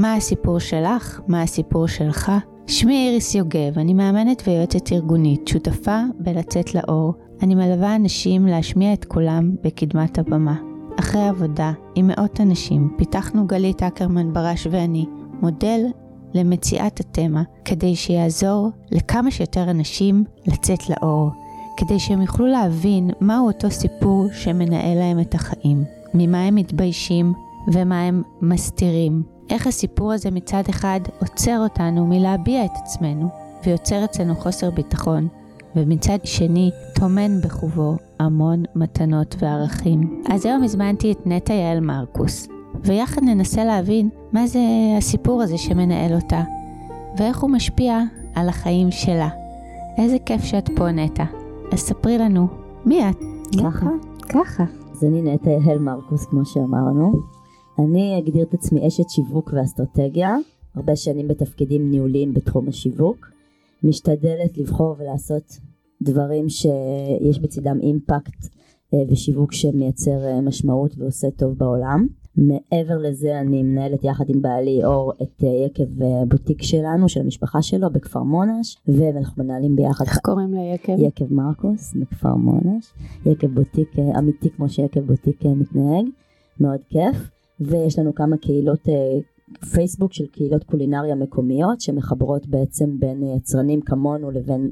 מה 0.00 0.14
הסיפור 0.14 0.58
שלך? 0.58 1.20
מה 1.28 1.42
הסיפור 1.42 1.86
שלך? 1.86 2.32
שמי 2.66 3.08
איריס 3.08 3.34
יוגב, 3.34 3.78
אני 3.78 3.94
מאמנת 3.94 4.42
ויועצת 4.46 4.92
ארגונית, 4.92 5.48
שותפה 5.48 6.00
בלצאת 6.18 6.74
לאור. 6.74 7.14
אני 7.42 7.54
מלווה 7.54 7.96
אנשים 7.96 8.46
להשמיע 8.46 8.92
את 8.92 9.04
קולם 9.04 9.54
בקדמת 9.62 10.18
הבמה. 10.18 10.54
אחרי 11.00 11.28
עבודה 11.28 11.72
עם 11.94 12.06
מאות 12.06 12.40
אנשים, 12.40 12.94
פיתחנו 12.96 13.46
גלית 13.46 13.82
אקרמן 13.82 14.32
בראש 14.32 14.66
ואני 14.70 15.06
מודל 15.42 15.80
למציאת 16.34 17.00
התמה, 17.00 17.42
כדי 17.64 17.96
שיעזור 17.96 18.70
לכמה 18.90 19.30
שיותר 19.30 19.70
אנשים 19.70 20.24
לצאת 20.46 20.80
לאור, 20.90 21.30
כדי 21.76 21.98
שהם 21.98 22.20
יוכלו 22.20 22.46
להבין 22.46 23.10
מהו 23.20 23.46
אותו 23.46 23.70
סיפור 23.70 24.26
שמנהל 24.32 24.98
להם 24.98 25.20
את 25.20 25.34
החיים, 25.34 25.84
ממה 26.14 26.42
הם 26.42 26.54
מתביישים 26.54 27.32
ומה 27.72 28.02
הם 28.02 28.22
מסתירים. 28.42 29.39
איך 29.50 29.66
הסיפור 29.66 30.12
הזה 30.12 30.30
מצד 30.30 30.62
אחד 30.70 31.00
עוצר 31.20 31.58
אותנו 31.58 32.06
מלהביע 32.06 32.64
את 32.64 32.70
עצמנו, 32.82 33.28
ויוצר 33.66 34.04
אצלנו 34.04 34.34
חוסר 34.34 34.70
ביטחון, 34.70 35.28
ומצד 35.76 36.18
שני 36.24 36.70
טומן 36.94 37.40
בחובו 37.40 37.96
המון 38.18 38.62
מתנות 38.74 39.36
וערכים. 39.38 40.22
אז 40.30 40.46
היום 40.46 40.62
הזמנתי 40.62 41.12
את 41.12 41.26
נטע 41.26 41.54
יעל 41.54 41.80
מרקוס, 41.80 42.48
ויחד 42.84 43.22
ננסה 43.22 43.64
להבין 43.64 44.08
מה 44.32 44.46
זה 44.46 44.60
הסיפור 44.98 45.42
הזה 45.42 45.58
שמנהל 45.58 46.14
אותה, 46.14 46.42
ואיך 47.16 47.40
הוא 47.40 47.50
משפיע 47.50 48.02
על 48.34 48.48
החיים 48.48 48.90
שלה. 48.90 49.28
איזה 49.98 50.16
כיף 50.26 50.44
שאת 50.44 50.70
פה 50.76 50.90
נטע. 50.90 51.24
אז 51.72 51.78
ספרי 51.78 52.18
לנו, 52.18 52.48
מי 52.86 53.10
את? 53.10 53.16
ככה? 53.62 53.86
ככה. 54.28 54.64
אז 54.92 55.04
אני 55.04 55.22
נטע 55.22 55.50
יעל 55.50 55.78
מרקוס 55.78 56.24
כמו 56.24 56.44
שאמרנו. 56.44 57.39
אני 57.84 58.18
אגדיר 58.18 58.42
את 58.42 58.54
עצמי 58.54 58.88
אשת 58.88 59.10
שיווק 59.10 59.50
ואסטרטגיה, 59.52 60.36
הרבה 60.74 60.96
שנים 60.96 61.28
בתפקידים 61.28 61.90
ניהוליים 61.90 62.34
בתחום 62.34 62.68
השיווק. 62.68 63.30
משתדלת 63.82 64.58
לבחור 64.58 64.96
ולעשות 64.98 65.58
דברים 66.02 66.48
שיש 66.48 67.38
בצדם 67.38 67.78
אימפקט 67.82 68.46
אה, 68.94 68.98
ושיווק 69.08 69.52
שמייצר 69.52 70.24
אה, 70.24 70.40
משמעות 70.40 70.98
ועושה 70.98 71.30
טוב 71.30 71.58
בעולם. 71.58 72.06
מעבר 72.36 72.98
לזה 72.98 73.40
אני 73.40 73.62
מנהלת 73.62 74.04
יחד 74.04 74.24
עם 74.28 74.42
בעלי 74.42 74.84
אור 74.84 75.12
את 75.22 75.44
אה, 75.44 75.48
יקב 75.48 76.04
בוטיק 76.28 76.62
שלנו, 76.62 77.08
של 77.08 77.20
המשפחה 77.20 77.62
שלו 77.62 77.90
בכפר 77.92 78.22
מונש, 78.22 78.76
ואנחנו 78.88 79.44
מנהלים 79.44 79.76
ביחד. 79.76 80.04
איך 80.04 80.18
קוראים 80.18 80.54
ליקב? 80.54 80.92
יקב 80.98 81.32
מרקוס 81.32 81.94
בכפר 81.94 82.34
מונש. 82.34 82.92
יקב 83.26 83.54
בוטיק 83.54 83.98
אמיתי 84.18 84.50
כמו 84.50 84.68
שיקב 84.68 85.00
בוטיק 85.00 85.44
מתנהג, 85.44 86.06
מאוד 86.60 86.80
כיף. 86.88 87.39
ויש 87.60 87.98
לנו 87.98 88.14
כמה 88.14 88.36
קהילות 88.36 88.88
פייסבוק 89.72 90.12
של 90.12 90.26
קהילות 90.26 90.64
קולינריה 90.64 91.14
מקומיות 91.14 91.80
שמחברות 91.80 92.46
בעצם 92.46 93.00
בין 93.00 93.22
יצרנים 93.22 93.80
כמונו 93.80 94.30
לבין 94.30 94.70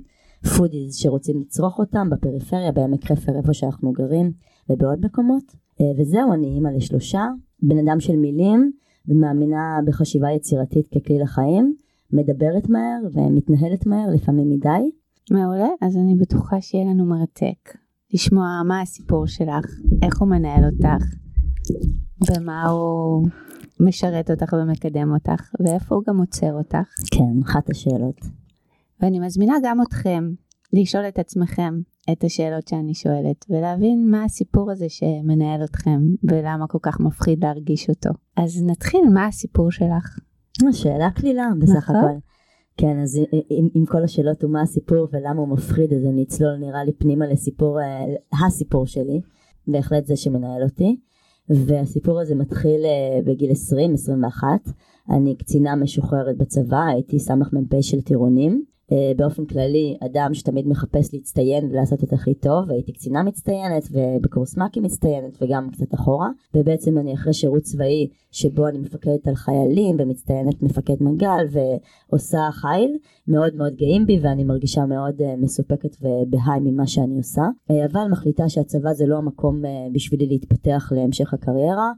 foodies 0.56 0.96
שרוצים 0.96 1.40
לצרוך 1.40 1.78
אותם 1.78 2.10
בפריפריה, 2.10 2.72
בעמק 2.72 3.04
חפר 3.04 3.36
איפה 3.36 3.52
שאנחנו 3.52 3.92
גרים 3.92 4.32
ובעוד 4.70 5.06
מקומות. 5.06 5.44
אה, 5.80 5.86
וזהו, 5.98 6.32
אני 6.32 6.46
אימא 6.46 6.68
לשלושה, 6.68 7.26
בן 7.62 7.78
אדם 7.78 8.00
של 8.00 8.16
מילים 8.16 8.72
ומאמינה 9.08 9.78
בחשיבה 9.86 10.30
יצירתית 10.30 10.86
ככלי 10.88 11.18
לחיים, 11.18 11.74
מדברת 12.12 12.68
מהר 12.68 13.00
ומתנהלת 13.12 13.86
מהר, 13.86 14.10
לפעמים 14.14 14.50
מדי. 14.50 14.90
מעולה, 15.30 15.68
אז 15.80 15.96
אני 15.96 16.14
בטוחה 16.14 16.60
שיהיה 16.60 16.84
לנו 16.84 17.04
מרתק 17.04 17.76
לשמוע 18.14 18.62
מה 18.64 18.80
הסיפור 18.80 19.26
שלך, 19.26 19.66
איך 20.02 20.20
הוא 20.20 20.28
מנהל 20.28 20.64
אותך, 20.64 21.04
ומה 22.30 22.68
הוא 22.68 23.28
משרת 23.80 24.30
אותך 24.30 24.52
ומקדם 24.52 25.12
אותך, 25.12 25.50
ואיפה 25.60 25.94
הוא 25.94 26.04
גם 26.08 26.18
עוצר 26.18 26.52
אותך. 26.52 26.94
כן, 27.10 27.42
אחת 27.44 27.70
השאלות. 27.70 28.20
ואני 29.00 29.20
מזמינה 29.20 29.54
גם 29.64 29.82
אתכם 29.82 30.30
לשאול 30.72 31.08
את 31.08 31.18
עצמכם 31.18 31.80
את 32.12 32.24
השאלות 32.24 32.68
שאני 32.68 32.94
שואלת, 32.94 33.44
ולהבין 33.50 34.10
מה 34.10 34.24
הסיפור 34.24 34.70
הזה 34.70 34.88
שמנהל 34.88 35.64
אתכם, 35.64 36.00
ולמה 36.30 36.66
כל 36.66 36.78
כך 36.82 37.00
מפחיד 37.00 37.44
להרגיש 37.44 37.88
אותו. 37.88 38.10
אז 38.36 38.62
נתחיל, 38.62 39.00
מה 39.14 39.26
הסיפור 39.26 39.70
שלך? 39.70 40.18
שאלה 40.72 41.10
קלילה 41.10 41.48
בסך 41.60 41.90
נכון? 41.90 41.96
הכל. 41.96 42.18
כן, 42.76 43.00
אז 43.02 43.20
עם, 43.50 43.68
עם 43.74 43.86
כל 43.86 44.04
השאלות 44.04 44.44
ומה 44.44 44.62
הסיפור 44.62 45.08
ולמה 45.12 45.40
הוא 45.40 45.48
מפחיד, 45.48 45.92
אז 45.92 46.04
אני 46.04 46.22
אצלול 46.22 46.56
נראה 46.56 46.84
לי 46.84 46.92
פנימה 46.92 47.26
לסיפור, 47.26 47.80
אה, 47.80 48.04
הסיפור 48.46 48.86
שלי, 48.86 49.20
בהחלט 49.66 50.06
זה 50.06 50.16
שמנהל 50.16 50.62
אותי. 50.62 51.00
והסיפור 51.50 52.20
הזה 52.20 52.34
מתחיל 52.34 52.84
אה, 52.84 53.20
בגיל 53.24 53.50
20-21, 53.50 54.44
אני 55.10 55.36
קצינה 55.36 55.76
משוחררת 55.76 56.36
בצבא, 56.36 56.84
הייתי 56.84 57.18
סמ"פ 57.18 57.76
של 57.80 58.00
טירונים. 58.00 58.64
אה, 58.92 59.12
באופן 59.16 59.44
כללי 59.44 59.96
אדם 60.04 60.34
שתמיד 60.34 60.68
מחפש 60.68 61.14
להצטיין 61.14 61.68
ולעשות 61.70 62.04
את 62.04 62.12
הכי 62.12 62.34
טוב 62.34 62.64
והייתי 62.68 62.92
קצינה 62.92 63.22
מצטיינת 63.22 63.88
ובקורס 63.90 64.56
מ"כים 64.56 64.82
מצטיינת 64.82 65.42
וגם 65.42 65.70
קצת 65.70 65.94
אחורה. 65.94 66.28
ובעצם 66.54 66.98
אני 66.98 67.14
אחרי 67.14 67.32
שירות 67.32 67.62
צבאי 67.62 68.08
שבו 68.32 68.68
אני 68.68 68.78
מפקדת 68.78 69.28
על 69.28 69.34
חיילים 69.34 69.96
ומצטיינת 69.98 70.62
מפקד 70.62 70.96
מג"ל 71.00 71.46
ועושה 72.10 72.48
חיל 72.52 72.96
מאוד 73.28 73.54
מאוד 73.56 73.74
גאים 73.74 74.06
בי 74.06 74.18
ואני 74.22 74.44
מרגישה 74.44 74.86
מאוד 74.86 75.22
אה, 75.22 75.36
מסופקת 75.36 75.96
ובהיי 76.00 76.60
ממה 76.60 76.86
שאני 76.86 77.16
עושה. 77.16 77.42
אבל 77.70 78.08
מחליטה 78.10 78.48
שהצבא 78.48 78.92
זה 78.92 79.06
לא 79.06 79.16
המקום 79.16 79.62
בשבילי 79.92 80.26
להתפתח 80.26 80.92
להמשך 80.96 81.34
הקריירה 81.34 81.92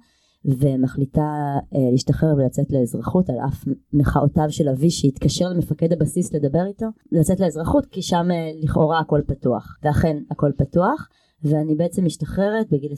ומחליטה 0.44 1.58
אה, 1.74 1.90
להשתחרר 1.90 2.34
ולצאת 2.36 2.72
לאזרחות 2.72 3.30
על 3.30 3.36
אף 3.48 3.64
מחאותיו 3.92 4.46
של 4.50 4.68
אבי 4.68 4.90
שהתקשר 4.90 5.48
למפקד 5.48 5.92
הבסיס 5.92 6.32
לדבר 6.34 6.66
איתו. 6.66 6.86
לצאת 7.12 7.40
לאזרחות 7.40 7.86
כי 7.86 8.02
שם 8.02 8.28
אה, 8.30 8.50
לכאורה 8.62 9.00
הכל 9.00 9.20
פתוח. 9.26 9.78
ואכן 9.82 10.16
הכל 10.30 10.50
פתוח 10.56 11.08
ואני 11.42 11.74
בעצם 11.74 12.04
משתחררת 12.04 12.70
בגיל 12.70 12.92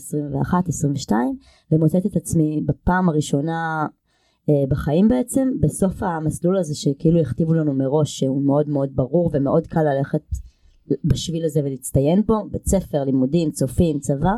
21-22 1.08 1.12
ומוצאת 1.72 2.06
את 2.06 2.16
עצמי 2.16 2.62
בפעם 2.66 3.08
הראשונה 3.08 3.86
אה, 4.48 4.66
בחיים 4.68 5.08
בעצם. 5.08 5.48
בסוף 5.60 6.02
המסלול 6.02 6.58
הזה 6.58 6.74
שכאילו 6.74 7.20
הכתיבו 7.20 7.54
לנו 7.54 7.74
מראש 7.74 8.18
שהוא 8.18 8.42
מאוד 8.42 8.68
מאוד 8.68 8.88
ברור 8.94 9.30
ומאוד 9.32 9.66
קל 9.66 9.82
ללכת 9.82 10.22
בשביל 11.04 11.44
הזה 11.44 11.60
ולהצטיין 11.64 12.22
בו 12.26 12.34
בית 12.50 12.66
ספר 12.66 13.04
לימודים 13.04 13.50
צופים 13.50 13.98
צבא 13.98 14.32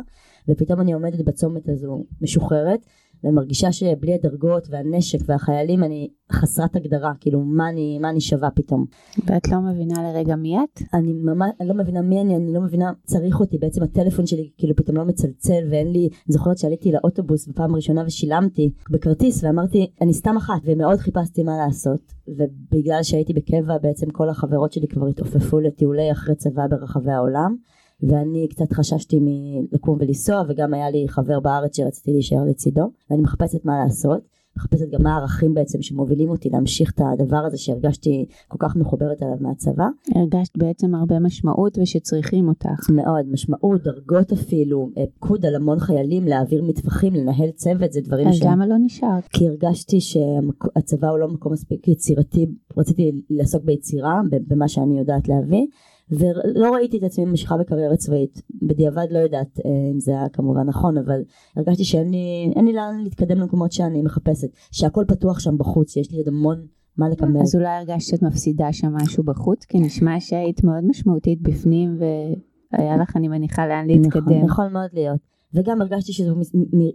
ופתאום 0.49 0.81
אני 0.81 0.93
עומדת 0.93 1.25
בצומת 1.25 1.69
הזו 1.69 2.03
משוחררת 2.21 2.85
ומרגישה 3.23 3.71
שבלי 3.71 4.13
הדרגות 4.13 4.67
והנשק 4.69 5.19
והחיילים 5.25 5.83
אני 5.83 6.09
חסרת 6.31 6.75
הגדרה 6.75 7.13
כאילו 7.19 7.41
מה 7.41 7.69
אני 7.69 7.99
מה 7.99 8.09
אני 8.09 8.21
שווה 8.21 8.51
פתאום. 8.51 8.85
ואת 9.25 9.47
לא 9.47 9.59
מבינה 9.59 10.03
לרגע 10.03 10.35
מי 10.35 10.57
את? 10.57 10.81
אני 10.93 11.13
ממש 11.13 11.51
אני 11.59 11.69
לא 11.69 11.75
מבינה 11.75 12.01
מי 12.01 12.21
אני 12.21 12.35
אני 12.35 12.53
לא 12.53 12.61
מבינה 12.61 12.91
צריך 13.03 13.39
אותי 13.39 13.57
בעצם 13.57 13.83
הטלפון 13.83 14.25
שלי 14.25 14.49
כאילו 14.57 14.75
פתאום 14.75 14.97
לא 14.97 15.05
מצלצל 15.05 15.67
ואין 15.71 15.91
לי 15.91 16.09
זוכרת 16.27 16.57
שעליתי 16.57 16.91
לאוטובוס 16.91 17.47
בפעם 17.47 17.73
הראשונה 17.73 18.03
ושילמתי 18.05 18.71
בכרטיס 18.89 19.43
ואמרתי 19.43 19.91
אני 20.01 20.13
סתם 20.13 20.37
אחת 20.37 20.61
ומאוד 20.63 20.97
חיפשתי 20.99 21.43
מה 21.43 21.57
לעשות 21.65 22.13
ובגלל 22.27 23.03
שהייתי 23.03 23.33
בקבע 23.33 23.77
בעצם 23.77 24.09
כל 24.09 24.29
החברות 24.29 24.71
שלי 24.71 24.87
כבר 24.87 25.07
התעופפו 25.07 25.59
לטיולי 25.59 26.11
אחרי 26.11 26.35
צבא 26.35 26.67
ברחבי 26.67 27.11
העולם. 27.11 27.55
ואני 28.01 28.47
קצת 28.49 28.73
חששתי 28.73 29.19
מלקום 29.21 29.97
ולנסוע 29.99 30.43
וגם 30.49 30.73
היה 30.73 30.89
לי 30.89 31.05
חבר 31.09 31.39
בארץ 31.39 31.77
שרציתי 31.77 32.11
להישאר 32.11 32.43
לצידו 32.49 32.91
ואני 33.09 33.21
מחפשת 33.21 33.65
מה 33.65 33.83
לעשות 33.83 34.35
מחפשת 34.57 34.89
גם 34.91 35.03
מה 35.03 35.15
הערכים 35.15 35.53
בעצם 35.53 35.81
שמובילים 35.81 36.29
אותי 36.29 36.49
להמשיך 36.49 36.91
את 36.95 37.01
הדבר 37.13 37.37
הזה 37.37 37.57
שהרגשתי 37.57 38.25
כל 38.47 38.57
כך 38.59 38.75
מחוברת 38.75 39.23
אליו 39.23 39.37
מהצבא. 39.39 39.87
הרגשת 40.15 40.57
בעצם 40.57 40.95
הרבה 40.95 41.19
משמעות 41.19 41.77
ושצריכים 41.77 42.47
אותך. 42.47 42.89
מאוד, 42.89 43.25
משמעות, 43.31 43.83
דרגות 43.83 44.31
אפילו, 44.31 44.89
אה, 44.97 45.03
פקוד 45.15 45.45
על 45.45 45.55
המון 45.55 45.79
חיילים, 45.79 46.27
להעביר 46.27 46.63
מטווחים, 46.63 47.13
לנהל 47.13 47.51
צוות, 47.51 47.91
זה 47.91 48.01
דברים 48.01 48.33
ש... 48.33 48.41
אז 48.41 48.47
למה 48.47 48.67
לא 48.67 48.75
נשארת? 48.85 49.27
כי 49.27 49.47
הרגשתי 49.47 50.01
שהצבא 50.01 51.09
הוא 51.09 51.19
לא 51.19 51.27
מקום 51.27 51.53
מספיק 51.53 51.87
יצירתי, 51.87 52.47
רציתי 52.77 53.11
לעסוק 53.29 53.63
ביצירה, 53.63 54.21
במה 54.47 54.67
שאני 54.67 54.99
יודעת 54.99 55.27
להביא. 55.27 55.67
ולא 56.11 56.73
ראיתי 56.73 56.97
את 56.97 57.03
עצמי 57.03 57.25
ממשיכה 57.25 57.57
בקריירה 57.57 57.97
צבאית 57.97 58.41
בדיעבד 58.61 59.07
לא 59.11 59.19
יודעת 59.19 59.59
אה, 59.65 59.71
אם 59.93 59.99
זה 59.99 60.11
היה 60.11 60.29
כמובן 60.29 60.67
נכון 60.67 60.97
אבל 60.97 61.21
הרגשתי 61.55 61.83
שאין 61.83 62.11
לי, 62.11 62.53
לי 62.55 62.73
לאן 62.73 63.01
להתקדם 63.03 63.37
למקומות 63.37 63.71
שאני 63.71 64.01
מחפשת 64.01 64.47
שהכל 64.71 65.05
פתוח 65.07 65.39
שם 65.39 65.57
בחוץ 65.57 65.93
שיש 65.93 66.11
לי 66.11 66.17
עוד 66.17 66.27
המון 66.27 66.65
מה 66.97 67.09
לקבל. 67.09 67.41
אז 67.41 67.55
אולי 67.55 67.67
הרגשת 67.67 68.07
שאת 68.07 68.21
מפסידה 68.21 68.73
שם 68.73 68.93
משהו 68.95 69.23
בחוץ 69.23 69.65
כי 69.65 69.79
נשמע 69.79 70.19
שהיית 70.19 70.63
מאוד 70.63 70.83
משמעותית 70.87 71.41
בפנים 71.41 71.97
והיה 71.99 72.97
לך 72.97 73.17
אני 73.17 73.27
מניחה 73.27 73.67
לאן 73.67 73.87
להתקדם. 73.87 74.23
נכון, 74.23 74.45
יכול 74.45 74.67
מאוד 74.67 74.89
להיות. 74.93 75.19
וגם 75.53 75.81
הרגשתי 75.81 76.13
שזו 76.13 76.35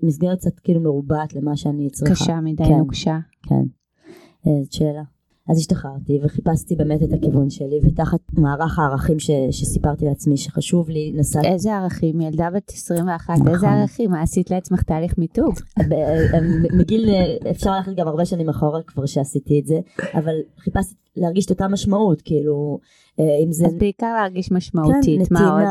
מסגרת 0.03 0.39
קצת 0.39 0.59
כאילו 0.59 0.81
מרובעת 0.81 1.35
למה 1.35 1.57
שאני 1.57 1.91
צריכה. 1.91 2.15
קשה 2.15 2.41
מדי, 2.41 2.65
כן, 2.65 2.77
נוקשה. 2.79 3.19
כן, 3.43 3.63
אה, 4.47 4.63
זאת 4.63 4.73
שאלה. 4.73 5.03
אז 5.51 5.59
השתחררתי 5.59 6.21
וחיפשתי 6.23 6.77
באמת 6.77 7.03
את 7.03 7.13
הכיוון 7.13 7.51
שלי 7.51 7.81
ותחת 7.83 8.21
מערך 8.33 8.79
הערכים 8.79 9.19
ש, 9.19 9.31
שסיפרתי 9.51 10.05
לעצמי 10.05 10.37
שחשוב 10.37 10.91
לי 10.91 11.13
נסעתי. 11.17 11.49
איזה 11.49 11.75
ערכים? 11.75 12.21
ילדה 12.21 12.49
בת 12.55 12.73
21, 12.75 13.35
נכון. 13.35 13.49
איזה 13.49 13.69
ערכים? 13.69 14.11
מה 14.11 14.23
עשית 14.23 14.51
לעצמך 14.51 14.83
תהליך 14.83 15.19
מיתוג? 15.19 15.55
מגיל 16.79 17.11
אפשר 17.51 17.71
ללכת 17.77 17.93
גם 17.97 18.09
הרבה 18.09 18.25
שנים 18.25 18.49
אחורה 18.49 18.83
כבר 18.83 19.07
שעשיתי 19.07 19.61
את 19.61 19.67
זה 19.67 19.81
אבל 20.15 20.35
חיפשתי 20.59 20.95
להרגיש 21.17 21.47
את 21.47 21.51
אותה 21.51 21.69
משמעות 21.69 22.23
כאילו 22.23 22.79
אה, 23.21 23.25
אם 23.45 23.53
זה... 23.53 23.67
אז 23.67 23.75
בעיקר 23.75 24.13
להרגיש 24.21 24.53
משמעותית, 24.53 25.29
כן, 25.29 25.35
מה 25.35 25.51
עוד? 25.51 25.63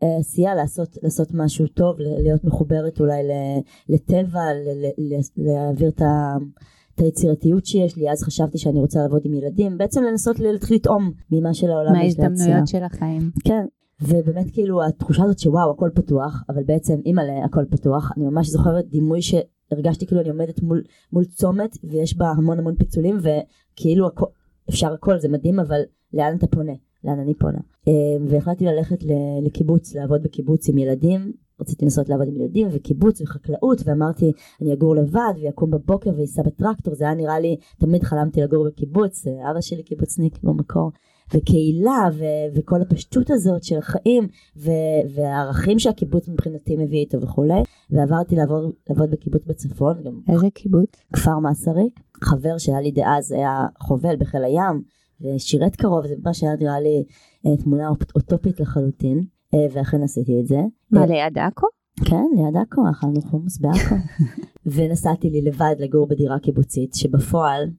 כן, 0.00 0.06
עשייה, 0.20 0.54
לעשות, 0.54 0.98
לעשות 1.02 1.28
משהו 1.34 1.66
טוב, 1.66 1.96
להיות 1.98 2.44
מחוברת 2.44 3.00
אולי 3.00 3.22
לטבע, 3.88 4.40
להעביר 5.36 5.88
את 5.88 6.02
ה... 6.02 6.36
את 6.94 7.00
היצירתיות 7.00 7.66
שיש 7.66 7.96
לי, 7.96 8.10
אז 8.10 8.22
חשבתי 8.22 8.58
שאני 8.58 8.80
רוצה 8.80 9.00
לעבוד 9.00 9.22
עם 9.24 9.34
ילדים, 9.34 9.78
בעצם 9.78 10.02
לנסות 10.02 10.38
להתחיל 10.38 10.76
לטעום 10.76 11.12
ממה 11.32 11.54
שלעולם 11.54 11.94
יש 11.94 12.18
להציע. 12.18 12.28
מההזדמנויות 12.28 12.68
של 12.68 12.82
החיים. 12.82 13.30
כן, 13.44 13.64
ובאמת 14.02 14.50
כאילו 14.52 14.84
התחושה 14.84 15.24
הזאת 15.24 15.38
שוואו 15.38 15.70
הכל 15.70 15.90
פתוח, 15.94 16.44
אבל 16.48 16.62
בעצם 16.64 17.00
אימא'לה 17.06 17.44
הכל 17.44 17.64
פתוח, 17.70 18.12
אני 18.16 18.24
ממש 18.24 18.48
זוכרת 18.48 18.88
דימוי 18.88 19.20
שהרגשתי 19.22 20.06
כאילו 20.06 20.20
אני 20.20 20.30
עומדת 20.30 20.62
מול, 20.62 20.82
מול 21.12 21.24
צומת 21.24 21.76
ויש 21.84 22.16
בה 22.16 22.30
המון 22.30 22.58
המון 22.58 22.74
פיצולים 22.76 23.18
וכאילו 23.18 24.06
הכל, 24.06 24.26
אפשר 24.70 24.92
הכל 24.92 25.18
זה 25.18 25.28
מדהים 25.28 25.60
אבל 25.60 25.80
לאן 26.12 26.36
אתה 26.36 26.46
פונה? 26.46 26.72
לאן 27.04 27.18
אני 27.18 27.34
פונה? 27.34 27.58
אה, 27.88 27.92
והחלטתי 28.28 28.64
ללכת 28.64 28.98
לקיבוץ, 29.42 29.94
לעבוד 29.94 30.22
בקיבוץ 30.22 30.68
עם 30.68 30.78
ילדים, 30.78 31.32
רציתי 31.60 31.84
לנסות 31.84 32.08
לעבוד 32.08 32.28
עם 32.28 32.36
ילדים 32.36 32.68
וקיבוץ 32.70 33.20
וחקלאות 33.20 33.80
ואמרתי 33.84 34.32
אני 34.62 34.72
אגור 34.72 34.96
לבד 34.96 35.32
ויקום 35.42 35.70
בבוקר 35.70 36.10
וייסע 36.16 36.42
בטרקטור. 36.42 36.94
זה 36.94 37.04
היה 37.04 37.14
נראה 37.14 37.40
לי 37.40 37.56
תמיד 37.78 38.02
חלמתי 38.02 38.40
לגור 38.40 38.66
בקיבוץ 38.66 39.26
אבא 39.50 39.60
שלי 39.60 39.82
קיבוצניק 39.82 40.42
במקור 40.42 40.90
וקהילה 41.34 42.08
ו- 42.12 42.54
וכל 42.54 42.82
הפשטות 42.82 43.30
הזאת 43.30 43.64
של 43.64 43.78
החיים 43.78 44.28
ו- 44.56 44.70
והערכים 45.14 45.78
שהקיבוץ 45.78 46.28
מבחינתי 46.28 46.76
מביא 46.76 46.98
איתו 46.98 47.20
וכולי 47.20 47.62
ועברתי 47.90 48.36
לעבור, 48.36 48.72
לעבוד 48.90 49.10
בקיבוץ 49.10 49.44
בצפון 49.46 50.02
גם 50.02 50.20
איזה 50.28 50.46
קיבוץ? 50.54 50.90
כפר 51.12 51.38
מסריק. 51.38 52.00
חבר 52.24 52.58
שהיה 52.58 52.80
לי 52.80 52.90
דאז 52.90 53.32
היה 53.32 53.66
חובל 53.78 54.16
בחיל 54.16 54.44
הים 54.44 54.82
ושירת 55.20 55.76
קרוב 55.76 56.06
זה 56.06 56.14
ממש 56.24 56.42
היה 56.42 56.56
נראה 56.56 56.80
לי 56.80 57.04
אה, 57.46 57.56
תמונה 57.56 57.88
אוטופית 58.14 58.60
לחלוטין. 58.60 59.18
אה, 59.18 59.24
ואכן 59.72 60.02
עשיתי 60.02 60.40
את 60.40 60.46
זה. 60.46 60.60
מה 60.90 61.00
אה, 61.00 61.06
ליד 61.06 61.38
עכו? 61.38 61.66
כן 62.04 62.24
ליד 62.36 62.56
עכו 62.56 62.82
אכלנו 62.90 63.22
חומוס 63.22 63.58
בעכו 63.58 63.94
ונסעתי 64.74 65.30
לי 65.30 65.42
לבד 65.42 65.74
לגור 65.78 66.06
בדירה 66.06 66.38
קיבוצית 66.38 66.94
שבפועל 66.94 67.70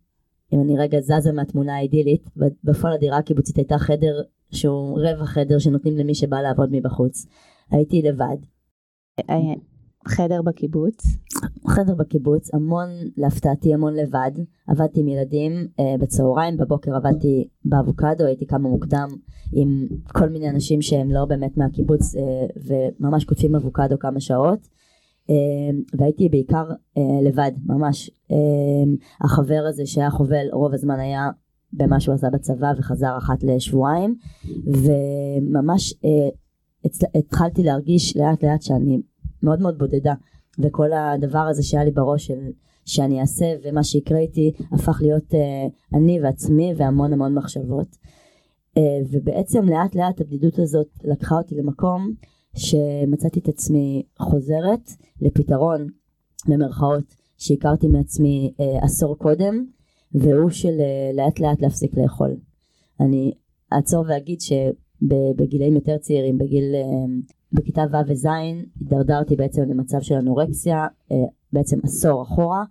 אם 0.53 0.61
אני 0.61 0.77
רגע 0.77 1.01
זזה 1.01 1.31
מהתמונה 1.31 1.75
האידילית 1.75 2.29
בפועל 2.63 2.93
הדירה 2.93 3.17
הקיבוצית 3.17 3.57
הייתה 3.57 3.77
חדר 3.77 4.21
שהוא 4.51 4.99
רבע 5.01 5.25
חדר 5.25 5.59
שנותנים 5.59 5.97
למי 5.97 6.15
שבא 6.15 6.41
לעבוד 6.41 6.69
מבחוץ 6.71 7.25
הייתי 7.71 8.01
לבד. 8.01 8.37
חדר 10.07 10.41
בקיבוץ? 10.41 11.03
חדר 11.67 11.95
בקיבוץ, 11.95 12.53
המון, 12.53 12.89
להפתעתי 13.17 13.73
המון 13.73 13.93
לבד, 13.93 14.31
עבדתי 14.67 14.99
עם 14.99 15.07
ילדים 15.07 15.51
אה, 15.79 15.95
בצהריים, 15.99 16.57
בבוקר 16.57 16.95
עבדתי 16.95 17.47
באבוקדו, 17.65 18.25
הייתי 18.25 18.47
כמה 18.47 18.69
מוקדם 18.69 19.07
עם 19.53 19.87
כל 20.07 20.29
מיני 20.29 20.49
אנשים 20.49 20.81
שהם 20.81 21.11
לא 21.11 21.25
באמת 21.25 21.57
מהקיבוץ 21.57 22.15
אה, 22.15 22.21
וממש 22.99 23.25
קוטפים 23.25 23.55
אבוקדו 23.55 23.99
כמה 23.99 24.19
שעות. 24.19 24.67
אה, 25.29 25.35
והייתי 25.99 26.29
בעיקר 26.29 26.65
אה, 26.97 27.21
לבד, 27.23 27.51
ממש. 27.65 28.11
אה, 28.31 28.37
החבר 29.21 29.65
הזה 29.69 29.85
שהיה 29.85 30.09
חובל 30.09 30.45
רוב 30.53 30.73
הזמן 30.73 30.99
היה 30.99 31.29
במה 31.73 31.99
שהוא 31.99 32.15
עשה 32.15 32.29
בצבא 32.29 32.73
וחזר 32.77 33.17
אחת 33.17 33.43
לשבועיים, 33.43 34.15
וממש 34.67 35.93
אה, 36.05 36.29
התחלתי 37.15 37.63
להרגיש 37.63 38.17
לאט 38.17 38.43
לאט 38.43 38.61
שאני 38.61 39.01
מאוד 39.43 39.61
מאוד 39.61 39.77
בודדה 39.77 40.13
וכל 40.59 40.93
הדבר 40.93 41.39
הזה 41.39 41.63
שהיה 41.63 41.83
לי 41.83 41.91
בראש 41.91 42.27
של 42.27 42.39
שאני 42.85 43.21
אעשה 43.21 43.45
ומה 43.63 43.83
שיקרה 43.83 44.19
איתי 44.19 44.51
הפך 44.71 44.99
להיות 45.01 45.33
uh, 45.33 45.97
אני 45.97 46.21
ועצמי 46.21 46.73
והמון 46.77 47.13
המון 47.13 47.35
מחשבות 47.35 47.87
uh, 48.77 48.81
ובעצם 49.11 49.65
לאט 49.69 49.95
לאט 49.95 50.21
הבדידות 50.21 50.59
הזאת 50.59 50.87
לקחה 51.03 51.35
אותי 51.37 51.55
למקום 51.55 52.13
שמצאתי 52.55 53.39
את 53.39 53.47
עצמי 53.47 54.03
חוזרת 54.19 54.89
לפתרון 55.21 55.87
במרכאות 56.47 57.15
שהכרתי 57.37 57.87
מעצמי 57.87 58.53
uh, 58.57 58.85
עשור 58.85 59.17
קודם 59.17 59.65
והוא 60.11 60.49
של 60.49 60.77
uh, 60.77 61.15
לאט 61.17 61.39
לאט 61.39 61.61
להפסיק 61.61 61.97
לאכול. 61.97 62.35
אני 62.99 63.33
אעצור 63.73 64.05
ואגיד 64.07 64.39
שבגילאים 64.41 65.75
יותר 65.75 65.97
צעירים 65.97 66.37
בגיל 66.37 66.63
uh, 66.63 67.33
בכיתה 67.55 67.83
ו' 67.91 68.11
וז' 68.11 68.25
הידרדרתי 68.25 69.35
בעצם 69.35 69.61
למצב 69.61 70.01
של 70.01 70.15
אנורקסיה 70.15 70.87
אה, 71.11 71.17
בעצם 71.53 71.79
עשור 71.83 72.23
אחורה 72.23 72.63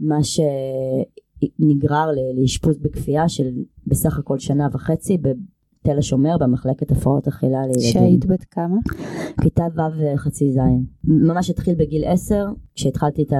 מה 0.00 0.18
שנגרר 0.22 2.10
לאשפוז 2.34 2.78
בכפייה 2.78 3.28
של 3.28 3.50
בסך 3.86 4.18
הכל 4.18 4.38
שנה 4.38 4.68
וחצי 4.72 5.18
בתל 5.18 5.98
השומר 5.98 6.36
במחלקת 6.40 6.90
הפרעות 6.90 7.28
אכילה 7.28 7.60
לילדים. 7.62 7.92
שהיית 7.92 8.26
בת 8.26 8.44
כמה? 8.44 8.76
כיתה 9.42 9.64
ו' 9.74 10.14
וחצי 10.14 10.52
ז'. 10.52 10.58
ממש 11.04 11.50
התחיל 11.50 11.74
בגיל 11.74 12.04
עשר 12.06 12.46
כשהתחלתי 12.74 13.22
את 13.22 13.32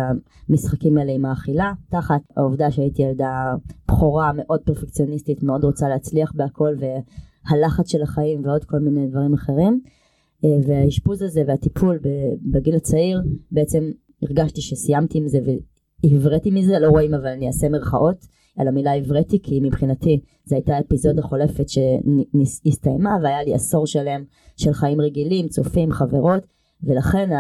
המשחקים 0.49 0.99
האלה 0.99 1.13
עם 1.13 1.25
האכילה 1.25 1.73
תחת 1.91 2.21
העובדה 2.37 2.71
שהייתי 2.71 3.03
ילדה 3.03 3.55
בכורה 3.89 4.33
מאוד 4.37 4.61
פרפקציוניסטית 4.61 5.43
מאוד 5.43 5.65
רוצה 5.65 5.89
להצליח 5.89 6.33
בהכל 6.35 6.75
והלחץ 6.79 7.91
של 7.91 8.03
החיים 8.03 8.45
ועוד 8.45 8.65
כל 8.65 8.79
מיני 8.79 9.07
דברים 9.07 9.35
אחרים. 9.35 9.81
אה, 10.45 10.59
והאשפוז 10.67 11.23
הזה 11.23 11.43
והטיפול 11.47 11.99
בגיל 12.43 12.77
הצעיר 12.77 13.23
בעצם 13.51 13.91
הרגשתי 14.23 14.61
שסיימתי 14.61 15.19
עם 15.19 15.29
זה 15.29 15.39
והבראתי 16.05 16.51
מזה 16.51 16.79
לא 16.79 16.89
רואים 16.89 17.15
אבל 17.15 17.27
אני 17.27 17.47
אעשה 17.47 17.69
מרכאות 17.69 18.27
על 18.59 18.69
המילה 18.69 18.97
הבראתי 18.97 19.43
כי 19.43 19.61
מבחינתי 19.61 20.21
זו 20.45 20.55
הייתה 20.57 20.79
אפיזודה 20.81 21.23
חולפת 21.23 21.67
שהסתיימה 21.69 23.17
והיה 23.23 23.43
לי 23.45 23.55
עשור 23.55 23.87
שלם 23.87 24.25
של 24.57 24.73
חיים 24.73 25.01
רגילים 25.01 25.49
צופים 25.49 25.93
חברות 25.93 26.43
ולכן 26.83 27.31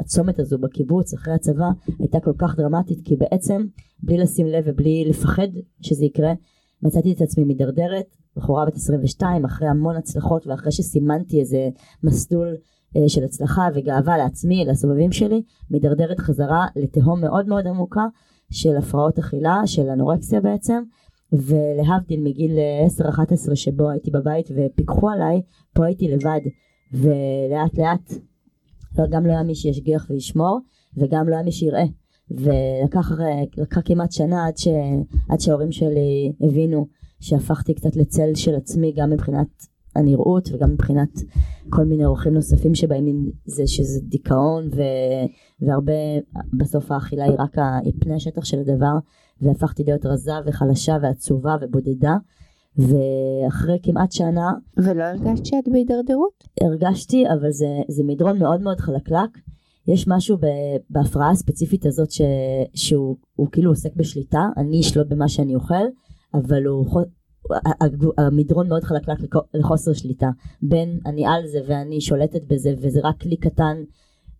הצומת 0.00 0.38
הזו 0.38 0.58
בקיבוץ 0.58 1.14
אחרי 1.14 1.34
הצבא 1.34 1.68
הייתה 1.98 2.20
כל 2.20 2.32
כך 2.38 2.56
דרמטית 2.56 2.98
כי 3.04 3.16
בעצם 3.16 3.66
בלי 4.02 4.18
לשים 4.18 4.46
לב 4.46 4.64
ובלי 4.66 5.04
לפחד 5.04 5.48
שזה 5.80 6.04
יקרה 6.04 6.32
מצאתי 6.82 7.12
את 7.12 7.20
עצמי 7.20 7.44
מידרדרת 7.44 8.16
בחורה 8.36 8.66
בת 8.66 8.74
22 8.74 9.44
אחרי 9.44 9.68
המון 9.68 9.96
הצלחות 9.96 10.46
ואחרי 10.46 10.72
שסימנתי 10.72 11.40
איזה 11.40 11.68
מסלול 12.02 12.56
אה, 12.96 13.08
של 13.08 13.24
הצלחה 13.24 13.68
וגאווה 13.74 14.18
לעצמי 14.18 14.64
לסובבים 14.64 15.12
שלי 15.12 15.42
מידרדרת 15.70 16.18
חזרה 16.18 16.66
לתהום 16.76 17.20
מאוד 17.20 17.48
מאוד 17.48 17.66
עמוקה 17.66 18.06
של 18.50 18.76
הפרעות 18.76 19.18
אכילה 19.18 19.62
של 19.66 19.88
אנורקסיה 19.88 20.40
בעצם 20.40 20.82
ולהבדיל 21.32 22.20
מגיל 22.20 22.58
10-11 23.50 23.54
שבו 23.54 23.90
הייתי 23.90 24.10
בבית 24.10 24.48
ופיקחו 24.56 25.10
עליי 25.10 25.42
פה 25.74 25.86
הייתי 25.86 26.08
לבד. 26.08 26.40
ולאט 26.92 27.78
לאט 27.78 28.12
לא, 28.98 29.04
גם 29.10 29.26
לא 29.26 29.32
היה 29.32 29.42
מי 29.42 29.54
שישגיח 29.54 30.06
וישמור 30.10 30.60
וגם 30.96 31.28
לא 31.28 31.34
היה 31.34 31.44
מי 31.44 31.52
שיראה. 31.52 31.84
ולקח 32.30 33.12
כמעט 33.84 34.12
שנה 34.12 34.46
עד, 34.46 34.56
ש, 34.56 34.68
עד 35.28 35.40
שההורים 35.40 35.72
שלי 35.72 36.32
הבינו 36.40 36.86
שהפכתי 37.24 37.74
קצת 37.74 37.96
לצל 37.96 38.34
של 38.34 38.54
עצמי 38.54 38.92
גם 38.96 39.10
מבחינת 39.10 39.46
הנראות 39.96 40.48
וגם 40.52 40.70
מבחינת 40.70 41.18
כל 41.70 41.84
מיני 41.84 42.04
אורחים 42.04 42.34
נוספים 42.34 42.74
שבאים 42.74 43.06
עם 43.06 43.30
זה 43.44 43.66
שזה 43.66 44.00
דיכאון 44.00 44.68
ו... 44.72 44.82
והרבה 45.60 45.92
בסוף 46.58 46.90
האכילה 46.90 47.24
היא 47.24 47.34
רק 47.38 47.56
פני 48.00 48.14
השטח 48.14 48.44
של 48.44 48.58
הדבר 48.58 48.94
והפכתי 49.40 49.84
להיות 49.84 50.06
רזה 50.06 50.32
וחלשה 50.46 50.96
ועצובה 51.02 51.56
ובודדה. 51.60 52.16
ואחרי 52.76 53.78
כמעט 53.82 54.12
שנה 54.12 54.52
ולא 54.76 55.02
הרגשת 55.02 55.46
שאת 55.46 55.68
בהידרדרות? 55.72 56.44
הרגשתי 56.60 57.24
אבל 57.28 57.50
זה, 57.50 57.66
זה 57.88 58.02
מדרון 58.04 58.38
מאוד 58.38 58.60
מאוד 58.60 58.80
חלקלק. 58.80 59.38
יש 59.88 60.08
משהו 60.08 60.38
בהפרעה 60.90 61.30
הספציפית 61.30 61.86
הזאת 61.86 62.10
ש, 62.10 62.20
שהוא 62.74 63.16
כאילו 63.52 63.70
עוסק 63.70 63.96
בשליטה 63.96 64.48
אני 64.56 64.80
אשלוט 64.80 65.06
במה 65.08 65.28
שאני 65.28 65.54
אוכל 65.54 65.84
אבל 66.34 66.64
הוא 66.64 66.86
המדרון 68.18 68.68
מאוד 68.68 68.84
חלקלק 68.84 69.18
לחוסר 69.54 69.92
שליטה. 69.92 70.30
בין 70.62 70.98
אני 71.06 71.26
על 71.26 71.46
זה 71.46 71.58
ואני 71.68 72.00
שולטת 72.00 72.44
בזה 72.52 72.74
וזה 72.78 73.00
רק 73.02 73.20
כלי 73.20 73.36
קטן 73.36 73.76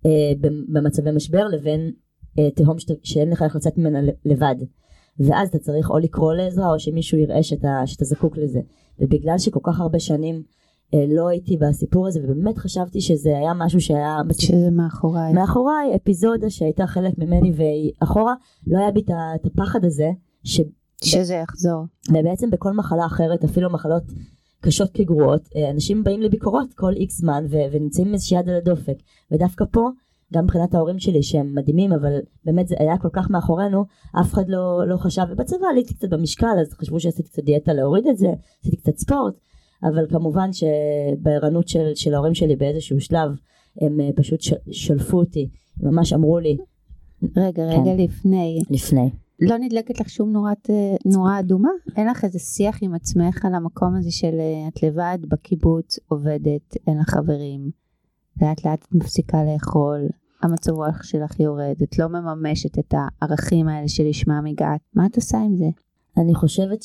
אה, 0.07 0.33
במצבי 0.69 1.11
משבר 1.11 1.49
לבין 1.49 1.93
אה, 2.39 2.51
תהום 2.51 2.79
שת, 2.79 3.05
שאין 3.05 3.31
לך 3.31 3.43
איך 3.43 3.57
לצאת 3.57 3.79
ממנה 3.79 3.99
לבד. 4.25 4.55
ואז 5.19 5.49
אתה 5.49 5.59
צריך 5.59 5.91
או 5.91 5.99
לקרוא 5.99 6.35
לעזרה 6.35 6.73
או 6.73 6.79
שמישהו 6.79 7.19
יראה 7.19 7.43
שאתה, 7.43 7.83
שאתה 7.87 8.05
זקוק 8.05 8.37
לזה. 8.37 8.61
ובגלל 8.99 9.39
שכל 9.39 9.61
כך 9.63 9.81
הרבה 9.81 9.99
שנים 9.99 10.43
אה, 10.95 11.05
לא 11.09 11.29
הייתי 11.29 11.57
בסיפור 11.57 12.07
הזה 12.07 12.21
ובאמת 12.25 12.59
חשבתי 12.59 13.01
שזה 13.01 13.39
היה 13.39 13.53
משהו 13.55 13.81
שהיה 13.81 14.19
שזה 14.39 14.71
מאחוריי. 14.71 15.33
מאחוריי 15.33 15.97
אפיזודה 15.97 16.51
שהייתה 16.51 16.87
חלק 16.87 17.19
ממני 17.19 17.53
ואחורה 18.01 18.35
לא 18.67 18.79
היה 18.79 18.91
בי 18.91 19.03
את 19.35 19.47
הפחד 19.47 19.85
הזה 19.85 20.11
ש... 20.45 20.61
שזה 21.05 21.35
יחזור. 21.35 21.85
ובעצם 22.11 22.51
בכל 22.51 22.73
מחלה 22.73 23.07
אחרת, 23.07 23.45
אפילו 23.45 23.71
מחלות 23.71 24.03
קשות 24.61 24.91
כגרועות, 24.95 25.49
אה, 25.57 25.71
אנשים 25.71 26.05
באים 26.05 26.23
לביקורות 26.23 26.75
כל 26.75 26.93
איקס 26.93 27.19
זמן 27.19 27.45
ו- 27.51 27.73
ונמצאים 27.73 28.09
עם 28.09 28.15
איזושהי 28.15 28.39
יד 28.39 28.49
על 28.49 28.57
הדופק. 28.57 28.97
ודווקא 29.31 29.65
פה, 29.71 29.89
גם 30.33 30.45
מבחינת 30.45 30.75
ההורים 30.75 30.99
שלי 30.99 31.23
שהם 31.23 31.55
מדהימים, 31.55 31.93
אבל 31.93 32.19
באמת 32.45 32.69
זה 32.69 32.75
היה 32.79 32.99
כל 32.99 33.09
כך 33.13 33.31
מאחורינו, 33.31 33.85
אף 34.21 34.33
אחד 34.33 34.49
לא, 34.49 34.87
לא 34.87 34.97
חשב, 34.97 35.23
ובצבא 35.31 35.67
עליתי 35.71 35.95
קצת 35.95 36.09
במשקל, 36.09 36.57
אז 36.61 36.73
חשבו 36.73 37.01
שעשיתי 37.01 37.29
קצת 37.29 37.43
דיאטה 37.45 37.73
להוריד 37.73 38.07
את 38.07 38.19
זה, 38.19 38.29
עשיתי 38.61 38.77
קצת 38.77 38.97
ספורט, 38.99 39.35
אבל 39.83 40.07
כמובן 40.11 40.51
שבערנות 40.53 41.69
של, 41.69 41.95
של 41.95 42.15
ההורים 42.15 42.35
שלי 42.35 42.57
באיזשהו 42.57 43.01
שלב, 43.01 43.31
הם 43.81 44.01
אה, 44.01 44.09
פשוט 44.17 44.41
שלפו 44.71 45.19
אותי, 45.19 45.49
ממש 45.81 46.13
אמרו 46.13 46.39
לי, 46.39 46.57
רגע, 47.37 47.65
רגע 47.65 47.85
כן. 47.85 47.97
לפני. 47.97 48.59
לפני. 48.71 49.11
לא 49.41 49.57
נדלקת 49.59 50.01
לך 50.01 50.09
שום 50.09 50.33
נורת, 50.33 50.71
אה, 50.71 50.97
נורה 51.05 51.41
אדומה? 51.41 51.69
אין 51.97 52.07
לך 52.07 52.25
איזה 52.25 52.39
שיח 52.39 52.79
עם 52.83 52.95
עצמך 52.95 53.45
על 53.45 53.55
המקום 53.55 53.95
הזה 53.97 54.11
של 54.11 54.35
אה, 54.39 54.69
את 54.69 54.83
לבד 54.83 55.19
בקיבוץ, 55.29 55.99
עובדת, 56.09 56.77
אין 56.87 56.99
לך 56.99 57.11
חברים, 57.11 57.71
לאט 58.43 58.67
לאט 58.67 58.83
את 58.83 58.95
מפסיקה 58.95 59.39
לאכול, 59.45 60.09
המצב 60.43 60.73
רוח 60.73 61.03
שלך 61.03 61.41
יורד, 61.41 61.77
את 61.83 61.99
לא 61.99 62.09
מממשת 62.09 62.79
את 62.79 62.95
הערכים 62.95 63.69
האלה 63.69 63.89
שלשמם 63.89 64.45
הגעת, 64.51 64.81
מה 64.95 65.07
את 65.07 65.17
עושה 65.17 65.39
עם 65.39 65.57
זה? 65.57 65.69
אני 66.17 66.35
חושבת 66.35 66.83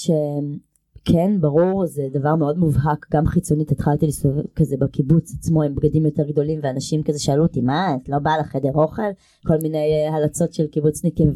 שכן, 1.07 1.41
ברור, 1.41 1.85
זה 1.85 2.07
דבר 2.13 2.35
מאוד 2.35 2.57
מובהק, 2.57 3.05
גם 3.13 3.25
חיצונית 3.25 3.71
התחלתי 3.71 4.05
להסתובב 4.05 4.41
כזה 4.55 4.75
בקיבוץ 4.79 5.33
עצמו 5.39 5.63
עם 5.63 5.75
בגדים 5.75 6.05
יותר 6.05 6.23
גדולים, 6.23 6.59
ואנשים 6.63 7.03
כזה 7.03 7.19
שאלו 7.19 7.43
אותי, 7.43 7.61
מה, 7.61 7.95
את 8.03 8.09
לא 8.09 8.19
באה 8.19 8.37
לחדר 8.37 8.71
אוכל? 8.75 9.01
כל 9.47 9.53
מיני 9.63 9.77
אה, 9.77 10.15
הלצות 10.15 10.53
של 10.53 10.67
קיבוצניקים. 10.67 11.33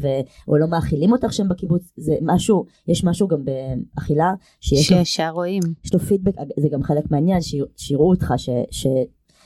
או 0.48 0.56
לא 0.56 0.66
מאכילים 0.66 1.12
אותך 1.12 1.32
שם 1.32 1.48
בקיבוץ, 1.48 1.82
זה 1.96 2.14
משהו, 2.22 2.64
יש 2.88 3.04
משהו 3.04 3.28
גם 3.28 3.44
באכילה, 3.44 4.34
שיש 4.60 4.92
לו, 4.92 4.98
שישר 4.98 5.30
רואים. 5.30 5.62
יש 5.84 5.94
לו 5.94 6.00
פידבק, 6.00 6.34
זה 6.60 6.68
גם 6.68 6.82
חלק 6.82 7.10
מהעניין, 7.10 7.40
שיר- 7.40 7.66
שיראו 7.76 8.10
אותך, 8.10 8.34
ש... 8.36 8.50
ש... 8.70 8.86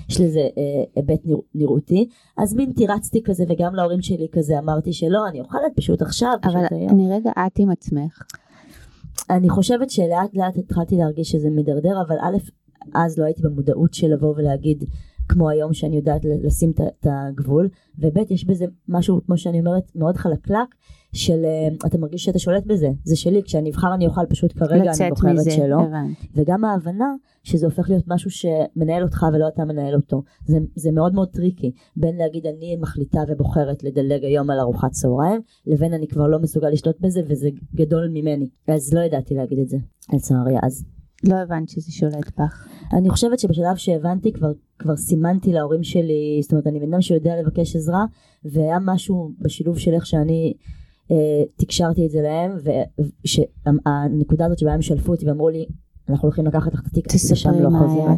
יש 0.09 0.21
לזה 0.21 0.41
אה, 0.41 0.85
היבט 0.97 1.21
נרא, 1.25 1.39
נראותי, 1.55 2.09
אז 2.39 2.55
מין 2.55 2.73
תירצתי 2.73 3.23
כזה 3.23 3.45
וגם 3.49 3.75
להורים 3.75 4.03
שלי 4.03 4.27
כזה 4.33 4.59
אמרתי 4.59 4.93
שלא, 4.93 5.29
אני 5.29 5.41
אוכלת 5.41 5.73
פשוט 5.77 6.03
עכשיו, 6.03 6.33
אבל 6.45 6.53
פשוט 6.67 6.73
היום. 6.73 6.89
אני 6.91 7.09
רגע 7.13 7.31
את 7.47 7.59
עם 7.59 7.71
עצמך. 7.71 8.23
אני 9.31 9.49
חושבת 9.49 9.91
שלאט 9.91 10.35
לאט 10.35 10.57
התחלתי 10.57 10.97
להרגיש 10.97 11.31
שזה 11.31 11.51
מידרדר, 11.51 12.03
אבל 12.07 12.17
א', 12.21 12.37
אז 12.95 13.19
לא 13.19 13.25
הייתי 13.25 13.43
במודעות 13.43 13.95
של 13.95 14.07
לבוא 14.07 14.35
ולהגיד 14.37 14.85
כמו 15.29 15.51
היום 15.51 15.73
שאני 15.73 15.97
יודעת 15.97 16.21
לשים 16.25 16.71
את 16.71 17.07
הגבול, 17.07 17.69
וב' 17.99 18.31
יש 18.31 18.45
בזה 18.45 18.65
משהו, 18.89 19.21
כמו 19.27 19.39
שאני 19.39 19.61
אומרת, 19.61 19.93
מאוד 19.95 20.17
חלקלק, 20.17 20.75
של 21.13 21.45
אה, 21.45 21.69
אתה 21.87 21.99
מרגיש 21.99 22.25
שאתה 22.25 22.39
שולט 22.39 22.67
בזה, 22.67 22.89
זה 23.05 23.17
שלי, 23.17 23.43
כשאני 23.43 23.71
אבחר 23.71 23.95
אני 23.95 24.07
אוכל, 24.07 24.27
פשוט 24.29 24.53
כרגע 24.59 24.93
אני 25.01 25.11
בוחרת 25.11 25.35
מזה, 25.35 25.51
שלא, 25.51 25.81
הבנתי. 25.81 26.27
וגם 26.35 26.65
ההבנה 26.65 27.15
שזה 27.43 27.67
הופך 27.67 27.91
להיות 27.91 28.05
משהו 28.09 28.31
שמנהל 28.31 29.03
אותך 29.03 29.27
ולא 29.33 29.49
אתה 29.49 29.65
מנהל 29.65 29.95
אותו, 29.95 30.23
זה, 30.47 30.59
זה 30.75 30.93
מאוד 30.93 31.15
מאוד 31.15 31.29
tricky, 31.29 31.73
בין 31.97 32.17
להגיד 32.17 32.47
אני 32.47 32.77
מחליטה 32.77 33.21
ובוחרת 33.29 33.85
לדלג 33.85 34.25
היום 34.25 34.51
על 34.51 34.61
ארוחת 34.61 34.91
צהריים, 34.91 35.41
לבין 35.67 35.93
אני 35.93 36.09
כבר 36.09 36.27
לא 36.27 36.39
מסוגל 36.39 36.69
לשלוט 36.69 36.97
בזה 37.01 37.21
וזה 37.29 37.49
גדול 37.75 38.09
ממני, 38.13 38.49
אז 38.69 38.95
לא 38.95 39.01
ידעתי 39.01 39.35
להגיד 39.35 39.59
את 39.59 39.69
זה, 39.69 39.77
לצערי 40.13 40.57
אז. 40.63 40.85
לא 41.25 41.35
הבנת 41.35 41.69
שזה 41.69 41.93
שולט 41.93 42.39
בך. 42.39 42.69
אני 42.93 43.11
חושבת 43.11 43.39
שבשלב 43.39 43.77
שהבנתי 43.77 44.33
כבר, 44.33 44.53
כבר 44.79 44.97
סימנתי 44.97 45.53
להורים 45.53 45.83
שלי, 45.83 46.41
זאת 46.43 46.53
אומרת 46.53 46.67
אני 46.67 46.81
בן 46.81 46.93
אדם 46.93 47.01
שיודע 47.01 47.41
לבקש 47.41 47.77
עזרה 47.77 48.05
והיה 48.45 48.79
משהו 48.85 49.33
בשילוב 49.41 49.79
של 49.79 49.95
איך 49.95 50.07
שאני 50.07 50.55
תקשרתי 51.57 52.07
את 52.07 52.11
זה 52.11 52.21
להם 52.23 52.57
והנקודה 53.87 54.47
הזאת 54.47 54.59
שבה 54.59 54.73
הם 54.73 54.83
שלפו 54.83 55.13
אותי 55.13 55.27
ואמרו 55.27 55.49
לי 55.49 55.67
אנחנו 56.09 56.29
הולכים 56.29 56.47
לקחת 56.47 56.75
לך 56.75 56.81
את 56.81 56.87
התיק 56.87 57.07
לשם 57.31 57.51
לא. 57.51 57.69
היה. 57.69 58.15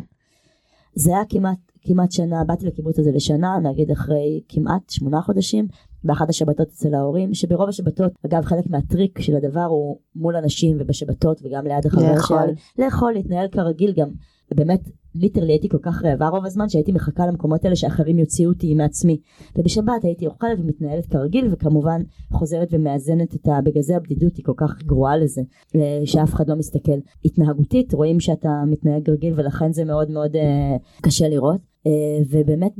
זה 0.94 1.10
היה 1.10 1.24
כמעט, 1.28 1.58
כמעט 1.80 2.12
שנה, 2.12 2.44
באתי 2.44 2.66
לקיבוץ 2.66 2.98
הזה 2.98 3.10
לשנה, 3.12 3.58
נגיד 3.58 3.90
אחרי 3.90 4.40
כמעט 4.48 4.90
שמונה 4.90 5.22
חודשים, 5.22 5.68
באחת 6.04 6.28
השבתות 6.28 6.68
אצל 6.68 6.94
ההורים, 6.94 7.34
שברוב 7.34 7.68
השבתות, 7.68 8.12
אגב 8.26 8.44
חלק 8.44 8.66
מהטריק 8.66 9.20
של 9.20 9.36
הדבר 9.36 9.64
הוא 9.64 9.96
מול 10.14 10.36
אנשים 10.36 10.76
ובשבתות 10.80 11.40
וגם 11.44 11.66
ליד 11.66 11.86
החבר. 11.86 12.02
שלי, 12.46 12.54
לאכול, 12.78 13.12
להתנהל 13.12 13.48
כרגיל 13.48 13.92
גם, 13.92 14.08
באמת 14.54 14.88
ליטרלי 15.14 15.52
הייתי 15.52 15.68
כל 15.68 15.78
כך 15.82 16.04
רעבה 16.04 16.28
רוב 16.28 16.46
הזמן 16.46 16.68
שהייתי 16.68 16.92
מחכה 16.92 17.26
למקומות 17.26 17.64
האלה 17.64 17.76
שאחרים 17.76 18.18
יוציאו 18.18 18.50
אותי 18.50 18.74
מעצמי. 18.74 19.20
ובשבת 19.58 20.04
הייתי 20.04 20.26
אוכלת 20.26 20.58
ומתנהלת 20.58 21.06
כרגיל 21.06 21.48
וכמובן 21.50 22.02
חוזרת 22.32 22.68
ומאזנת 22.72 23.34
את 23.34 23.48
ה... 23.48 23.60
בגלל 23.64 23.82
זה 23.82 23.96
הבדידות 23.96 24.36
היא 24.36 24.44
כל 24.44 24.54
כך 24.56 24.82
גרועה 24.82 25.16
לזה 25.16 25.42
אה, 25.76 26.00
שאף 26.04 26.34
אחד 26.34 26.48
לא 26.48 26.56
מסתכל. 26.56 26.98
התנהגותית 27.24 27.94
רואים 27.94 28.20
שאתה 28.20 28.62
מתנהג 28.66 29.10
רגיל 29.10 29.34
ולכן 29.36 29.72
זה 29.72 29.84
מאוד 29.84 30.10
מאוד 30.10 30.36
אה, 30.36 30.76
קשה 31.02 31.28
לראות. 31.28 31.60
אה, 31.86 32.22
ובאמת 32.30 32.72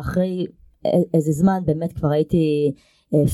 אחרי 0.00 0.46
איזה 1.14 1.32
זמן 1.32 1.62
באמת 1.66 1.92
כבר 1.92 2.08
הייתי 2.08 2.72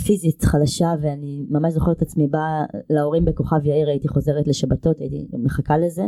פיזית 0.07 0.45
חלשה 0.45 0.95
ואני 1.03 1.47
ממש 1.50 1.73
זוכרת 1.75 1.97
את 1.97 2.03
עצמי 2.03 2.26
באה 2.26 2.65
להורים 2.91 3.25
בכוכב 3.25 3.67
יאיר 3.67 3.88
הייתי 3.88 4.09
חוזרת 4.09 4.49
לשבתות 4.49 5.00
הייתי 5.00 5.26
מחכה 5.33 5.79
לזה 5.79 6.03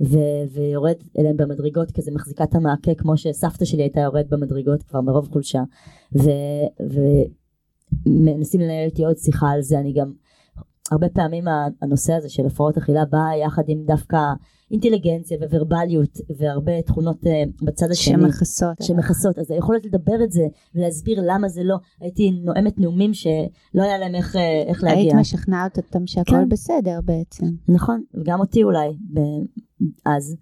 ו- 0.00 0.44
ויורד 0.52 0.94
אליהם 1.18 1.36
במדרגות 1.36 1.90
כזה 1.90 2.10
מחזיקה 2.14 2.44
את 2.44 2.54
המעקה 2.54 2.94
כמו 2.94 3.16
שסבתא 3.16 3.64
שלי 3.64 3.82
הייתה 3.82 4.00
יורדת 4.00 4.28
במדרגות 4.28 4.82
כבר 4.82 5.00
מרוב 5.00 5.28
חולשה. 5.32 5.62
ומנסים 8.06 8.60
לנהל 8.60 8.84
איתי 8.84 9.04
עוד 9.04 9.16
שיחה 9.16 9.50
על 9.50 9.62
זה. 9.62 9.78
אני 9.78 9.92
גם 9.92 10.12
הרבה 10.90 11.08
פעמים 11.08 11.44
הנושא 11.82 12.12
הזה 12.12 12.28
של 12.28 12.46
הפרעות 12.46 12.76
אכילה 12.76 13.04
בא 13.04 13.28
יחד 13.44 13.62
עם 13.68 13.84
דווקא 13.86 14.18
אינטליגנציה 14.70 15.38
וורבליות 15.52 16.18
והרבה 16.36 16.82
תכונות 16.82 17.26
אה, 17.26 17.42
בצד 17.62 17.90
השני. 17.90 18.14
שמכסות. 18.14 18.82
שמכסות. 18.82 19.38
אז 19.38 19.50
היכולת 19.50 19.86
לדבר 19.86 20.24
את 20.24 20.32
זה 20.32 20.46
ולהסביר 20.74 21.22
למה 21.26 21.48
זה 21.48 21.62
לא. 21.64 21.76
הייתי 22.00 22.30
נואמת 22.30 22.78
נאומים 22.78 23.14
שלא 23.14 23.32
היה 23.74 23.98
להם 23.98 24.14
איך, 24.14 24.36
אה, 24.36 24.62
איך 24.66 24.84
היית 24.84 24.96
להגיע 24.96 25.16
משכנעת 25.20 25.76
אותם 25.76 26.06
שהכל 26.06 26.32
כן. 26.32 26.48
בסדר 26.48 27.00
בעצם. 27.04 27.46
נכון, 27.68 28.02
וגם 28.14 28.40
אותי 28.40 28.62
אולי, 28.62 28.88
ב- 29.14 29.44
אז. 30.04 30.36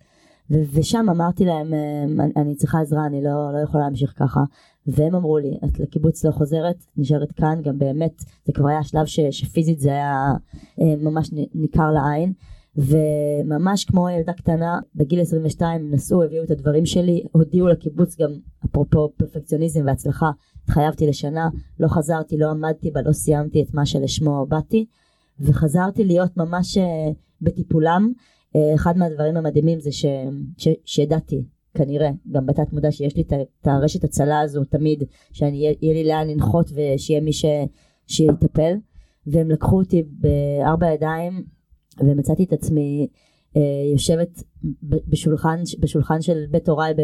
ושם 0.50 1.07
אמרתי 1.11 1.45
להם, 1.45 1.75
אה, 1.75 2.04
אני- 2.37 2.54
צריכה 2.54 2.80
עזרה, 2.80 3.07
אני 3.07 3.23
לא, 3.23 3.52
לא 3.52 3.59
יכולה 3.59 3.85
להמשיך 3.85 4.12
ככה. 4.16 4.40
והם 4.87 5.14
אמרו 5.14 5.38
לי, 5.38 5.59
את 5.64 5.78
לקיבוץ 5.80 6.25
לא 6.25 6.30
חוזרת, 6.30 6.76
נשארת 6.97 7.33
כאן, 7.33 7.61
גם 7.62 7.78
באמת, 7.78 8.12
זה 8.45 8.52
כבר 8.52 8.68
היה 8.68 8.83
שלב 8.83 9.07
ש- 9.07 9.21
שפיזית 9.30 9.80
זה 9.80 9.90
היה 9.90 10.33
אה, 10.80 10.97
ממש 10.97 11.30
ניכר 11.54 11.90
לעין. 11.90 12.33
וממש 12.76 13.85
כמו 13.85 14.09
ילדה 14.11 14.33
קטנה, 14.33 14.78
בגיל 14.95 15.21
22 15.21 15.90
נסעו, 15.90 16.23
הביאו 16.23 16.45
את 16.45 16.50
הדברים 16.50 16.87
שלי, 16.87 17.23
הודיעו 17.33 17.68
לקיבוץ 17.68 18.16
גם, 18.21 18.30
אפרופו 18.66 19.09
פרפקציוניזם 19.16 19.80
והצלחה, 19.87 20.30
התחייבתי 20.64 21.07
לשנה, 21.07 21.49
לא 21.80 21.88
חזרתי, 21.88 22.37
לא 22.38 22.50
עמדתי 22.50 22.90
בה, 22.90 23.02
לא 23.02 23.12
סיימתי 23.12 23.62
את 23.62 23.75
מה 23.75 23.87
שלשמו 23.87 24.47
באתי, 24.49 24.87
וחזרתי 25.40 26.04
להיות 26.04 26.37
ממש 26.37 26.78
אה, 26.78 26.85
בטיפולם. 27.42 28.12
אה, 28.57 28.75
אחד 28.75 28.97
מהדברים 28.97 29.37
המדהימים 29.37 29.81
זה 29.81 29.90
שידעתי 30.85 31.45
כנראה 31.75 32.11
גם 32.31 32.47
בתת 32.47 32.73
מודע 32.73 32.90
שיש 32.90 33.17
לי 33.17 33.23
את 33.23 33.67
הרשת 33.67 34.05
הצלה 34.05 34.40
הזו 34.40 34.64
תמיד 34.64 35.05
שאני 35.33 35.57
יהיה 35.57 35.75
יהיה 35.83 35.95
לי 35.95 36.05
לאן 36.05 36.28
לנחות 36.28 36.71
ושיהיה 36.75 37.21
מי 37.21 37.33
ש, 37.33 37.45
שיטפל. 38.07 38.75
והם 39.28 39.50
לקחו 39.50 39.78
אותי 39.78 40.02
בארבע 40.02 40.93
ידיים 40.93 41.45
ומצאתי 42.00 42.45
את 42.45 42.52
עצמי 42.52 43.09
אה, 43.57 43.62
יושבת 43.93 44.43
בשולחן, 44.83 45.61
בשולחן 45.81 46.23
של 46.23 46.45
בית 46.50 46.69
הוריי 46.69 46.95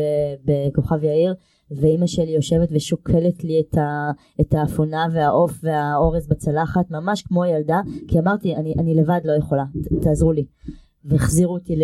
בכוכב 0.45 1.05
יאיר 1.05 1.35
ואימא 1.71 2.07
שלי 2.07 2.31
יושבת 2.31 2.69
ושוקלת 2.73 3.45
לי 3.45 3.61
את, 3.61 3.79
ה, 3.79 4.11
את 4.41 4.55
האפונה 4.55 5.07
והעוף 5.13 5.59
והאורז 5.63 6.27
בצלחת 6.29 6.91
ממש 6.91 7.23
כמו 7.23 7.45
ילדה 7.45 7.81
כי 8.09 8.19
אמרתי 8.19 8.55
אני, 8.55 8.75
אני 8.79 8.95
לבד 8.95 9.21
לא 9.25 9.33
יכולה 9.33 9.65
ת, 9.85 10.03
תעזרו 10.03 10.33
לי 10.33 10.45
והחזירו 11.05 11.55
אותי 11.55 11.77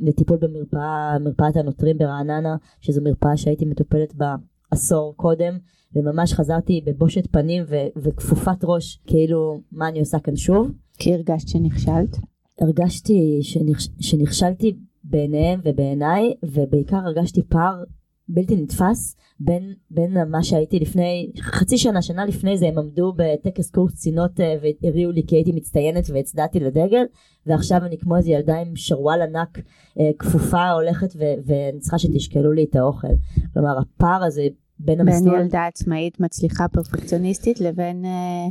לטיפול 0.00 0.36
במרפאה, 0.40 1.18
מרפאת 1.18 1.56
הנוטרים 1.56 1.98
ברעננה, 1.98 2.56
שזו 2.80 3.02
מרפאה 3.02 3.36
שהייתי 3.36 3.64
מטופלת 3.64 4.14
בה 4.14 4.34
עשור 4.70 5.14
קודם, 5.16 5.58
וממש 5.94 6.34
חזרתי 6.34 6.80
בבושת 6.86 7.26
פנים 7.30 7.64
ו- 7.68 7.86
וכפופת 7.96 8.58
ראש, 8.64 9.00
כאילו, 9.06 9.60
מה 9.72 9.88
אני 9.88 10.00
עושה 10.00 10.18
כאן 10.18 10.36
שוב? 10.36 10.70
כי 10.98 11.14
הרגשת 11.14 11.48
שנכשלת? 11.48 12.16
הרגשתי 12.60 13.38
שנכש- 13.42 13.90
שנכשלתי 14.00 14.76
בעיניהם 15.04 15.60
ובעיניי, 15.64 16.34
ובעיקר 16.42 16.96
הרגשתי 16.96 17.42
פער 17.42 17.84
בלתי 18.28 18.56
נתפס 18.56 19.16
בין, 19.40 19.74
בין 19.90 20.30
מה 20.30 20.42
שהייתי 20.42 20.78
לפני, 20.78 21.30
חצי 21.40 21.78
שנה, 21.78 22.02
שנה 22.02 22.24
לפני 22.24 22.58
זה 22.58 22.68
הם 22.68 22.78
עמדו 22.78 23.12
בטקס 23.16 23.70
קורס 23.70 23.92
קצינות 23.92 24.40
אה, 24.40 24.54
והריעו 24.82 25.12
לי 25.12 25.22
כי 25.26 25.36
הייתי 25.36 25.52
מצטיינת 25.52 26.10
והצדעתי 26.10 26.60
לדגל, 26.60 27.04
ועכשיו 27.46 27.84
אני 27.84 27.98
כמו 27.98 28.16
איזה 28.16 28.30
ילדה 28.30 28.58
עם 28.60 28.76
שרוואל 28.76 29.22
ענק 29.22 29.58
אה, 30.00 30.10
כפופה 30.18 30.70
הולכת 30.70 31.16
ו- 31.16 31.34
ואני 31.46 31.80
צריכה 31.80 31.98
שתשקלו 31.98 32.52
לי 32.52 32.66
את 32.70 32.76
האוכל. 32.76 33.08
כלומר 33.52 33.78
הפער 33.78 34.24
הזה 34.24 34.42
בין 34.78 34.98
בין 34.98 35.08
המסלול, 35.08 35.40
ילדה 35.40 35.66
עצמאית 35.66 36.20
מצליחה 36.20 36.68
פרפקציוניסטית 36.68 37.60
לבין 37.60 38.04
אה, 38.04 38.46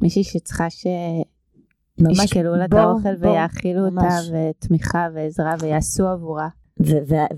מישהי 0.00 0.24
שצריכה 0.24 0.66
ממש 1.98 2.18
ישקלו 2.24 2.54
לה 2.54 2.64
את 2.64 2.74
האוכל 2.74 3.14
ויאכילו 3.20 3.86
אותה. 3.86 4.18
ותמיכה 4.32 5.08
ועזרה 5.14 5.54
ויעשו 5.60 6.08
עבורה. 6.08 6.48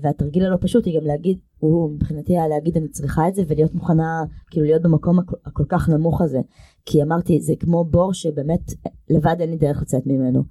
והתרגיל 0.01 0.45
הלא 0.45 0.57
פשוט 0.61 0.85
היא 0.85 0.99
גם 0.99 1.07
להגיד, 1.07 1.37
הוא 1.65 1.91
מבחינתי 1.91 2.37
היה 2.37 2.47
להגיד 2.47 2.77
אני 2.77 2.87
צריכה 2.87 3.27
את 3.27 3.35
זה 3.35 3.43
ולהיות 3.47 3.75
מוכנה, 3.75 4.23
כאילו 4.51 4.65
להיות 4.65 4.81
במקום 4.81 5.19
הכל, 5.19 5.35
הכל 5.45 5.63
כך 5.69 5.89
נמוך 5.89 6.21
הזה. 6.21 6.39
כי 6.85 7.03
אמרתי 7.03 7.41
זה 7.41 7.53
כמו 7.59 7.83
בור 7.83 8.13
שבאמת 8.13 8.73
לבד 9.09 9.35
אין 9.39 9.49
לי 9.49 9.57
דרך 9.57 9.81
לצאת 9.81 10.07
ממנו. 10.07 10.43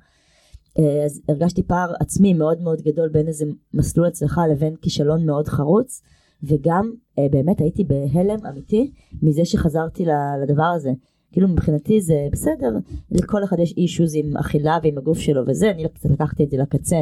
אה, 0.78 1.04
אז 1.04 1.21
הרגשתי 1.28 1.62
פער 1.62 1.92
עצמי 2.00 2.35
מאוד 2.35 2.61
מאוד 2.61 2.83
גדול 2.83 3.09
בין 3.09 3.28
איזה 3.28 3.44
מסלול 3.75 4.06
הצלחה 4.06 4.47
לבין 4.47 4.76
כישלון 4.76 5.26
מאוד 5.26 5.49
חרוץ. 5.49 6.02
וגם 6.42 6.90
אה, 7.18 7.26
באמת 7.30 7.61
הייתי 7.61 7.85
בהלם 7.85 8.47
אמיתי 8.47 8.92
מזה 9.23 9.44
שחזרתי 9.44 10.04
לדבר 10.42 10.64
הזה. 10.64 10.92
כאילו 11.33 11.49
מבחינתי 11.49 12.00
זה 12.00 12.28
בסדר, 12.33 12.71
לכל 13.11 13.44
אחד 13.44 13.59
יש 13.59 13.75
אישוז 13.76 14.14
עם 14.14 14.37
אכילה 14.37 14.78
ועם 14.83 14.99
הגוף 14.99 15.18
שלו 15.18 15.42
וזה, 15.47 15.71
אני 15.71 15.88
קצת 15.88 16.11
לקחתי 16.11 16.44
את 16.44 16.50
זה 16.50 16.56
לקצה 16.56 16.97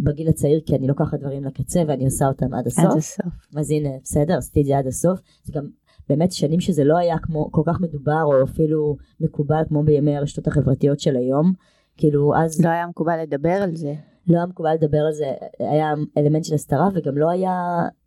בגיל 0.00 0.28
הצעיר 0.28 0.60
כי 0.66 0.76
אני 0.76 0.86
לוקחת 0.86 1.20
דברים 1.20 1.44
לקצה 1.44 1.82
ואני 1.88 2.04
עושה 2.04 2.28
אותם 2.28 2.54
עד 2.54 2.66
הסוף. 2.66 2.84
עד 2.84 2.96
הסוף. 2.96 3.46
אז 3.56 3.70
הנה 3.70 3.88
בסדר 4.02 4.38
עשיתי 4.38 4.60
את 4.60 4.66
זה 4.66 4.78
עד 4.78 4.86
הסוף. 4.86 5.20
זה 5.44 5.52
גם 5.52 5.64
באמת 6.08 6.32
שנים 6.32 6.60
שזה 6.60 6.84
לא 6.84 6.98
היה 6.98 7.18
כמו 7.18 7.52
כל 7.52 7.62
כך 7.66 7.80
מדובר 7.80 8.22
או 8.24 8.44
אפילו 8.44 8.96
מקובל 9.20 9.62
כמו 9.68 9.82
בימי 9.82 10.16
הרשתות 10.16 10.46
החברתיות 10.46 11.00
של 11.00 11.16
היום. 11.16 11.52
כאילו 11.96 12.36
אז 12.36 12.64
לא 12.64 12.68
היה 12.68 12.86
מקובל 12.86 13.22
לדבר 13.22 13.62
על 13.62 13.76
זה. 13.76 13.94
לא 14.28 14.36
היה 14.36 14.46
מקובל 14.46 14.74
לדבר 14.74 14.98
על 14.98 15.12
זה, 15.12 15.24
היה 15.58 15.94
אלמנט 16.18 16.44
של 16.44 16.54
הסתרה 16.54 16.88
וגם 16.94 17.18
לא 17.18 17.30
היה, 17.30 17.52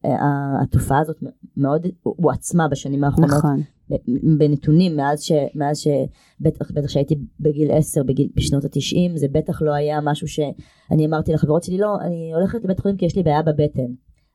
אה, 0.05 0.61
התופעה 0.61 0.99
הזאת 0.99 1.23
מאוד 1.57 1.87
הועצמה 2.03 2.67
בשנים 2.67 3.03
האחרונות 3.03 3.37
נכון. 3.37 3.61
בנתונים 4.37 4.95
מאז 4.95 5.21
ש... 5.21 5.31
מאז 5.55 5.77
שבטח 5.77 6.71
בטח 6.71 6.87
שהייתי 6.87 7.15
בגיל 7.39 7.71
10 7.71 8.03
בגיל, 8.03 8.27
בשנות 8.35 8.65
התשעים 8.65 9.17
זה 9.17 9.27
בטח 9.31 9.61
לא 9.61 9.73
היה 9.73 9.99
משהו 10.03 10.27
שאני 10.27 11.05
אמרתי 11.05 11.33
לחברות 11.33 11.63
שלי 11.63 11.77
לא 11.77 12.01
אני 12.01 12.33
הולכת 12.33 12.63
לבית 12.63 12.79
חולים 12.79 12.97
כי 12.97 13.05
יש 13.05 13.15
לי 13.15 13.23
בעיה 13.23 13.41
בבטן 13.41 13.91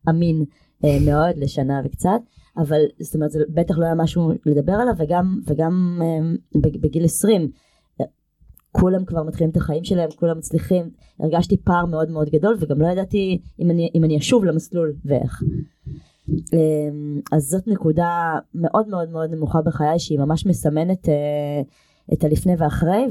אמין 0.08 0.44
אה, 0.84 0.98
מאוד 1.06 1.36
לשנה 1.36 1.80
וקצת 1.84 2.20
אבל 2.56 2.80
זאת 3.00 3.14
אומרת 3.14 3.30
זה 3.30 3.40
בטח 3.48 3.78
לא 3.78 3.84
היה 3.84 3.94
משהו 3.94 4.32
לדבר 4.46 4.72
עליו 4.72 4.94
וגם 4.98 5.40
וגם 5.46 6.02
אה, 6.02 6.60
בגיל 6.80 7.04
20 7.04 7.50
כולם 8.80 9.04
כבר 9.04 9.23
מתחילים 9.23 9.50
את 9.50 9.56
החיים 9.56 9.85
שלהם, 9.85 10.11
כולם 10.16 10.38
מצליחים, 10.38 10.90
הרגשתי 11.21 11.56
פער 11.56 11.87
מאוד 11.87 12.11
מאוד 12.11 12.30
גדול 12.30 12.56
וגם 12.61 12.80
לא 12.80 12.87
ידעתי 12.87 13.40
אם 13.61 13.71
אני, 13.71 13.90
אם 13.95 14.04
אני 14.04 14.18
אשוב 14.18 14.45
למסלול 14.45 14.95
ואיך. 15.04 15.42
אמ, 16.28 17.21
אז 17.33 17.42
זאת 17.42 17.68
נקודה 17.68 18.38
מאוד 18.54 18.88
מאוד 18.88 19.11
מאוד 19.11 19.30
נמוכה 19.30 19.62
בחיי 19.62 19.99
שהיא 19.99 20.18
ממש 20.18 20.47
מסמנת 20.47 21.09
אה, 21.09 21.14
את 22.12 22.25
הלפני 22.25 22.52
ואחרי 22.59 23.06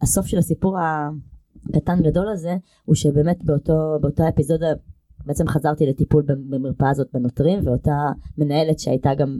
והסוף 0.00 0.26
של 0.26 0.38
הסיפור 0.38 0.78
הקטן 0.78 2.02
גדול 2.02 2.28
הזה 2.28 2.56
הוא 2.84 2.94
שבאמת 2.94 3.44
באותו, 3.44 3.98
באותה 4.00 4.28
אפיזודה 4.28 4.66
בעצם 5.26 5.48
חזרתי 5.48 5.86
לטיפול 5.86 6.22
במרפאה 6.26 6.90
הזאת 6.90 7.06
בנוטרים 7.12 7.60
ואותה 7.64 8.08
מנהלת 8.38 8.78
שהייתה 8.78 9.14
גם 9.14 9.38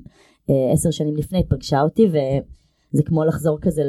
אה, 0.50 0.72
עשר 0.72 0.90
שנים 0.90 1.16
לפני 1.16 1.42
פגשה 1.48 1.80
אותי 1.80 2.06
ו... 2.12 2.16
זה 2.92 3.02
כמו 3.02 3.24
לחזור 3.24 3.58
כזה 3.60 3.82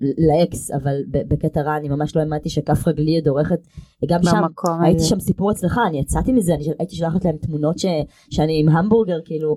לאקס 0.00 0.70
אבל 0.70 0.96
בקטע 1.08 1.62
רע 1.62 1.76
אני 1.76 1.88
ממש 1.88 2.16
לא 2.16 2.20
האמנתי 2.20 2.50
שכף 2.50 2.88
רגלי 2.88 3.14
עוד 3.18 3.28
עורכת 3.28 3.60
גם 4.08 4.20
שם 4.22 4.42
הייתי 4.82 5.02
שם 5.02 5.20
סיפור 5.20 5.50
אצלך 5.50 5.80
אני 5.88 6.00
יצאתי 6.00 6.32
מזה 6.32 6.54
אני 6.54 6.64
הייתי 6.78 6.96
שולחת 6.96 7.24
להם 7.24 7.36
תמונות 7.36 7.78
ש, 7.78 7.86
שאני 8.30 8.60
עם 8.60 8.68
המבורגר 8.68 9.18
כאילו 9.24 9.56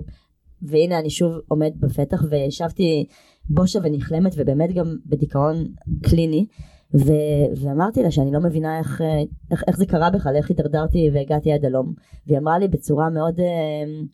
והנה 0.62 0.98
אני 0.98 1.10
שוב 1.10 1.32
עומד 1.48 1.72
בפתח 1.80 2.24
וישבתי 2.30 3.06
בושה 3.48 3.78
ונכלמת 3.82 4.32
ובאמת 4.36 4.72
גם 4.72 4.96
בדיכאון 5.06 5.64
קליני 6.02 6.46
ו, 6.94 7.12
ואמרתי 7.56 8.02
לה 8.02 8.10
שאני 8.10 8.32
לא 8.32 8.40
מבינה 8.40 8.78
איך, 8.78 9.02
איך, 9.50 9.64
איך 9.66 9.76
זה 9.76 9.86
קרה 9.86 10.10
בכלל 10.10 10.36
איך 10.36 10.48
הידרדרתי 10.48 11.10
והגעתי 11.14 11.52
עד 11.52 11.64
הלום. 11.64 11.94
והיא 12.26 12.38
אמרה 12.38 12.58
לי 12.58 12.68
בצורה 12.68 13.10
מאוד 13.10 13.40
אה, 13.40 14.04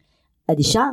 אדישה 0.50 0.84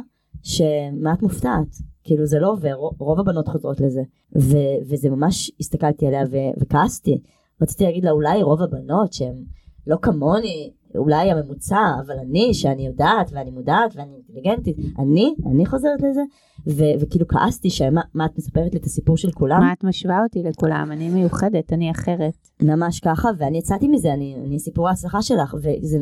את 1.14 1.22
מופתעת 1.22 1.76
כאילו 2.08 2.26
זה 2.26 2.40
לא 2.40 2.52
עובר, 2.52 2.74
רוב 2.98 3.20
הבנות 3.20 3.48
חוזרות 3.48 3.82
לזה. 3.82 4.02
ו- 4.38 4.78
וזה 4.90 5.10
ממש, 5.10 5.52
הסתכלתי 5.60 6.08
עליה 6.08 6.24
ו- 6.32 6.62
וכעסתי. 6.62 7.22
רציתי 7.62 7.84
להגיד 7.84 8.04
לה, 8.04 8.12
אולי 8.12 8.44
רוב 8.44 8.62
הבנות 8.62 9.14
שהן 9.14 9.44
לא 9.88 9.98
כמוני, 10.02 10.72
אולי 10.98 11.32
הממוצע, 11.32 11.80
אבל 12.06 12.16
אני, 12.20 12.54
שאני 12.54 12.86
יודעת 12.86 13.30
ואני 13.34 13.52
מודעת 13.52 13.96
ואני 13.96 14.12
אינטליגנטית, 14.16 14.78
אני, 15.00 15.36
אני 15.52 15.66
חוזרת 15.66 16.02
לזה, 16.02 16.22
ו- 16.68 17.00
וכאילו 17.00 17.28
כעסתי 17.28 17.70
שמה 17.70 18.02
מה 18.14 18.26
את 18.26 18.38
מספרת 18.38 18.74
לי 18.74 18.80
את 18.80 18.86
הסיפור 18.86 19.18
של 19.18 19.32
כולם? 19.32 19.60
מה 19.60 19.74
את 19.74 19.84
משווה 19.84 20.24
אותי 20.24 20.44
לכולם? 20.44 20.92
אני 20.92 21.10
מיוחדת, 21.10 21.74
אני 21.74 21.92
אחרת. 21.92 22.34
ממש 22.62 23.00
ככה, 23.00 23.30
ואני 23.38 23.58
יצאתי 23.58 23.88
מזה, 23.88 24.14
אני, 24.14 24.36
אני 24.46 24.60
סיפור 24.60 24.90
ההצלחה 24.90 25.22
שלך, 25.22 25.56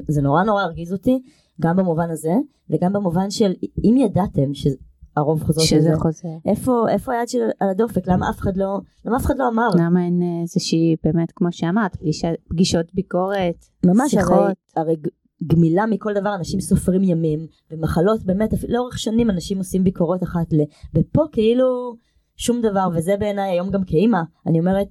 וזה 0.09 0.21
נורא 0.21 0.43
נורא 0.43 0.61
הרגיז 0.61 0.93
אותי, 0.93 1.21
גם 1.61 1.75
במובן 1.75 2.09
הזה, 2.09 2.33
וגם 2.69 2.93
במובן 2.93 3.29
של 3.29 3.53
אם 3.83 3.97
ידעתם 3.97 4.53
ש... 4.53 4.67
הרוב 5.17 5.43
חוזרות 5.43 5.67
שזה. 5.67 5.95
חוזר. 5.95 6.27
איפה, 6.45 6.85
איפה 6.89 7.13
היד 7.13 7.29
של 7.29 7.39
על 7.59 7.69
הדופק? 7.69 8.07
למה 8.07 8.29
אף 8.29 8.39
אחד 8.39 8.57
לא, 8.57 8.79
למה 9.05 9.17
אף 9.17 9.25
אחד 9.25 9.37
לא 9.37 9.47
אמר? 9.47 9.69
למה 9.75 10.05
אין 10.05 10.21
אה, 10.21 10.41
איזושהי, 10.41 10.95
באמת, 11.03 11.31
כמו 11.35 11.51
שאמרת, 11.51 11.95
פגישה, 11.95 12.31
פגישות 12.49 12.93
ביקורת, 12.93 13.65
ממש, 13.85 14.11
שיחות. 14.11 14.33
הרי, 14.33 14.53
הרי 14.75 14.95
גמילה 15.47 15.85
מכל 15.85 16.13
דבר, 16.13 16.35
אנשים 16.35 16.59
סופרים 16.59 17.03
ימים, 17.03 17.47
ומחלות, 17.71 18.23
באמת, 18.23 18.53
לאורך 18.67 18.99
שנים 18.99 19.29
אנשים 19.29 19.57
עושים 19.57 19.83
ביקורות 19.83 20.23
אחת 20.23 20.53
ל... 20.53 20.61
ופה 20.95 21.23
כאילו 21.31 21.95
שום 22.37 22.61
דבר, 22.61 22.87
וזה 22.95 23.17
בעיניי 23.19 23.51
היום 23.51 23.69
גם 23.69 23.83
כאימא, 23.83 24.21
אני 24.47 24.59
אומרת, 24.59 24.87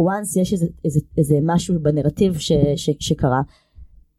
once 0.00 0.40
יש 0.40 0.52
איזה, 0.52 0.66
איזה, 0.84 1.00
איזה 1.18 1.38
משהו 1.42 1.74
בנרטיב 1.82 2.38
ש, 2.38 2.52
ש, 2.76 2.90
שקרה, 3.00 3.42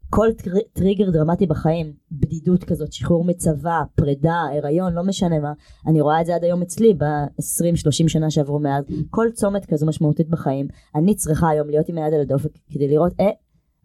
כל 0.09 0.27
טריגר 0.73 1.09
דרמטי 1.09 1.45
בחיים, 1.45 1.93
בדידות 2.11 2.63
כזאת, 2.63 2.93
שחרור 2.93 3.25
מצבא, 3.25 3.81
פרידה, 3.95 4.41
הריון, 4.53 4.93
לא 4.93 5.03
משנה 5.03 5.39
מה, 5.39 5.53
אני 5.87 6.01
רואה 6.01 6.21
את 6.21 6.25
זה 6.25 6.35
עד 6.35 6.43
היום 6.43 6.61
אצלי 6.61 6.93
ב-20-30 6.93 8.07
שנה 8.07 8.31
שעברו 8.31 8.59
מאז, 8.59 8.85
כל 9.09 9.27
צומת 9.33 9.65
כזו 9.65 9.85
משמעותית 9.85 10.29
בחיים, 10.29 10.67
אני 10.95 11.15
צריכה 11.15 11.49
היום 11.49 11.69
להיות 11.69 11.89
עם 11.89 11.97
היד 11.97 12.13
על 12.13 12.21
הדופק 12.21 12.51
כדי 12.71 12.87
לראות, 12.87 13.13
אה, 13.19 13.29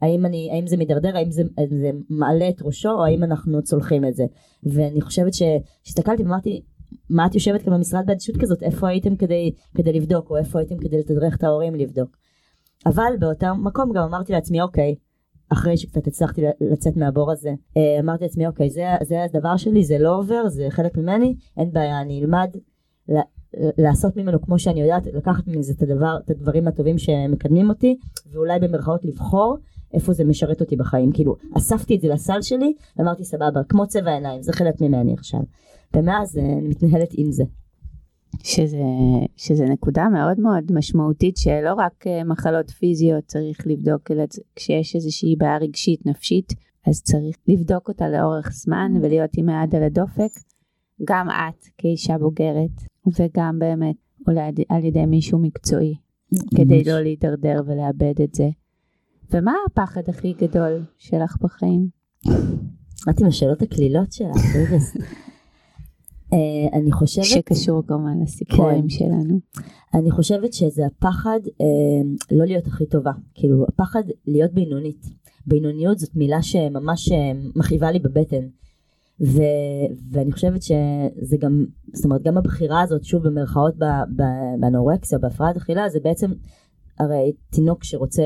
האם, 0.03 0.27
אני, 0.27 0.51
האם 0.53 0.67
זה 0.67 0.77
מידרדר, 0.77 1.17
האם 1.17 1.31
זה, 1.31 1.43
זה 1.81 1.91
מעלה 2.11 2.49
את 2.49 2.63
ראשו, 2.63 2.91
או 2.91 3.05
האם 3.05 3.25
אנחנו 3.25 3.63
צולחים 3.63 4.05
את 4.05 4.15
זה. 4.15 4.25
ואני 4.63 5.01
חושבת 5.01 5.33
שהסתכלתי 5.35 6.23
ואמרתי, 6.23 6.63
מה 7.11 7.27
את 7.27 7.35
יושבת 7.35 7.63
כאן 7.63 7.73
במשרד 7.73 8.07
באדישות 8.07 8.37
כזאת, 8.37 8.63
איפה 8.63 8.89
הייתם 8.89 9.17
כדי, 9.17 9.53
כדי 9.75 9.93
לבדוק, 9.93 10.31
או 10.31 10.37
איפה 10.37 10.59
הייתם 10.59 10.79
כדי 10.79 10.99
לתדרך 10.99 11.37
את 11.37 11.45
ההורים 11.45 11.75
לבדוק. 11.75 12.17
אבל 12.87 13.13
באותה 13.19 13.55
מקום 13.55 13.93
גם 13.93 14.03
אמרתי 14.03 14.33
לעצמי, 14.33 14.61
אוקיי, 14.61 14.95
אחרי 15.53 15.77
שקצת 15.77 16.07
הצלחתי 16.07 16.43
לצאת 16.61 16.97
מהבור 16.97 17.33
הזה, 17.33 17.55
אה, 17.77 18.01
אמרתי 18.01 18.25
לעצמי 18.25 18.47
אוקיי 18.47 18.71
זה, 18.71 18.83
זה 19.03 19.25
הדבר 19.25 19.57
שלי, 19.57 19.85
זה 19.85 19.99
לא 19.99 20.19
עובר, 20.19 20.49
זה 20.49 20.67
חלק 20.71 20.99
ממני, 20.99 21.35
אין 21.57 21.73
בעיה, 21.73 22.01
אני 22.01 22.21
אלמד 22.21 22.51
לעשות 23.79 24.17
ממנו 24.17 24.41
כמו 24.43 24.59
שאני 24.59 24.81
יודעת, 24.81 25.07
לקחת 25.07 25.47
מזה 25.47 25.73
את 25.73 25.83
הדבר, 25.83 26.19
את 26.25 26.31
הדברים 26.31 26.69
הטובים 26.69 26.99
שמקדמים 26.99 27.69
אותי, 27.69 27.97
ואולי 28.33 28.59
במרכאות 28.59 29.05
לבחור 29.05 29.57
איפה 29.95 30.13
זה 30.13 30.25
משרת 30.25 30.61
אותי 30.61 30.77
בחיים, 30.77 31.13
כאילו 31.13 31.37
אספתי 31.57 31.97
את 31.97 32.01
זה 32.01 32.09
לסל 32.09 32.43
שלי, 32.43 32.75
ואמרתי 32.97 33.25
סבבה, 33.25 33.65
כמו 33.69 33.87
צבע 33.87 34.11
העיניים, 34.11 34.43
זה 34.43 34.53
חלק 34.53 34.81
ממני 34.81 35.13
עכשיו, 35.13 35.41
ומאז 35.97 36.39
אה, 36.39 36.43
אני 36.43 36.69
מתנהלת 36.69 37.09
עם 37.13 37.33
זה. 37.33 37.45
שזה, 38.43 38.85
שזה 39.37 39.65
נקודה 39.65 40.09
מאוד 40.09 40.41
מאוד 40.41 40.73
משמעותית 40.73 41.37
שלא 41.37 41.75
רק 41.75 42.07
אה, 42.07 42.25
מחלות 42.25 42.71
פיזיות 42.71 43.25
צריך 43.25 43.67
לבדוק, 43.67 44.11
אלא 44.11 44.25
כשיש 44.57 44.97
איזושהי 44.97 45.37
בעיה 45.37 45.59
רגשית 45.59 46.07
נפשית, 46.07 46.53
אז 46.87 47.03
צריך 47.03 47.37
לבדוק 47.49 47.89
אותה 47.89 48.09
לאורך 48.09 48.51
זמן 48.53 48.93
ולהיות 49.03 49.31
עם 49.37 49.49
היד 49.49 49.75
על 49.75 49.83
הדופק. 49.83 50.31
גם 51.05 51.27
את 51.31 51.65
כאישה 51.79 52.19
בוגרת, 52.19 52.71
וגם 53.19 53.59
באמת 53.59 53.97
אולי 54.29 54.51
על 54.69 54.85
ידי 54.85 55.07
מישהו 55.07 55.39
מקצועי, 55.39 55.95
כדי 56.57 56.85
לא 56.85 57.01
להידרדר 57.01 57.63
ולאבד 57.67 58.21
את 58.23 58.35
זה. 58.35 58.49
ומה 59.31 59.53
הפחד 59.67 60.01
הכי 60.09 60.33
גדול 60.33 60.85
שלך 60.99 61.37
בחיים? 61.41 61.89
את 63.11 63.21
עם 63.21 63.27
השאלות 63.27 63.63
הקלילות 63.63 64.13
שלך, 64.13 64.37
אני 66.73 66.93
חושבת... 66.93 67.25
שקשור 67.25 67.83
כמובן 67.87 68.23
לסיפורים 68.23 68.83
כן. 68.83 68.89
שלנו. 68.89 69.39
אני 69.95 70.11
חושבת 70.11 70.53
שזה 70.53 70.87
הפחד 70.87 71.41
uh, 71.47 72.27
לא 72.31 72.45
להיות 72.45 72.67
הכי 72.67 72.87
טובה, 72.87 73.13
כאילו 73.35 73.65
הפחד 73.69 74.03
להיות 74.27 74.53
בינונית. 74.53 75.07
בינוניות 75.47 75.99
זאת 75.99 76.17
מילה 76.17 76.43
שממש 76.43 77.09
uh, 77.09 77.15
מכאיבה 77.57 77.91
לי 77.91 77.99
בבטן. 77.99 78.47
ו, 79.27 79.43
ואני 80.11 80.33
חושבת 80.33 80.63
שזה 80.63 81.37
גם, 81.39 81.67
זאת 81.93 82.05
אומרת 82.05 82.23
גם 82.23 82.39
הבחירה 82.39 82.81
הזאת, 82.83 83.05
שוב 83.05 83.29
במרכאות 83.29 83.75
באנורקסיה, 84.61 85.19
בהפרעת 85.19 85.57
אכילה, 85.57 85.89
זה 85.89 85.99
בעצם 86.05 86.33
הרי 87.01 87.33
תינוק 87.51 87.85
שרוצה 87.85 88.23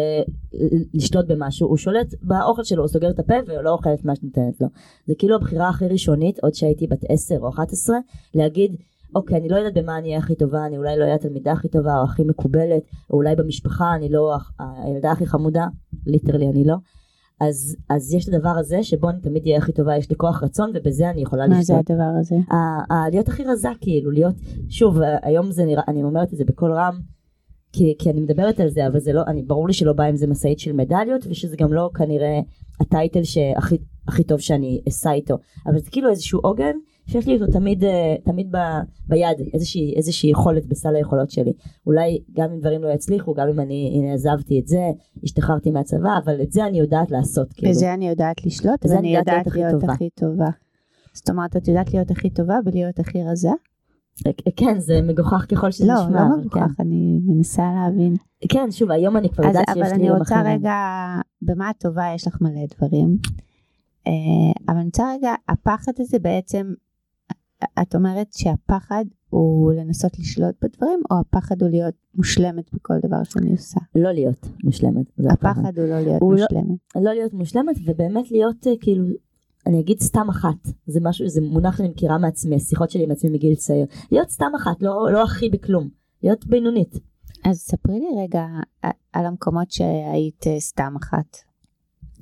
לשלוט 0.95 1.27
במשהו, 1.29 1.69
הוא 1.69 1.77
שולט 1.77 2.15
באוכל 2.23 2.65
שלו, 2.65 2.83
הוא 2.83 2.89
סוגר 2.89 3.11
את 3.11 3.19
הפה 3.19 3.35
ולא 3.47 3.71
אוכל 3.71 3.91
את 3.95 4.05
מה 4.05 4.17
שנותנת 4.17 4.61
לו. 4.61 4.67
זה 5.07 5.15
כאילו 5.19 5.37
הבחירה 5.37 5.69
הכי 5.69 5.87
ראשונית, 5.87 6.39
עוד 6.39 6.55
שהייתי 6.55 6.87
בת 6.87 7.05
10 7.09 7.39
או 7.39 7.49
11, 7.49 7.97
להגיד, 8.35 8.77
אוקיי, 9.15 9.39
אני 9.39 9.49
לא 9.49 9.57
יודעת 9.57 9.75
במה 9.75 9.99
אני 9.99 10.09
אהיה 10.09 10.19
הכי 10.19 10.35
טובה, 10.35 10.67
אני 10.67 10.79
אולי 10.79 10.99
לא 10.99 11.03
אהיה 11.03 11.15
התלמידה 11.15 11.53
הכי 11.53 11.69
טובה 11.69 11.99
או 11.99 12.05
הכי 12.05 12.25
מקובלת, 12.25 12.83
או 13.11 13.17
אולי 13.17 13.37
במשפחה 13.37 13.95
אני 13.95 14.09
לא 14.09 14.37
הילדה 14.59 15.13
הכי 15.13 15.27
חמודה, 15.27 15.67
ליטרלי 16.07 16.49
אני 16.49 16.65
לא. 16.65 16.75
אז, 17.41 17.77
אז 17.91 18.15
יש 18.15 18.29
את 18.29 18.35
הדבר 18.35 18.49
הזה 18.59 18.83
שבו 18.83 19.11
אני 19.11 19.21
תמיד 19.21 19.43
אהיה 19.47 19.59
הכי 19.59 19.73
טובה, 19.73 19.97
יש 19.97 20.11
לי 20.11 20.17
כוח 20.17 20.43
רצון 20.43 20.73
ובזה 20.75 21.11
אני 21.11 21.23
יכולה 21.23 21.47
לשתות. 21.47 21.57
מה 21.57 21.63
זה 21.63 21.77
הדבר 21.77 22.19
הזה? 22.21 22.37
ה, 22.51 22.57
ה, 22.95 23.09
להיות 23.11 23.29
הכי 23.29 23.45
רזה 23.45 23.69
כאילו, 23.81 24.11
להיות, 24.11 24.35
שוב, 24.69 24.99
היום 25.23 25.53
זה 25.53 25.65
נראה, 25.65 25.83
אני 25.89 26.03
אומרת 26.03 26.33
את 26.33 26.39
זה 26.39 26.45
בקול 26.45 26.73
רם, 26.73 27.01
כי, 27.77 27.95
כי 27.99 28.11
אני 28.11 28.21
מדברת 28.21 28.61
על 28.61 28.69
זה, 28.69 28.87
אבל 28.87 28.99
זה 28.99 29.13
לא, 29.13 29.23
אני, 29.27 29.43
ברור 29.43 29.67
לי 29.67 29.73
שלא 29.73 29.93
בא 29.93 30.05
עם 30.05 30.17
זה 30.17 30.27
משאית 30.27 30.59
של 30.59 30.73
מדליות, 30.73 31.27
ושזה 31.31 31.57
גם 31.57 31.73
לא 31.73 31.91
כנראה 31.95 32.41
הטייטל 32.81 33.23
שהכי 33.23 34.25
טוב 34.27 34.41
שאני 34.41 34.81
אסע 34.89 35.13
איתו, 35.13 35.39
אבל 35.67 35.79
זה 35.79 35.91
כאילו 35.91 36.11
איזשהו 36.11 36.41
עוגן 36.43 36.77
שיש 37.07 37.27
לי 37.27 37.35
אותו 37.35 37.53
תמיד, 37.53 37.85
אה, 37.85 38.15
תמיד 38.25 38.47
ב, 38.51 38.57
ביד, 39.09 39.41
איזושהי, 39.55 39.95
איזושהי 39.97 40.31
יכולת 40.31 40.67
בסל 40.67 40.97
היכולות 40.97 41.31
שלי. 41.31 41.53
אולי 41.87 42.19
גם 42.33 42.53
אם 42.53 42.61
דברים 42.61 42.83
לא 42.83 42.89
יצליחו, 42.89 43.35
גם 43.35 43.49
אם 43.49 43.61
אני, 43.61 43.93
הנה 43.95 44.15
עזבתי 44.15 44.61
את 44.61 44.67
זה, 44.67 44.91
השתחררתי 45.25 45.71
מהצבא, 45.71 46.19
אבל 46.25 46.43
את 46.43 46.53
זה 46.53 46.67
אני 46.67 46.79
יודעת 46.79 47.11
לעשות. 47.11 47.53
כאילו. 47.53 47.71
בזה 47.71 47.95
אני 47.95 48.09
יודעת 48.09 48.47
לשלוט, 48.47 48.87
ואני 48.87 49.17
יודעת 49.17 49.47
להיות, 49.47 49.73
להיות 49.73 49.85
הכי, 49.85 49.93
הכי 49.93 50.09
טובה. 50.15 50.49
זאת 51.13 51.31
אומרת, 51.31 51.57
את 51.57 51.69
יודעת 51.69 51.95
להיות 51.95 52.11
הכי 52.11 52.31
טובה 52.31 52.59
ולהיות 52.65 52.99
הכי 52.99 53.23
רזה? 53.23 53.51
כן, 54.57 54.79
זה 54.79 55.01
מגוחך 55.03 55.47
ככל 55.51 55.71
שזה 55.71 55.87
לא, 55.87 55.95
נשמע. 55.95 56.23
לא, 56.23 56.31
לא 56.31 56.37
מגוחך, 56.41 56.59
כן. 56.77 56.83
אני 56.83 57.21
מנסה 57.27 57.63
להבין. 57.75 58.15
כן, 58.49 58.71
שוב, 58.71 58.91
היום 58.91 59.17
אני 59.17 59.29
כבר 59.29 59.45
יודעת 59.45 59.65
שיש 59.75 59.93
לי 59.93 60.07
יום 60.07 60.23
אחר. 60.23 60.35
אבל 60.35 60.45
אני 60.45 60.51
רוצה 60.51 60.55
רגע, 60.55 60.75
במה 61.43 61.71
את 61.71 61.77
טובה 61.79 62.05
יש 62.15 62.27
לך 62.27 62.41
מלא 62.41 62.61
דברים. 62.77 63.17
אה, 64.07 64.13
אבל 64.69 64.77
אני 64.77 64.87
רוצה 64.87 65.13
רגע, 65.15 65.35
הפחד 65.49 65.93
הזה 65.99 66.19
בעצם, 66.19 66.73
את 67.83 67.95
אומרת 67.95 68.33
שהפחד 68.33 69.05
הוא 69.31 69.73
לנסות 69.73 70.19
לשלוט 70.19 70.55
בדברים, 70.65 71.01
או 71.11 71.17
הפחד 71.21 71.63
הוא 71.63 71.71
להיות 71.71 71.95
מושלמת 72.15 72.75
בכל 72.75 72.95
דבר 73.07 73.23
שאני 73.25 73.51
עושה? 73.51 73.81
לא 73.95 74.13
להיות 74.13 74.47
מושלמת. 74.65 75.07
הפחד 75.31 75.79
הוא 75.79 75.89
לא 75.89 76.01
להיות 76.01 76.23
הוא 76.23 76.35
לא- 76.35 76.41
מושלמת. 76.43 76.79
לא, 76.97 77.03
לא 77.03 77.13
להיות 77.13 77.33
מושלמת, 77.33 77.77
ובאמת 77.87 78.31
להיות 78.31 78.67
אה, 78.67 78.73
כאילו, 78.81 79.05
אני 79.67 79.81
אגיד 79.81 80.01
סתם 80.01 80.27
אחת, 80.31 80.69
זה 80.87 81.01
משהו, 81.03 81.29
זה 81.29 81.41
מונח 81.41 81.77
שאני 81.77 81.89
מכירה 81.89 82.19
מעצמי, 82.19 82.57
השיחות 82.57 82.91
שלי 82.91 83.05
עם 83.05 83.11
עצמי 83.11 83.31
מגיל 83.31 83.55
צעיר. 83.55 83.87
להיות 84.13 84.31
סתם 84.31 84.51
אחת, 84.57 84.83
לא, 84.83 85.09
לא 85.13 85.23
הכי 85.23 85.49
בכלום, 85.49 85.89
להיות 86.23 86.47
בינונית. 86.47 86.99
אז 87.45 87.57
ספרי 87.59 87.99
לי 87.99 88.23
רגע 88.23 88.47
על 89.13 89.27
המקומות 89.27 89.71
שהיית 89.71 90.47
אה, 90.47 90.61
סתם 90.61 90.95
אחת. 91.03 91.37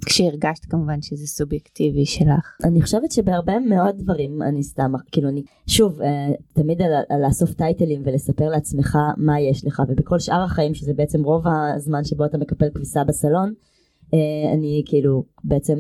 כשהרגשת 0.06 0.64
כמובן 0.64 1.02
שזה 1.02 1.26
סובייקטיבי 1.26 2.06
שלך. 2.06 2.56
אני 2.64 2.82
חושבת 2.82 3.12
שבהרבה 3.12 3.58
מאוד 3.58 3.96
דברים 3.98 4.42
אני 4.42 4.62
סתם, 4.62 4.92
כאילו 5.12 5.28
אני, 5.28 5.42
שוב, 5.66 6.00
אה, 6.02 6.28
תמיד 6.52 6.82
על, 6.82 6.92
על 7.08 7.26
לאסוף 7.26 7.52
טייטלים 7.52 8.02
ולספר 8.04 8.48
לעצמך 8.48 8.98
מה 9.16 9.40
יש 9.40 9.66
לך, 9.66 9.82
ובכל 9.88 10.18
שאר 10.18 10.42
החיים, 10.42 10.74
שזה 10.74 10.94
בעצם 10.94 11.24
רוב 11.24 11.44
הזמן 11.74 12.04
שבו 12.04 12.24
אתה 12.24 12.38
מקפל 12.38 12.68
כביסה 12.74 13.04
בסלון, 13.04 13.52
אני 14.54 14.82
כאילו, 14.86 15.24
בעצם, 15.44 15.78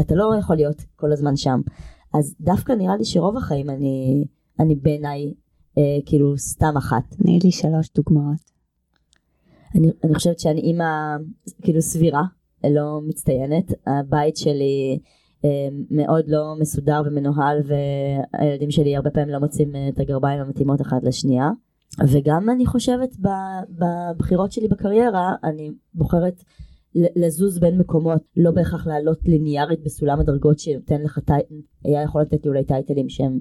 אתה 0.00 0.14
לא 0.14 0.34
יכול 0.38 0.56
להיות 0.56 0.84
כל 0.96 1.12
הזמן 1.12 1.36
שם. 1.36 1.60
אז 2.14 2.34
דווקא 2.40 2.72
נראה 2.72 2.96
לי 2.96 3.04
שרוב 3.04 3.36
החיים 3.36 3.70
אני, 3.70 4.24
אני 4.60 4.74
בעיניי, 4.74 5.34
אה, 5.78 5.82
כאילו, 6.06 6.38
סתם 6.38 6.76
אחת. 6.76 7.02
תני 7.10 7.38
לי 7.44 7.52
שלוש 7.52 7.90
דוגמאות. 7.94 8.56
אני, 9.74 9.88
אני 10.04 10.14
חושבת 10.14 10.38
שאני 10.38 10.60
אימא, 10.60 11.16
כאילו, 11.62 11.82
סבירה. 11.82 12.22
לא 12.64 13.00
מצטיינת. 13.02 13.72
הבית 13.86 14.36
שלי 14.36 14.98
אה, 15.44 15.68
מאוד 15.90 16.24
לא 16.28 16.54
מסודר 16.60 17.02
ומנוהל 17.06 17.58
והילדים 17.64 18.70
שלי 18.70 18.96
הרבה 18.96 19.10
פעמים 19.10 19.28
לא 19.28 19.38
מוצאים 19.38 19.76
אה, 19.76 19.88
את 19.88 20.00
הגרביים 20.00 20.40
המתאימות 20.40 20.80
אחת 20.80 21.04
לשנייה. 21.04 21.50
וגם 22.08 22.50
אני 22.50 22.66
חושבת 22.66 23.16
בבחירות 23.68 24.52
שלי 24.52 24.68
בקריירה 24.68 25.34
אני 25.44 25.70
בוחרת 25.94 26.44
לזוז 27.16 27.58
בין 27.58 27.78
מקומות 27.78 28.22
לא 28.36 28.50
בהכרח 28.50 28.86
לעלות 28.86 29.18
ליניארית 29.24 29.84
בסולם 29.84 30.20
הדרגות 30.20 30.58
שנותן 30.58 31.02
לך 31.02 31.18
היה 31.84 32.02
יכול 32.02 32.22
לתת 32.22 32.44
לי 32.44 32.48
אולי 32.48 32.64
טייטלים 32.64 33.08
שהם 33.08 33.38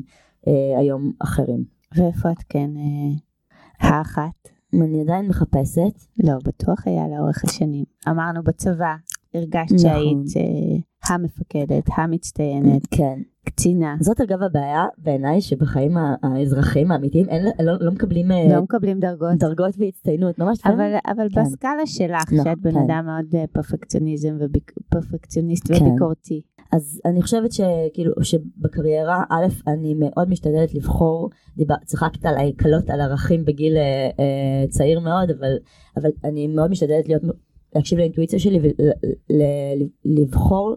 אה, 0.48 0.80
היום 0.80 1.12
אחרים. 1.20 1.64
ואיפה 1.96 2.32
את 2.32 2.44
כן 2.50 2.70
אה, 2.78 3.90
האחת? 3.90 4.50
אני 4.74 5.02
עדיין 5.02 5.28
מחפשת. 5.28 6.06
לא, 6.24 6.34
בטוח 6.44 6.88
היה 6.88 7.08
לאורך 7.08 7.44
השנים. 7.44 7.86
אמרנו 8.10 8.44
בצבא, 8.44 8.96
הרגשת 9.36 9.76
נכון. 9.76 9.78
שהיית 9.78 10.28
uh, 10.28 11.14
המפקדת, 11.14 11.84
המצטיינת, 11.98 12.82
כן. 12.92 13.20
קצינה. 13.46 13.96
זאת 14.00 14.22
אגב 14.22 14.44
הבעיה 14.44 14.86
בעיניי 14.98 15.42
שבחיים 15.42 15.98
האזרחיים 16.24 16.92
האמיתיים 16.92 17.30
אין, 17.30 17.46
לא, 17.66 17.74
לא 17.80 17.92
מקבלים 17.92 18.32
אה, 18.32 18.56
לא 18.56 18.62
מקבלים 18.62 19.00
דרגות 19.00 19.36
דרגות 19.38 19.76
והצטיינות 19.78 20.40
ממש 20.40 20.60
אבל, 20.66 20.96
אבל 21.08 21.28
כן. 21.34 21.44
בסקאלה 21.44 21.86
שלך 21.86 22.32
לא, 22.32 22.44
שאת 22.44 22.58
בן 22.62 22.72
כן. 22.72 22.78
אדם 22.78 23.06
מאוד 23.06 23.36
אה, 23.36 23.48
פרפקציוניזם 23.52 24.38
ופרפקציוניסט 24.40 25.68
כן. 25.68 25.86
וביקורתי 25.86 26.42
אז 26.72 27.02
אני 27.06 27.22
חושבת 27.22 27.52
שכאילו 27.52 28.12
שבקריירה 28.22 29.24
א' 29.30 29.46
אני 29.68 29.94
מאוד 29.94 30.30
משתדלת 30.30 30.74
לבחור 30.74 31.30
דיבר, 31.58 31.76
צחקת 31.86 32.26
על 32.26 32.38
ההקלות 32.38 32.90
על 32.90 33.02
ערכים 33.02 33.46
בגיל 33.46 33.78
אה, 33.78 34.10
אה, 34.20 34.68
צעיר 34.70 35.00
מאוד 35.00 35.32
אבל 35.32 35.56
אבל 35.98 36.10
אני 36.24 36.48
מאוד 36.48 36.72
משתדלת 36.72 37.08
להיות 37.08 37.22
להקשיב 37.76 38.00
לאינטואיציה 38.00 38.40
שלי 38.40 38.60
ולבחור 40.06 40.76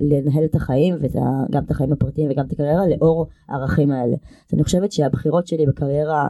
לנהל 0.00 0.44
את 0.44 0.54
החיים 0.54 0.94
וגם 1.00 1.64
את 1.64 1.70
החיים 1.70 1.92
הפרטיים 1.92 2.30
וגם 2.30 2.46
את 2.46 2.52
הקריירה 2.52 2.86
לאור 2.88 3.26
הערכים 3.48 3.90
האלה. 3.90 4.16
אז 4.16 4.54
אני 4.54 4.64
חושבת 4.64 4.92
שהבחירות 4.92 5.46
שלי 5.46 5.66
בקריירה 5.66 6.28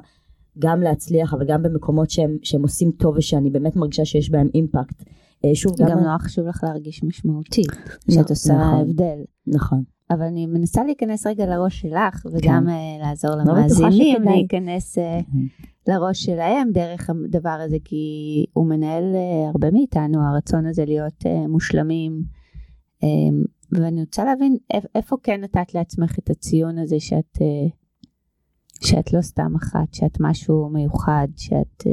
גם 0.58 0.82
להצליח 0.82 1.34
אבל 1.34 1.46
גם 1.46 1.62
במקומות 1.62 2.10
שהם, 2.10 2.36
שהם 2.42 2.62
עושים 2.62 2.90
טוב 2.90 3.16
ושאני 3.16 3.50
באמת 3.50 3.76
מרגישה 3.76 4.04
שיש 4.04 4.30
בהם 4.30 4.48
אימפקט. 4.54 5.02
אה, 5.44 5.54
שוב 5.54 5.72
גם, 5.78 5.88
גם 5.88 5.98
נורא 5.98 6.18
חשוב 6.18 6.46
לך 6.46 6.64
להרגיש 6.64 7.04
משמעותי, 7.04 7.62
שאת 8.10 8.30
עושה 8.30 8.54
נכון, 8.54 8.80
הבדל. 8.80 9.18
נכון. 9.46 9.82
אבל 10.10 10.22
אני 10.22 10.46
מנסה 10.46 10.84
להיכנס 10.84 11.26
רגע 11.26 11.46
לראש 11.46 11.80
שלך 11.80 12.26
וגם 12.32 12.66
כן. 12.66 13.00
uh, 13.00 13.06
לעזור 13.06 13.30
לא 13.30 13.42
למאזינים 13.42 14.22
להיכנס 14.22 14.98
uh, 14.98 15.02
לראש 15.88 16.24
שלהם 16.24 16.70
דרך 16.72 17.10
הדבר 17.10 17.58
הזה 17.64 17.76
כי 17.84 18.04
הוא 18.52 18.66
מנהל 18.66 19.04
uh, 19.14 19.48
הרבה 19.48 19.70
מאיתנו 19.70 20.18
הרצון 20.26 20.66
הזה 20.66 20.84
להיות 20.84 21.24
מושלמים 21.48 22.22
um, 23.04 23.06
ואני 23.72 24.00
רוצה 24.00 24.24
להבין 24.24 24.56
איפה 24.94 25.16
כן 25.22 25.40
נתת 25.40 25.74
לעצמך 25.74 26.18
את 26.18 26.30
הציון 26.30 26.78
הזה 26.78 27.00
שאת 27.00 27.38
שאת 28.80 29.12
לא 29.12 29.20
סתם 29.20 29.54
אחת 29.56 29.94
שאת 29.94 30.16
משהו 30.20 30.68
מיוחד 30.68 31.28
שאת 31.36 31.84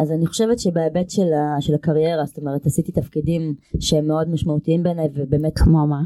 אז 0.00 0.12
אני 0.12 0.26
חושבת 0.26 0.58
שבהיבט 0.58 1.10
של, 1.10 1.32
ה, 1.32 1.60
של 1.60 1.74
הקריירה, 1.74 2.24
זאת 2.26 2.38
אומרת, 2.38 2.66
עשיתי 2.66 2.92
תפקידים 2.92 3.54
שהם 3.80 4.06
מאוד 4.06 4.28
משמעותיים 4.28 4.82
בעיניי, 4.82 5.08
ובאמת... 5.14 5.58
כמו 5.58 5.86
מה? 5.86 6.02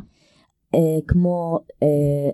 אה, 0.75 0.99
כמו 1.07 1.59
אה, 1.83 2.31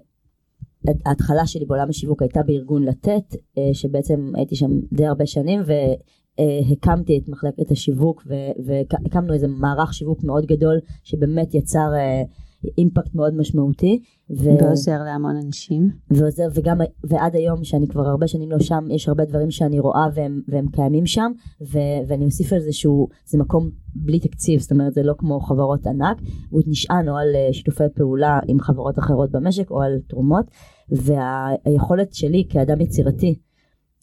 ההתחלה 1.06 1.46
שלי 1.46 1.64
בעולם 1.64 1.88
השיווק 1.88 2.22
הייתה 2.22 2.42
בארגון 2.42 2.84
לתת, 2.84 3.36
אה, 3.58 3.70
שבעצם 3.72 4.32
הייתי 4.34 4.56
שם 4.56 4.70
די 4.92 5.06
הרבה 5.06 5.26
שנים, 5.26 5.60
והקמתי 5.66 7.18
את 7.18 7.28
מחלקת 7.28 7.70
השיווק, 7.70 8.26
והקמנו 8.66 9.32
איזה 9.32 9.48
מערך 9.48 9.94
שיווק 9.94 10.24
מאוד 10.24 10.46
גדול, 10.46 10.80
שבאמת 11.04 11.54
יצר... 11.54 11.88
אה, 11.96 12.22
אימפקט 12.78 13.14
מאוד 13.14 13.34
משמעותי. 13.34 14.02
ו... 14.30 14.44
ועוזר 14.60 15.02
להמון 15.04 15.36
אנשים. 15.36 15.90
ועוזר, 16.10 16.48
וגם, 16.54 16.78
ועד 17.04 17.36
היום 17.36 17.64
שאני 17.64 17.88
כבר 17.88 18.06
הרבה 18.08 18.28
שנים 18.28 18.50
לא 18.50 18.58
שם, 18.58 18.84
יש 18.90 19.08
הרבה 19.08 19.24
דברים 19.24 19.50
שאני 19.50 19.80
רואה 19.80 20.06
והם, 20.14 20.40
והם 20.48 20.66
קיימים 20.72 21.06
שם, 21.06 21.32
ו, 21.60 21.78
ואני 22.08 22.24
אוסיף 22.24 22.52
על 22.52 22.60
זה 22.60 22.72
שהוא, 22.72 23.08
זה 23.26 23.38
מקום 23.38 23.70
בלי 23.94 24.20
תקציב, 24.20 24.60
זאת 24.60 24.72
אומרת 24.72 24.94
זה 24.94 25.02
לא 25.02 25.14
כמו 25.18 25.40
חברות 25.40 25.86
ענק, 25.86 26.18
הוא 26.50 26.62
נשען 26.66 27.08
או 27.08 27.16
על 27.16 27.34
אה, 27.34 27.52
שיתופי 27.52 27.84
פעולה 27.94 28.40
עם 28.48 28.60
חברות 28.60 28.98
אחרות 28.98 29.30
במשק 29.30 29.70
או 29.70 29.82
על 29.82 29.98
תרומות, 30.08 30.46
והיכולת 30.88 32.14
שלי 32.14 32.46
כאדם 32.48 32.80
יצירתי, 32.80 33.38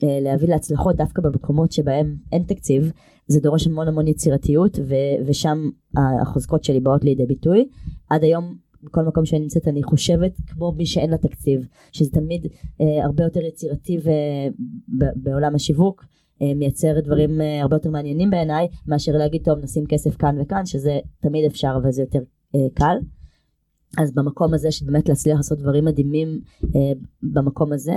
אה, 0.03 0.19
להביא 0.21 0.47
להצלחות 0.47 0.95
דווקא 0.95 1.21
במקומות 1.21 1.71
שבהם 1.71 2.15
אין 2.31 2.43
תקציב, 2.43 2.91
זה 3.27 3.39
דורש 3.39 3.67
המון 3.67 3.87
המון 3.87 4.07
יצירתיות 4.07 4.79
ו- 4.83 5.25
ושם 5.25 5.69
החוזקות 5.97 6.63
שלי 6.63 6.79
באות 6.79 7.03
לידי 7.03 7.25
ביטוי. 7.25 7.67
עד 8.09 8.23
היום 8.23 8.55
בכל 8.83 9.03
מקום 9.03 9.25
שאני 9.25 9.41
נמצאת 9.41 9.67
אני 9.67 9.83
חושבת 9.83 10.31
כמו 10.47 10.71
מי 10.71 10.85
שאין 10.85 11.09
לה 11.09 11.17
תקציב, 11.17 11.67
שזה 11.91 12.11
תמיד 12.11 12.47
אה, 12.81 13.05
הרבה 13.05 13.23
יותר 13.23 13.39
יצירתי 13.39 13.97
ב- 14.97 15.05
בעולם 15.15 15.55
השיווק. 15.55 16.05
אה, 16.41 16.53
מייצר 16.55 16.99
דברים 16.99 17.41
אה, 17.41 17.61
הרבה 17.61 17.75
יותר 17.75 17.89
מעניינים 17.89 18.29
בעיניי 18.29 18.67
מאשר 18.87 19.11
להגיד 19.11 19.41
טוב 19.43 19.59
נשים 19.59 19.85
כסף 19.85 20.15
כאן 20.15 20.35
וכאן 20.41 20.65
שזה 20.65 20.99
תמיד 21.21 21.45
אפשר 21.45 21.77
אבל 21.81 21.91
זה 21.91 22.01
יותר 22.01 22.19
אה, 22.55 22.59
קל. 22.73 22.97
אז 23.97 24.13
במקום 24.13 24.53
הזה 24.53 24.71
שבאמת 24.71 25.09
להצליח 25.09 25.37
לעשות 25.37 25.59
דברים 25.59 25.85
מדהימים 25.85 26.39
אה, 26.63 26.91
במקום 27.23 27.73
הזה 27.73 27.95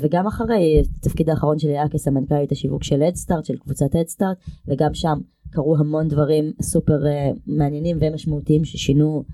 וגם 0.00 0.26
אחרי 0.26 0.82
התפקיד 0.98 1.30
האחרון 1.30 1.58
שלי 1.58 1.70
היה 1.70 1.88
כסמנכ"לית 1.88 2.52
השיווק 2.52 2.84
של 2.84 3.02
אדסטארט 3.02 3.44
של 3.44 3.56
קבוצת 3.56 3.96
אדסטארט 3.96 4.36
וגם 4.68 4.94
שם 4.94 5.18
קרו 5.50 5.76
המון 5.76 6.08
דברים 6.08 6.52
סופר 6.62 7.06
אה, 7.06 7.30
מעניינים 7.46 7.98
ומשמעותיים 8.00 8.64
ששינו 8.64 9.24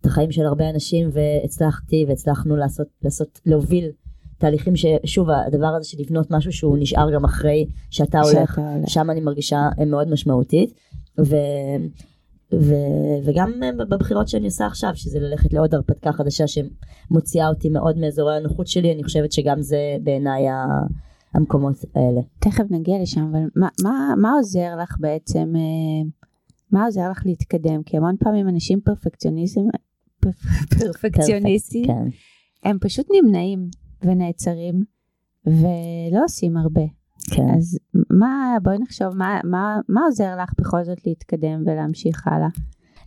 את 0.00 0.06
החיים 0.06 0.32
של 0.32 0.46
הרבה 0.46 0.70
אנשים 0.70 1.10
והצלחתי 1.12 2.04
והצלחנו 2.08 2.56
לעשות, 2.56 2.86
לעשות 3.02 3.40
להוביל 3.46 3.90
תהליכים 4.38 4.74
ששוב 4.76 5.28
הדבר 5.30 5.66
הזה 5.66 5.88
של 5.88 5.98
לבנות 6.00 6.26
משהו 6.30 6.52
שהוא 6.52 6.78
נשאר 6.78 7.14
גם 7.14 7.24
אחרי 7.24 7.66
שאתה 7.90 8.20
הולך, 8.20 8.60
שם 8.86 9.10
אני 9.10 9.20
מרגישה 9.20 9.68
מאוד 9.86 10.10
משמעותית. 10.10 10.74
ו... 11.18 11.36
ו... 12.52 12.74
וגם 13.24 13.52
בבחירות 13.76 14.28
שאני 14.28 14.44
עושה 14.44 14.66
עכשיו, 14.66 14.90
שזה 14.94 15.20
ללכת 15.20 15.52
לעוד 15.52 15.74
הרפתקה 15.74 16.12
חדשה 16.12 16.44
שמוציאה 16.46 17.48
אותי 17.48 17.68
מאוד 17.70 17.98
מאזורי 17.98 18.36
הנוחות 18.36 18.66
שלי, 18.66 18.92
אני 18.92 19.04
חושבת 19.04 19.32
שגם 19.32 19.62
זה 19.62 19.96
בעיניי 20.02 20.46
המקומות 21.34 21.76
האלה. 21.94 22.20
תכף 22.38 22.64
נגיע 22.70 23.02
לשם, 23.02 23.20
אבל 23.20 23.40
מה, 23.56 23.68
מה, 23.82 24.14
מה 24.16 24.32
עוזר 24.32 24.76
לך 24.82 24.96
בעצם, 25.00 25.52
אה, 25.56 26.08
מה 26.72 26.84
עוזר 26.84 27.10
לך 27.10 27.22
להתקדם? 27.26 27.82
כי 27.82 27.96
המון 27.96 28.16
פעמים 28.20 28.48
אנשים 28.48 28.80
פרפקציוניזם, 28.80 29.60
פרפקציוניסטים, 30.78 31.86
כן. 31.86 32.08
הם 32.68 32.78
פשוט 32.80 33.06
נמנעים 33.12 33.68
ונעצרים 34.02 34.82
ולא 35.46 36.24
עושים 36.24 36.56
הרבה. 36.56 36.99
כן. 37.34 37.54
אז 37.58 37.78
מה, 38.10 38.56
בואי 38.62 38.78
נחשוב, 38.78 39.16
מה, 39.16 39.40
מה, 39.44 39.80
מה 39.88 40.00
עוזר 40.04 40.36
לך 40.42 40.52
בכל 40.58 40.84
זאת 40.84 41.06
להתקדם 41.06 41.62
ולהמשיך 41.66 42.26
הלאה? 42.26 42.48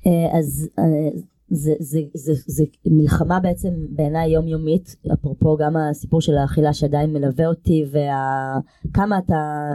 אה, 0.07 0.39
אז 0.39 0.69
אה, 0.79 1.19
זה, 1.49 1.73
זה, 1.79 1.99
זה, 2.13 2.33
זה 2.47 2.63
מלחמה 2.85 3.39
בעצם 3.39 3.73
בעיניי 3.89 4.31
יומיומית, 4.31 4.95
אפרופו 5.13 5.57
גם 5.57 5.77
הסיפור 5.77 6.21
של 6.21 6.37
האכילה 6.37 6.73
שעדיין 6.73 7.13
מלווה 7.13 7.47
אותי 7.47 7.85
וכמה 7.87 9.17
אתה 9.17 9.69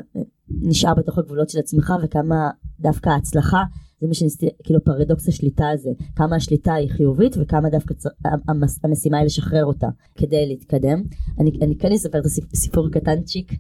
נשאר 0.51 0.95
בתוך 0.95 1.19
הגבולות 1.19 1.51
של 1.51 1.59
עצמך 1.59 1.93
וכמה 2.03 2.51
דווקא 2.81 3.09
ההצלחה 3.09 3.63
זה 4.01 4.07
מה 4.07 4.15
שניסיתי, 4.15 4.49
כאילו 4.65 4.85
פרדוקס 4.85 5.29
השליטה 5.29 5.69
הזה, 5.69 5.91
כמה 6.17 6.37
השליטה 6.37 6.75
היא 6.75 6.91
חיובית 6.91 7.37
וכמה 7.41 7.71
דווקא 7.71 7.95
צ... 7.95 8.07
המשימה 8.85 9.19
היא 9.19 9.27
לשחרר 9.27 9.65
אותה 9.65 9.89
כדי 10.15 10.47
להתקדם. 10.47 11.03
אני, 11.41 11.51
אני 11.63 11.79
כן 11.79 11.93
אספר 11.93 12.19
את 12.19 12.25
הסיפור 12.53 12.89
קטנצ'יק 12.91 13.53
אה, 13.53 13.57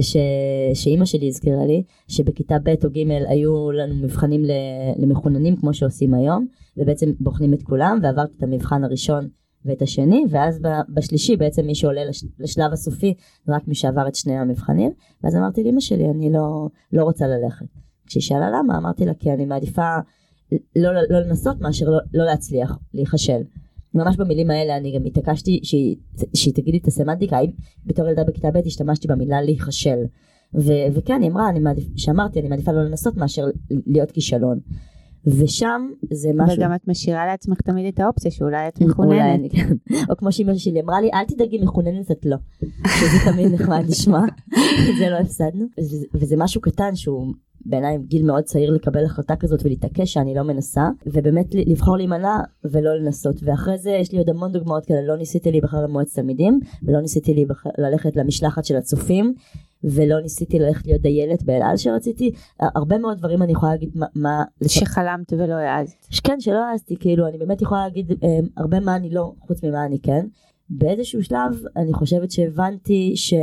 ש... 0.00 0.16
שאימא 0.74 1.04
שלי 1.04 1.28
הזכירה 1.28 1.66
לי, 1.66 1.82
שבכיתה 2.08 2.56
ב' 2.62 2.68
או 2.84 2.90
ג' 2.90 3.10
היו 3.28 3.70
לנו 3.72 3.94
מבחנים 3.94 4.42
למחוננים 4.98 5.56
כמו 5.56 5.74
שעושים 5.74 6.14
היום, 6.14 6.46
ובעצם 6.76 7.12
בוחנים 7.20 7.54
את 7.54 7.62
כולם, 7.62 7.98
ועברתי 8.02 8.32
את 8.38 8.42
המבחן 8.42 8.84
הראשון 8.84 9.28
ואת 9.64 9.82
השני, 9.82 10.24
ואז 10.30 10.60
בשלישי 10.94 11.36
בעצם 11.36 11.66
מי 11.66 11.74
שעולה 11.74 12.04
לש... 12.04 12.24
לשלב 12.38 12.72
הסופי, 12.72 13.14
רק 13.48 13.68
מי 13.68 13.74
שעבר 13.74 14.08
את 14.08 14.14
שני 14.14 14.38
המבחנים, 14.38 14.92
ואז 15.24 15.36
אמרתי 15.36 15.64
לאמא 15.64 15.80
שלי, 15.80 16.10
אני 16.10 16.32
לא, 16.32 16.68
לא 16.92 17.04
רוצה 17.04 17.26
ללכת. 17.26 17.66
כשהיא 18.06 18.22
שאלה 18.22 18.50
למה, 18.50 18.78
אמרתי 18.78 19.04
לה, 19.04 19.14
כי 19.14 19.32
אני 19.32 19.44
מעדיפה 19.44 19.96
לא, 20.52 20.94
לא, 20.94 21.00
לא 21.10 21.20
לנסות 21.20 21.60
מאשר 21.60 21.90
לא, 21.90 21.98
לא 22.14 22.24
להצליח, 22.24 22.78
להיכשל. 22.94 23.42
ממש 23.94 24.16
במילים 24.16 24.50
האלה 24.50 24.76
אני 24.76 24.94
גם 24.94 25.04
התעקשתי 25.04 25.60
שהיא, 25.62 25.96
שהיא 26.34 26.54
תגיד 26.54 26.74
לי 26.74 26.78
את 26.78 26.86
הסמנטיקה, 26.86 27.36
האם 27.36 27.50
בתור 27.86 28.08
ילדה 28.08 28.24
בכיתה 28.24 28.50
ב' 28.50 28.56
השתמשתי 28.66 29.08
במילה 29.08 29.42
להיכשל. 29.42 29.98
וכן, 30.94 31.22
היא 31.22 31.30
אמרה, 31.30 31.48
אני 31.48 31.58
מעדיף, 31.58 31.84
שאמרתי, 31.96 32.40
אני 32.40 32.48
מעדיפה 32.48 32.72
לא 32.72 32.84
לנסות 32.84 33.16
מאשר 33.16 33.44
להיות 33.86 34.10
כישלון. 34.10 34.58
ושם 35.26 35.90
זה 36.10 36.30
משהו... 36.34 36.56
וגם 36.56 36.74
את 36.74 36.88
משאירה 36.88 37.26
לעצמך 37.26 37.60
תמיד 37.60 37.94
את 37.94 38.00
האופציה 38.00 38.30
שאולי 38.30 38.68
את 38.68 38.80
מחוננת. 38.80 39.12
אולי 39.12 39.34
אני, 39.34 39.50
כן. 39.50 39.74
או 40.10 40.16
כמו 40.16 40.32
שאימא 40.32 40.56
שלי 40.56 40.80
אמרה 40.80 41.00
לי, 41.00 41.10
אל 41.14 41.24
תדאגי, 41.24 41.58
מחוננת 41.58 42.10
את 42.10 42.26
לא. 42.26 42.36
שזה 42.86 43.32
תמיד 43.32 43.52
נחמד 43.52 43.84
לשמוע, 43.88 44.20
זה 44.98 45.10
לא 45.10 45.16
הפסדנו. 45.16 45.66
וזה, 45.80 46.06
וזה 46.14 46.34
משהו 46.38 46.60
קטן 46.60 46.96
שהוא 46.96 47.32
בעיניי 47.66 47.98
גיל 47.98 48.26
מאוד 48.26 48.44
צעיר 48.44 48.70
לקבל 48.70 49.04
החלטה 49.04 49.36
כזאת 49.36 49.64
ולהתעקש 49.64 50.12
שאני 50.12 50.34
לא 50.34 50.42
מנסה 50.42 50.88
ובאמת 51.06 51.54
לבחור 51.54 51.96
להימנע 51.96 52.36
ולא 52.64 52.98
לנסות 52.98 53.36
ואחרי 53.42 53.78
זה 53.78 53.90
יש 53.90 54.12
לי 54.12 54.18
עוד 54.18 54.28
המון 54.28 54.52
דוגמאות 54.52 54.86
כאלה 54.86 55.02
לא 55.02 55.16
ניסיתי 55.16 55.50
להיבחר 55.50 55.82
למועצת 55.82 56.14
תלמידים 56.14 56.60
ולא 56.82 57.00
ניסיתי 57.00 57.34
להיבחר, 57.34 57.70
ללכת 57.78 58.16
למשלחת 58.16 58.64
של 58.64 58.76
הצופים 58.76 59.34
ולא 59.84 60.20
ניסיתי 60.20 60.58
ללכת 60.58 60.86
להיות 60.86 61.02
דיילת 61.02 61.42
באל 61.42 61.62
על 61.62 61.76
שרציתי 61.76 62.32
הרבה 62.60 62.98
מאוד 62.98 63.18
דברים 63.18 63.42
אני 63.42 63.52
יכולה 63.52 63.72
להגיד 63.72 63.90
מה, 63.94 64.06
מה 64.14 64.44
שחלמת 64.66 65.32
ולא 65.32 65.54
העזת 65.54 65.94
כן 66.24 66.40
שלא 66.40 66.64
העזתי 66.64 66.96
כאילו 66.96 67.26
אני 67.26 67.38
באמת 67.38 67.62
יכולה 67.62 67.80
להגיד 67.82 68.12
אה, 68.22 68.38
הרבה 68.56 68.80
מה 68.80 68.96
אני 68.96 69.10
לא 69.10 69.32
חוץ 69.40 69.64
ממה 69.64 69.84
אני 69.84 69.98
כן. 69.98 70.26
באיזשהו 70.70 71.22
שלב 71.22 71.62
אני 71.76 71.92
חושבת 71.92 72.30
שהבנתי 72.30 73.12
ש... 73.16 73.34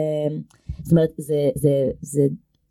זאת 0.84 0.92
אומרת 0.92 1.10
זה, 1.18 1.50
זה, 1.56 1.92
זה 2.02 2.28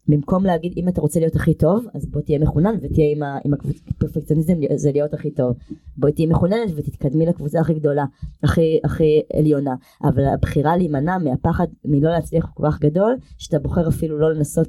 במקום 0.08 0.44
להגיד 0.44 0.72
אם 0.76 0.88
אתה 0.88 1.00
רוצה 1.00 1.20
להיות 1.20 1.36
הכי 1.36 1.54
טוב 1.54 1.86
אז 1.94 2.06
בוא 2.06 2.20
תהיה 2.20 2.38
מחונן 2.38 2.74
ותהיה 2.82 3.12
עם, 3.12 3.22
עם 3.44 3.54
הפרפקציוניזם 3.54 4.54
זה 4.74 4.92
להיות 4.92 5.14
הכי 5.14 5.30
טוב. 5.30 5.56
בוא 5.96 6.10
תהיה 6.10 6.28
מחוננת 6.28 6.70
ותתקדמי 6.76 7.26
לקבוצה 7.26 7.60
הכי 7.60 7.74
גדולה 7.74 8.04
הכי 8.42 8.80
הכי 8.84 9.20
עליונה. 9.36 9.74
אבל 10.04 10.24
הבחירה 10.24 10.76
להימנע 10.76 11.18
מהפחד 11.18 11.66
מלא 11.84 12.10
להצליח 12.10 12.50
כל 12.54 12.66
כך 12.66 12.80
גדול 12.80 13.16
שאתה 13.38 13.58
בוחר 13.58 13.88
אפילו 13.88 14.18
לא 14.18 14.34
לנסות 14.34 14.68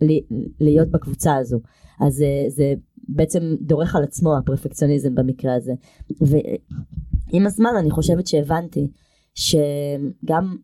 לי, 0.00 0.20
להיות 0.60 0.88
בקבוצה 0.88 1.36
הזו. 1.36 1.60
אז 2.00 2.14
זה, 2.14 2.26
זה 2.48 2.74
בעצם 3.08 3.42
דורך 3.60 3.96
על 3.96 4.02
עצמו 4.02 4.36
הפרפקציוניזם 4.36 5.14
במקרה 5.14 5.54
הזה. 5.54 5.72
ועם 6.20 7.46
הזמן 7.46 7.70
אני 7.78 7.90
חושבת 7.90 8.26
שהבנתי 8.26 8.88
שגם 9.34 10.56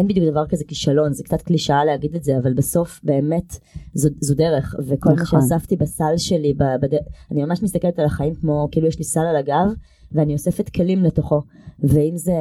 אין 0.00 0.08
בדיוק 0.08 0.26
דבר 0.30 0.46
כזה 0.46 0.64
כישלון, 0.64 1.12
זה 1.12 1.24
קצת 1.24 1.42
קלישאה 1.42 1.84
להגיד 1.84 2.14
את 2.14 2.24
זה, 2.24 2.38
אבל 2.38 2.54
בסוף 2.54 3.00
באמת 3.04 3.56
זו, 3.94 4.08
זו 4.20 4.34
דרך, 4.34 4.74
וכל 4.86 5.10
נכון. 5.10 5.38
מה 5.38 5.46
שאספתי 5.46 5.76
בסל 5.76 6.16
שלי, 6.16 6.54
בד... 6.54 6.94
אני 7.30 7.44
ממש 7.44 7.62
מסתכלת 7.62 7.98
על 7.98 8.04
החיים 8.04 8.34
כמו, 8.34 8.68
כאילו 8.72 8.86
יש 8.86 8.98
לי 8.98 9.04
סל 9.04 9.20
על 9.20 9.36
הגב, 9.36 9.66
ואני 10.12 10.32
אוספת 10.32 10.68
כלים 10.68 11.04
לתוכו, 11.04 11.42
ואם 11.78 12.16
זה... 12.16 12.32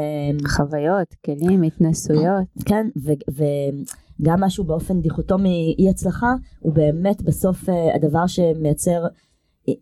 חוויות, 0.47 1.15
כלים, 1.25 1.61
התנסויות. 1.61 2.43
כן, 2.69 2.87
ו- 2.97 3.41
וגם 4.19 4.39
משהו 4.41 4.63
באופן 4.63 5.01
דיכוטומי 5.01 5.75
אי 5.79 5.89
הצלחה, 5.89 6.33
הוא 6.59 6.73
באמת 6.73 7.21
בסוף 7.21 7.69
אה, 7.69 7.95
הדבר 7.95 8.27
שמייצר, 8.27 9.03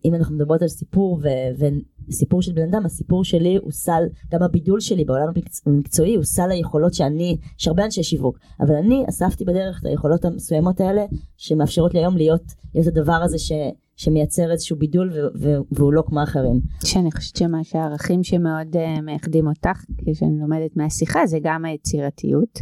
אם 0.04 0.14
אנחנו 0.14 0.36
מדברות 0.36 0.62
על 0.62 0.68
סיפור 0.68 1.20
ו- 1.22 1.66
סיפור 2.10 2.42
של 2.42 2.52
בן 2.52 2.68
אדם, 2.68 2.86
הסיפור 2.86 3.24
שלי 3.24 3.56
הוא 3.62 3.72
סל, 3.72 4.02
גם 4.32 4.42
הבידול 4.42 4.80
שלי 4.80 5.04
בעולם 5.04 5.28
המקצועי 5.66 6.14
הוא 6.14 6.24
סל 6.24 6.50
היכולות 6.50 6.94
שאני, 6.94 7.36
יש 7.60 7.68
הרבה 7.68 7.84
אנשי 7.84 8.02
שיווק, 8.02 8.38
אבל 8.60 8.74
אני 8.74 9.04
אספתי 9.08 9.44
בדרך 9.44 9.80
את 9.80 9.86
היכולות 9.86 10.24
המסוימות 10.24 10.80
האלה 10.80 11.04
שמאפשרות 11.36 11.94
לי 11.94 12.00
היום 12.00 12.16
להיות, 12.16 12.42
להיות 12.74 12.86
הדבר 12.86 13.12
הזה 13.24 13.38
ש... 13.38 13.52
שמייצר 13.96 14.50
איזשהו 14.50 14.76
בידול 14.76 15.10
ו- 15.14 15.38
ו- 15.40 15.62
והוא 15.72 15.92
לא 15.92 16.02
כמו 16.06 16.22
אחרים. 16.22 16.60
שאני 16.84 17.12
חושבת 17.12 17.36
שמה 17.36 17.64
שהערכים 17.64 18.24
שמאוד 18.24 18.76
uh, 18.76 19.00
מייחדים 19.00 19.46
אותך, 19.46 19.84
כשאני 20.06 20.38
לומדת 20.38 20.76
מהשיחה, 20.76 21.26
זה 21.26 21.38
גם 21.42 21.64
היצירתיות 21.64 22.60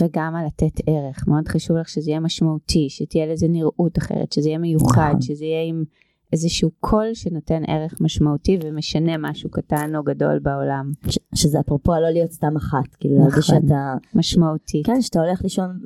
וגם 0.00 0.34
על 0.36 0.46
לתת 0.46 0.80
ערך. 0.86 1.28
מאוד 1.28 1.48
חשוב 1.48 1.76
לך 1.76 1.88
שזה 1.88 2.10
יהיה 2.10 2.20
משמעותי, 2.20 2.86
שתהיה 2.90 3.26
לזה 3.26 3.48
נראות 3.48 3.98
אחרת, 3.98 4.32
שזה 4.32 4.48
יהיה 4.48 4.58
מיוחד, 4.58 5.08
נכון. 5.08 5.20
שזה 5.20 5.44
יהיה 5.44 5.62
עם 5.68 5.84
איזשהו 6.32 6.70
קול 6.80 7.14
שנותן 7.14 7.62
ערך 7.66 8.00
משמעותי 8.00 8.58
ומשנה 8.62 9.18
משהו 9.18 9.50
קטן 9.50 9.96
או 9.96 10.02
גדול 10.02 10.38
בעולם. 10.38 10.92
ש- 11.08 11.18
שזה 11.34 11.60
אפרופו 11.60 11.92
לא 11.92 12.10
להיות 12.10 12.32
סתם 12.32 12.56
אחת, 12.56 12.94
כאילו 13.00 13.26
נכון, 13.26 13.42
שאתה... 13.42 13.94
משמעותי. 14.14 14.82
כן, 14.84 15.02
שאתה 15.02 15.20
הולך 15.20 15.42
לישון 15.42 15.78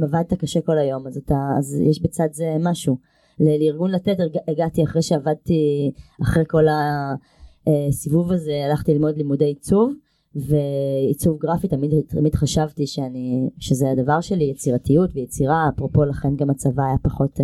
ועבדת 0.00 0.34
קשה 0.34 0.60
כל 0.60 0.78
היום, 0.78 1.06
אז, 1.06 1.16
אתה, 1.16 1.48
אז 1.58 1.80
יש 1.80 2.02
בצד 2.02 2.28
זה 2.32 2.56
משהו. 2.60 2.96
לארגון 3.40 3.90
לתת 3.90 4.16
הגעתי 4.48 4.84
אחרי 4.84 5.02
שעבדתי, 5.02 5.92
אחרי 6.22 6.44
כל 6.48 6.64
הסיבוב 7.66 8.32
הזה, 8.32 8.64
הלכתי 8.68 8.92
ללמוד 8.94 9.16
לימודי 9.16 9.44
עיצוב. 9.44 9.92
ועיצוב 10.34 11.38
גרפי 11.38 11.68
תמיד, 11.68 11.90
תמיד 12.08 12.34
חשבתי 12.34 12.86
שאני, 12.86 13.48
שזה 13.58 13.90
הדבר 13.90 14.20
שלי, 14.20 14.44
יצירתיות 14.44 15.10
ויצירה, 15.14 15.68
אפרופו 15.74 16.04
לכן 16.04 16.36
גם 16.36 16.50
הצבא 16.50 16.82
היה 16.82 16.96
פחות 17.02 17.40
uh, 17.40 17.42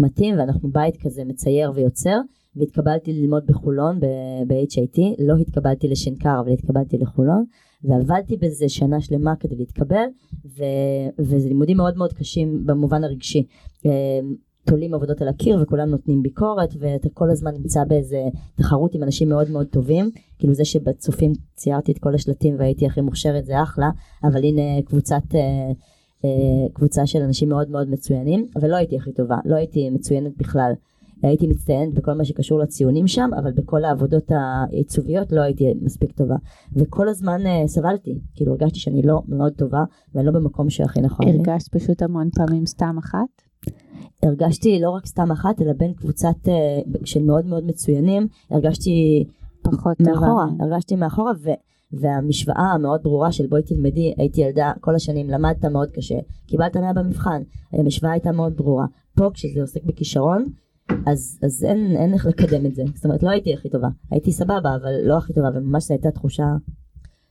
מתאים 0.00 0.38
ואנחנו 0.38 0.70
בית 0.70 0.96
כזה 0.96 1.24
מצייר 1.24 1.72
ויוצר 1.74 2.20
והתקבלתי 2.56 3.12
ללמוד 3.12 3.46
בחולון 3.46 4.00
ב-HIT, 4.46 5.00
לא 5.18 5.36
התקבלתי 5.36 5.88
לשנקר 5.88 6.40
אבל 6.40 6.52
התקבלתי 6.52 6.98
לחולון 6.98 7.44
ועבדתי 7.84 8.36
בזה 8.36 8.68
שנה 8.68 9.00
שלמה 9.00 9.36
כדי 9.36 9.56
להתקבל 9.56 10.04
ו- 10.44 11.08
וזה 11.18 11.48
לימודים 11.48 11.76
מאוד 11.76 11.96
מאוד 11.96 12.12
קשים 12.12 12.66
במובן 12.66 13.04
הרגשי. 13.04 13.46
אה, 13.86 13.90
תולים 14.66 14.94
עבודות 14.94 15.22
על 15.22 15.28
הקיר 15.28 15.58
וכולם 15.62 15.88
נותנים 15.88 16.22
ביקורת 16.22 16.74
ואתה 16.80 17.08
כל 17.14 17.30
הזמן 17.30 17.54
נמצא 17.54 17.84
באיזה 17.84 18.28
תחרות 18.56 18.94
עם 18.94 19.02
אנשים 19.02 19.28
מאוד 19.28 19.50
מאוד 19.50 19.66
טובים 19.66 20.10
כאילו 20.38 20.54
זה 20.54 20.64
שבצופים 20.64 21.32
ציירתי 21.54 21.92
את 21.92 21.98
כל 21.98 22.14
השלטים 22.14 22.56
והייתי 22.58 22.86
הכי 22.86 23.00
מוכשרת 23.00 23.44
זה 23.44 23.62
אחלה 23.62 23.90
אבל 24.24 24.44
הנה 24.44 24.82
קבוצת 24.84 25.22
אה, 25.34 25.72
קבוצה 26.72 27.06
של 27.06 27.22
אנשים 27.22 27.48
מאוד 27.48 27.70
מאוד 27.70 27.90
מצוינים 27.90 28.46
אבל 28.56 28.70
לא 28.70 28.76
הייתי 28.76 28.96
הכי 28.96 29.12
טובה 29.12 29.36
לא 29.44 29.56
הייתי 29.56 29.90
מצוינת 29.90 30.38
בכלל 30.38 30.72
הייתי 31.22 31.46
מצטיינת 31.46 31.94
בכל 31.94 32.12
מה 32.12 32.24
שקשור 32.24 32.58
לציונים 32.58 33.06
שם 33.06 33.30
אבל 33.38 33.52
בכל 33.52 33.84
העבודות 33.84 34.30
העיצוביות 34.30 35.32
לא 35.32 35.40
הייתי 35.40 35.74
מספיק 35.82 36.12
טובה 36.12 36.36
וכל 36.76 37.08
הזמן 37.08 37.40
uh, 37.46 37.66
סבלתי 37.66 38.18
כאילו 38.34 38.52
הרגשתי 38.52 38.78
שאני 38.78 39.02
לא 39.02 39.22
מאוד 39.28 39.52
טובה 39.52 39.84
ואני 40.14 40.26
לא 40.26 40.32
במקום 40.32 40.70
שהכי 40.70 41.00
נכון 41.00 41.28
הרגשת 41.28 41.74
לי. 41.74 41.80
פשוט 41.80 42.02
המון 42.02 42.28
פעמים 42.34 42.66
סתם 42.66 42.96
אחת? 42.98 43.28
הרגשתי 44.22 44.80
לא 44.80 44.90
רק 44.90 45.06
סתם 45.06 45.30
אחת 45.30 45.62
אלא 45.62 45.72
בין 45.72 45.92
קבוצת 45.92 46.36
uh, 46.44 46.98
של 47.04 47.22
מאוד 47.22 47.46
מאוד 47.46 47.64
מצוינים 47.66 48.26
הרגשתי 48.50 49.24
פחות 49.62 50.00
מאחורה 50.00 50.46
טובה. 50.50 50.64
הרגשתי 50.64 50.96
מאחורה 50.96 51.32
ו, 51.42 51.50
והמשוואה 51.92 52.72
המאוד 52.74 53.02
ברורה 53.02 53.32
של 53.32 53.46
בואי 53.46 53.62
תלמדי, 53.62 54.14
הייתי 54.16 54.40
ילדה 54.40 54.72
כל 54.80 54.94
השנים, 54.94 55.30
למדת 55.30 55.64
מאוד 55.64 55.90
קשה, 55.90 56.18
קיבלת 56.46 56.76
100 56.76 56.92
במבחן, 56.92 57.42
המשוואה 57.72 58.12
הייתה 58.12 58.32
מאוד 58.32 58.56
ברורה. 58.56 58.86
פה 59.16 59.30
כשזה 59.34 59.60
עוסק 59.60 59.84
בכישרון, 59.84 60.46
אז, 61.06 61.38
אז 61.42 61.64
אין, 61.64 61.96
אין 61.96 62.14
איך 62.14 62.26
לקדם 62.26 62.66
את 62.66 62.74
זה. 62.74 62.82
זאת 62.94 63.04
אומרת, 63.04 63.22
לא 63.22 63.30
הייתי 63.30 63.54
הכי 63.54 63.68
טובה, 63.68 63.88
הייתי 64.10 64.32
סבבה, 64.32 64.76
אבל 64.82 64.92
לא 65.04 65.18
הכי 65.18 65.32
טובה, 65.32 65.48
וממש 65.54 65.84
זו 65.84 65.94
הייתה 65.94 66.10
תחושה 66.10 66.44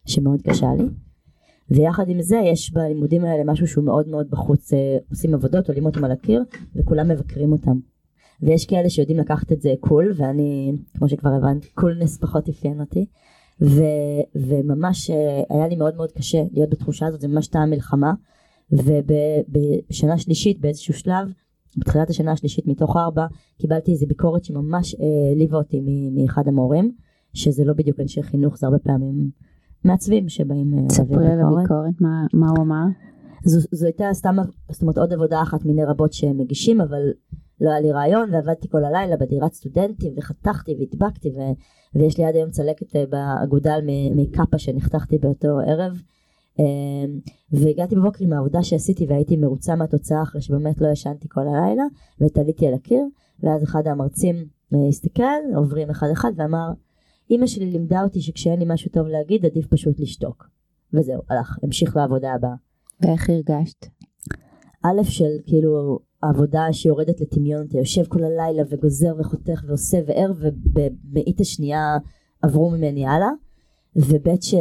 שמאוד 0.05 0.41
קשה 0.41 0.67
לי. 0.77 0.83
ויחד 1.71 2.09
עם 2.09 2.21
זה 2.21 2.37
יש 2.45 2.73
בלימודים 2.73 3.25
האלה 3.25 3.43
משהו 3.43 3.67
שהוא 3.67 3.83
מאוד 3.83 4.07
מאוד 4.07 4.27
בחוץ, 4.29 4.73
אה, 4.73 4.97
עושים 5.09 5.33
עבודות, 5.33 5.67
עולים 5.69 5.85
אותם 5.85 6.03
על 6.03 6.11
הקיר, 6.11 6.43
וכולם 6.75 7.07
מבקרים 7.07 7.51
אותם. 7.51 7.79
ויש 8.41 8.65
כאלה 8.65 8.89
שיודעים 8.89 9.19
לקחת 9.19 9.51
את 9.51 9.61
זה 9.61 9.73
קול, 9.79 10.13
ואני, 10.15 10.71
כמו 10.97 11.09
שכבר 11.09 11.29
הבנת, 11.29 11.65
קולנס 11.65 12.17
פחות 12.17 12.49
אפיין 12.49 12.79
אותי. 12.79 13.05
ו, 13.61 13.81
וממש 14.35 15.09
אה, 15.09 15.41
היה 15.49 15.67
לי 15.67 15.75
מאוד 15.75 15.95
מאוד 15.95 16.11
קשה 16.11 16.43
להיות 16.51 16.69
בתחושה 16.69 17.07
הזאת, 17.07 17.21
זה 17.21 17.27
ממש 17.27 17.47
טעם 17.47 17.69
מלחמה. 17.69 18.13
ובשנה 18.71 20.17
שלישית 20.17 20.59
באיזשהו 20.59 20.93
שלב, 20.93 21.27
בתחילת 21.77 22.09
השנה 22.09 22.31
השלישית 22.31 22.67
מתוך 22.67 22.97
ארבע, 22.97 23.25
קיבלתי 23.57 23.91
איזה 23.91 24.05
ביקורת 24.05 24.43
שממש 24.43 24.95
העליבה 24.95 25.57
אה, 25.57 25.61
אותי 25.61 25.81
מאחד 26.11 26.47
המורים, 26.47 26.91
שזה 27.33 27.63
לא 27.65 27.73
בדיוק 27.73 27.99
אנשי 27.99 28.23
חינוך, 28.23 28.57
זה 28.57 28.67
הרבה 28.67 28.79
פעמים 28.79 29.29
מעצבים 29.83 30.29
שבאים 30.29 30.73
אה, 30.73 30.79
להעביר 30.79 31.03
ביקורת. 31.03 31.07
ספרי 31.07 31.31
על 31.31 31.39
הביקורת, 31.41 32.01
מה, 32.01 32.25
מה 32.33 32.49
הוא 32.49 32.63
אמר? 32.63 32.85
זו, 33.45 33.67
זו 33.71 33.85
הייתה 33.85 34.05
סתם, 34.13 34.35
זאת 34.71 34.81
אומרת 34.81 34.97
עוד 34.97 35.13
עבודה 35.13 35.41
אחת 35.41 35.65
מיני 35.65 35.85
רבות 35.85 36.13
שהם 36.13 36.37
מגישים, 36.37 36.81
אבל 36.81 37.01
לא 37.61 37.69
היה 37.69 37.79
לי 37.79 37.91
רעיון 37.91 38.33
ועבדתי 38.33 38.69
כל 38.69 38.85
הלילה 38.85 39.17
בדירת 39.17 39.53
סטודנטים 39.53 40.13
וחתכתי 40.17 40.75
והדבקתי 40.79 41.29
ו, 41.29 41.39
ויש 41.95 42.17
לי 42.17 42.25
עד 42.25 42.35
היום 42.35 42.49
צלקת 42.49 42.95
אה, 42.95 43.03
באגודל 43.05 43.79
מקאפה 44.15 44.57
שנחתכתי 44.57 45.17
באותו 45.17 45.59
ערב. 45.59 46.01
והגעתי 47.51 47.95
בבוקר 47.95 48.25
עם 48.25 48.33
העבודה 48.33 48.63
שעשיתי 48.63 49.05
והייתי 49.05 49.37
מרוצה 49.37 49.75
מהתוצאה 49.75 50.21
אחרי 50.23 50.41
שבאמת 50.41 50.81
לא 50.81 50.87
ישנתי 50.87 51.27
כל 51.29 51.41
הלילה 51.41 51.83
ותליתי 52.21 52.67
על 52.67 52.73
הקיר 52.73 53.03
ואז 53.39 53.63
אחד 53.63 53.87
המרצים 53.87 54.35
אה, 54.73 54.87
הסתכל 54.89 55.55
עוברים 55.55 55.89
אחד 55.89 56.07
אחד 56.13 56.31
ואמר 56.35 56.69
אמא 57.31 57.47
שלי 57.47 57.65
לימדה 57.65 58.03
אותי 58.03 58.21
שכשאין 58.21 58.59
לי 58.59 58.65
משהו 58.67 58.91
טוב 58.91 59.07
להגיד 59.07 59.45
עדיף 59.45 59.67
פשוט 59.67 59.99
לשתוק. 59.99 60.49
וזהו, 60.93 61.21
הלך, 61.29 61.57
המשיך 61.63 61.95
לעבודה 61.95 62.33
הבאה. 62.33 62.55
ואיך 63.01 63.29
הרגשת? 63.29 63.85
א' 64.83 65.03
של 65.03 65.31
כאילו 65.45 65.99
העבודה 66.23 66.67
שיורדת 66.71 67.21
לטמיון, 67.21 67.65
אתה 67.69 67.77
יושב 67.77 68.03
כל 68.07 68.23
הלילה 68.23 68.63
וגוזר 68.69 69.13
וחותך 69.19 69.63
ועושה 69.67 69.97
וער 70.07 70.31
ובמאית 70.39 71.39
השנייה 71.39 71.97
עברו 72.41 72.69
ממני 72.69 73.07
הלאה. 73.07 73.29
וב' 73.95 74.41
ש... 74.41 74.55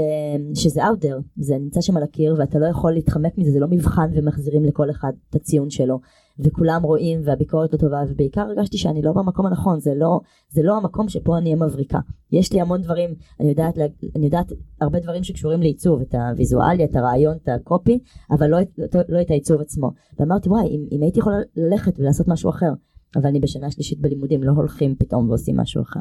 שזה 0.55 0.85
there, 0.85 1.23
זה 1.37 1.59
נמצא 1.59 1.81
שם 1.81 1.97
על 1.97 2.03
הקיר 2.03 2.35
ואתה 2.39 2.59
לא 2.59 2.67
יכול 2.67 2.93
להתחמק 2.93 3.39
מזה, 3.39 3.51
זה 3.51 3.61
לא 3.61 3.67
מבחן 3.71 4.11
ומחזירים 4.15 4.65
לכל 4.65 4.91
אחד 4.91 5.13
את 5.31 5.35
הציון 5.35 5.71
שלו. 5.71 6.01
וכולם 6.39 6.83
רואים 6.83 7.21
והביקורת 7.25 7.73
לא 7.73 7.79
טובה 7.79 8.03
ובעיקר 8.09 8.41
הרגשתי 8.41 8.79
שאני 8.79 9.03
לא 9.03 9.13
במקום 9.13 9.47
הנכון 9.47 9.81
זה 9.81 9.95
לא 9.95 10.21
זה 10.51 10.63
לא 10.63 10.77
המקום 10.77 11.09
שפה 11.09 11.39
אני 11.39 11.55
אהיה 11.55 11.67
מבריקה. 11.67 11.99
יש 12.33 12.53
לי 12.53 12.61
המון 12.61 12.83
דברים 12.83 13.15
אני 13.41 13.49
יודעת 13.49 13.79
אני 14.17 14.25
יודעת 14.25 14.53
הרבה 14.81 15.01
דברים 15.01 15.25
שקשורים 15.25 15.63
לעיצוב 15.63 16.01
את 16.01 16.15
הוויזואליה 16.15 16.87
את 16.87 16.97
הרעיון 16.97 17.37
את 17.37 17.49
הקופי 17.49 17.99
אבל 18.31 18.47
לא, 18.47 18.59
לא, 18.79 19.01
לא 19.09 19.21
את 19.21 19.31
העיצוב 19.31 19.61
עצמו. 19.61 19.91
ואמרתי 20.19 20.49
וואי 20.49 20.67
אם, 20.67 20.87
אם 20.93 21.03
הייתי 21.03 21.19
יכולה 21.19 21.37
ללכת 21.57 21.99
ולעשות 21.99 22.29
משהו 22.29 22.51
אחר 22.51 22.73
אבל 23.17 23.27
אני 23.27 23.41
בשנה 23.41 23.71
שלישית 23.71 24.01
בלימודים 24.01 24.43
לא 24.43 24.53
הולכים 24.53 24.95
פתאום 24.99 25.29
ועושים 25.29 25.57
משהו 25.57 25.83
אחר. 25.83 26.01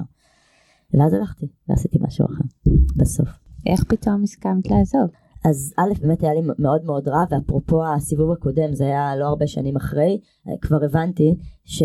ואז 0.93 1.13
הלכתי 1.13 1.47
ועשיתי 1.69 1.97
משהו 2.01 2.25
אחר 2.25 2.71
בסוף. 2.95 3.29
איך 3.65 3.83
פתאום 3.83 4.23
הסכמת 4.23 4.71
לעזוב 4.71 5.09
אז 5.45 5.73
א' 5.77 5.93
באמת 6.01 6.23
היה 6.23 6.33
לי 6.33 6.41
מאוד 6.59 6.85
מאוד 6.85 7.07
רע 7.07 7.23
ואפרופו 7.29 7.85
הסיבוב 7.85 8.31
הקודם 8.31 8.73
זה 8.73 8.83
היה 8.83 9.15
לא 9.15 9.25
הרבה 9.25 9.47
שנים 9.47 9.75
אחרי 9.75 10.19
כבר 10.61 10.83
הבנתי 10.83 11.35
ש, 11.65 11.83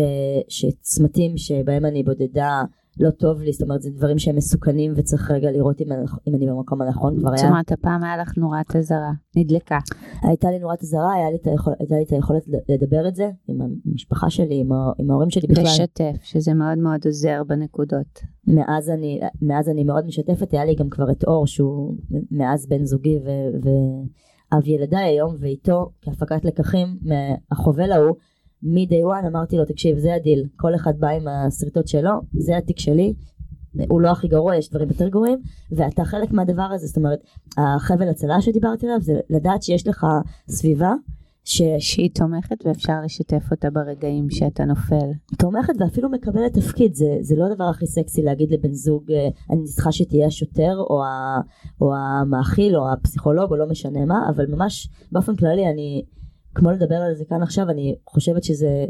שצמתים 0.49 1.37
שבהם 1.37 1.85
אני 1.85 2.03
בודדה 2.03 2.63
לא 2.99 3.09
טוב 3.09 3.41
לי, 3.41 3.51
זאת 3.51 3.61
אומרת 3.61 3.81
זה 3.81 3.89
דברים 3.89 4.19
שהם 4.19 4.35
מסוכנים 4.35 4.93
וצריך 4.95 5.31
רגע 5.31 5.51
לראות 5.51 5.81
אם, 5.81 5.87
אם 6.27 6.35
אני 6.35 6.47
במקום 6.47 6.81
הנכון 6.81 7.19
כבר 7.19 7.29
היה. 7.29 7.37
זאת 7.37 7.47
אומרת 7.47 7.71
הפעם 7.71 8.03
היה 8.03 8.17
לך 8.17 8.37
נורת 8.37 8.75
אזהרה, 8.75 9.11
נדלקה. 9.35 9.79
הייתה 10.21 10.51
לי 10.51 10.59
נורת 10.59 10.81
אזהרה, 10.83 11.13
הייתה 11.13 11.95
לי 11.95 12.03
את 12.03 12.11
היכולת 12.11 12.43
לדבר 12.69 13.07
את 13.07 13.15
זה 13.15 13.29
עם 13.47 13.57
המשפחה 13.85 14.29
שלי, 14.29 14.59
עם, 14.59 14.71
עם 14.97 15.11
ההורים 15.11 15.29
שלי 15.29 15.47
בכלל. 15.47 15.63
לשתף, 15.63 16.15
שזה 16.23 16.53
מאוד 16.53 16.77
מאוד 16.77 16.99
עוזר 17.05 17.43
בנקודות. 17.47 18.19
מאז 18.47 18.89
אני, 18.89 19.19
מאז 19.41 19.69
אני 19.69 19.83
מאוד 19.83 20.05
משתפת, 20.05 20.53
היה 20.53 20.65
לי 20.65 20.75
גם 20.75 20.89
כבר 20.89 21.11
את 21.11 21.23
אור 21.23 21.47
שהוא 21.47 21.95
מאז 22.31 22.67
בן 22.67 22.85
זוגי 22.85 23.19
ו, 23.25 23.29
ואב 23.63 24.67
ילדיי 24.67 25.03
היום 25.03 25.35
ואיתו 25.39 25.89
כהפקת 26.01 26.45
לקחים 26.45 26.87
מהחובל 27.01 27.91
ההוא 27.91 28.15
מ-day 28.63 29.23
one 29.23 29.27
אמרתי 29.27 29.57
לו 29.57 29.65
תקשיב 29.65 29.97
זה 29.97 30.13
הדיל 30.13 30.45
כל 30.55 30.75
אחד 30.75 30.93
בא 30.99 31.07
עם 31.07 31.27
השריטות 31.27 31.87
שלו 31.87 32.11
זה 32.33 32.57
התיק 32.57 32.79
שלי 32.79 33.13
הוא 33.89 34.01
לא 34.01 34.11
הכי 34.11 34.27
גרוע 34.27 34.55
יש 34.55 34.69
דברים 34.69 34.89
יותר 34.89 35.07
גרועים 35.07 35.39
ואתה 35.71 36.05
חלק 36.05 36.31
מהדבר 36.31 36.69
הזה 36.73 36.87
זאת 36.87 36.97
אומרת 36.97 37.19
החבל 37.57 38.09
הצלה 38.09 38.41
שדיברתי 38.41 38.85
עליו 38.85 39.01
זה 39.01 39.19
לדעת 39.29 39.63
שיש 39.63 39.87
לך 39.87 40.07
סביבה 40.49 40.93
ש... 41.45 41.61
שהיא 41.79 42.09
תומכת 42.13 42.65
ואפשר 42.65 42.93
לשתף 43.05 43.51
אותה 43.51 43.69
ברגעים 43.69 44.29
שאתה 44.29 44.65
נופל. 44.65 45.11
תומכת 45.39 45.73
ואפילו 45.79 46.09
מקבלת 46.09 46.53
תפקיד, 46.53 46.95
זה, 46.95 47.17
זה 47.21 47.35
לא 47.35 47.45
הדבר 47.45 47.63
הכי 47.63 47.87
סקסי 47.87 48.21
להגיד 48.21 48.51
לבן 48.51 48.73
זוג 48.73 49.03
אני 49.49 49.63
צריכה 49.63 49.91
שתהיה 49.91 50.27
השוטר 50.27 50.75
או, 50.77 51.03
ה, 51.03 51.41
או 51.81 51.95
המאכיל 51.95 52.77
או 52.77 52.91
הפסיכולוג 52.91 53.51
או 53.51 53.55
לא 53.55 53.69
משנה 53.69 54.05
מה, 54.05 54.29
אבל 54.29 54.45
ממש 54.49 54.89
באופן 55.11 55.35
כללי 55.35 55.69
אני 55.69 56.03
כמו 56.55 56.71
לדבר 56.71 56.95
על 56.95 57.15
זה 57.15 57.25
כאן 57.25 57.41
עכשיו 57.41 57.69
אני 57.69 57.95
חושבת 58.09 58.43
שזה 58.43 58.85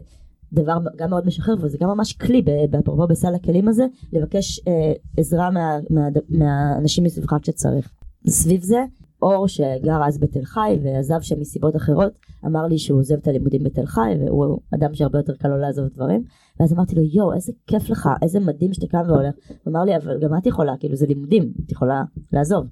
דבר 0.53 0.77
גם 0.95 1.09
מאוד 1.09 1.27
משחרר 1.27 1.55
וזה 1.61 1.77
גם 1.81 1.89
ממש 1.89 2.13
כלי 2.13 2.41
באפרופו 2.69 3.07
בסל 3.07 3.35
הכלים 3.35 3.67
הזה 3.67 3.85
לבקש 4.13 4.59
אה, 4.67 4.93
עזרה 5.17 5.51
מה, 5.51 5.77
מה, 5.89 6.07
מהאנשים 6.29 7.03
מסביבך 7.03 7.35
כשצריך. 7.41 7.91
סביב 8.27 8.61
זה 8.61 8.83
אור 9.21 9.47
שגר 9.47 10.03
אז 10.07 10.19
בתל 10.19 10.43
חי 10.43 10.79
ועזב 10.83 11.21
שם 11.21 11.39
מסיבות 11.39 11.75
אחרות 11.75 12.13
אמר 12.45 12.67
לי 12.67 12.77
שהוא 12.77 12.99
עוזב 12.99 13.15
את 13.15 13.27
הלימודים 13.27 13.63
בתל 13.63 13.85
חי 13.85 14.13
והוא 14.19 14.57
אדם 14.75 14.93
שהרבה 14.93 15.19
יותר 15.19 15.35
קל 15.35 15.47
לו 15.47 15.57
לעזוב 15.57 15.87
דברים. 15.95 16.23
ואז 16.59 16.73
אמרתי 16.73 16.95
לו 16.95 17.01
יואו 17.01 17.33
איזה 17.33 17.51
כיף 17.67 17.89
לך 17.89 18.09
איזה 18.21 18.39
מדהים 18.39 18.73
שאתה 18.73 18.87
קם 18.87 19.01
והולך. 19.07 19.35
הוא 19.47 19.71
אמר 19.71 19.83
לי 19.83 19.95
אבל 19.95 20.19
גם 20.19 20.37
את 20.37 20.45
יכולה 20.45 20.73
כאילו 20.79 20.95
זה 20.95 21.05
לימודים 21.05 21.53
את 21.65 21.71
יכולה 21.71 22.03
לעזוב. 22.33 22.65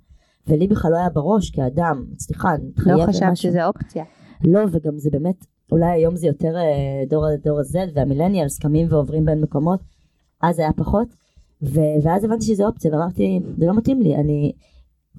ולי 0.47 0.67
בכלל 0.67 0.91
לא 0.91 0.97
היה 0.97 1.09
בראש 1.09 1.49
כאדם 1.49 2.05
סליחה 2.19 2.55
אני 2.55 2.65
מתחייבת 2.65 2.99
לא 2.99 3.05
חשבת 3.05 3.37
שזה 3.37 3.65
אופציה 3.65 4.03
לא 4.43 4.59
וגם 4.71 4.97
זה 4.97 5.09
באמת 5.09 5.45
אולי 5.71 5.91
היום 5.91 6.15
זה 6.15 6.27
יותר 6.27 6.55
אה, 6.55 7.03
דור, 7.09 7.25
דור 7.43 7.59
ה-Z 7.59 7.75
והמילניאלס 7.93 8.59
קמים 8.59 8.87
ועוברים 8.89 9.25
בין 9.25 9.41
מקומות 9.41 9.79
אז 10.41 10.59
היה 10.59 10.73
פחות 10.73 11.07
ו- 11.63 12.03
ואז 12.03 12.23
הבנתי 12.23 12.45
שזה 12.45 12.67
אופציה 12.67 12.91
ואמרתי 12.91 13.39
זה 13.57 13.65
לא 13.65 13.77
מתאים 13.77 14.01
לי 14.01 14.15
אני 14.15 14.51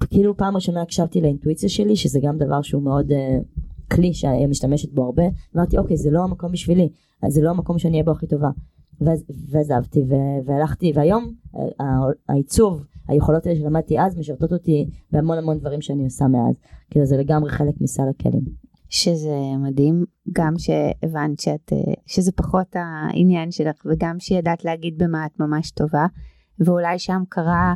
כאילו 0.09 0.37
פעם 0.37 0.55
ראשונה 0.55 0.81
הקשבתי 0.81 1.21
לאינטואיציה 1.21 1.69
שלי 1.69 1.95
שזה 1.95 2.19
גם 2.23 2.37
דבר 2.37 2.61
שהוא 2.61 2.83
מאוד 2.83 3.11
uh, 3.11 3.15
כלי 3.95 4.13
שאני 4.13 4.45
משתמשת 4.45 4.93
בו 4.93 5.05
הרבה 5.05 5.23
אמרתי 5.55 5.77
אוקיי 5.77 5.97
זה 5.97 6.11
לא 6.11 6.23
המקום 6.23 6.51
בשבילי 6.51 6.89
זה 7.27 7.41
לא 7.41 7.49
המקום 7.49 7.79
שאני 7.79 7.93
אהיה 7.93 8.03
בו 8.03 8.11
הכי 8.11 8.27
טובה 8.27 8.49
ועזבתי 9.49 9.99
ו- 10.09 10.45
והלכתי 10.45 10.91
והיום 10.95 11.33
העיצוב 12.29 12.83
היכולות 13.07 13.45
האלה 13.45 13.59
שלמדתי 13.59 13.99
אז 13.99 14.17
משרתות 14.17 14.53
אותי 14.53 14.89
בהמון 15.11 15.37
המון 15.37 15.59
דברים 15.59 15.81
שאני 15.81 16.03
עושה 16.03 16.27
מאז 16.27 16.55
כאילו 16.89 17.05
זה 17.05 17.17
לגמרי 17.17 17.51
חלק 17.51 17.81
מסל 17.81 18.03
הכלים. 18.09 18.72
שזה 18.93 19.37
מדהים, 19.59 20.05
גם 20.33 20.53
שהבנת 20.57 21.39
שאת, 21.39 21.73
אה, 21.73 21.93
שזה 22.05 22.31
פחות 22.31 22.75
העניין 22.75 23.51
שלך, 23.51 23.85
וגם 23.85 24.19
שידעת 24.19 24.65
להגיד 24.65 24.97
במה 24.97 25.25
את 25.25 25.39
ממש 25.39 25.71
טובה, 25.71 26.05
ואולי 26.59 26.99
שם 26.99 27.23
קרה 27.29 27.73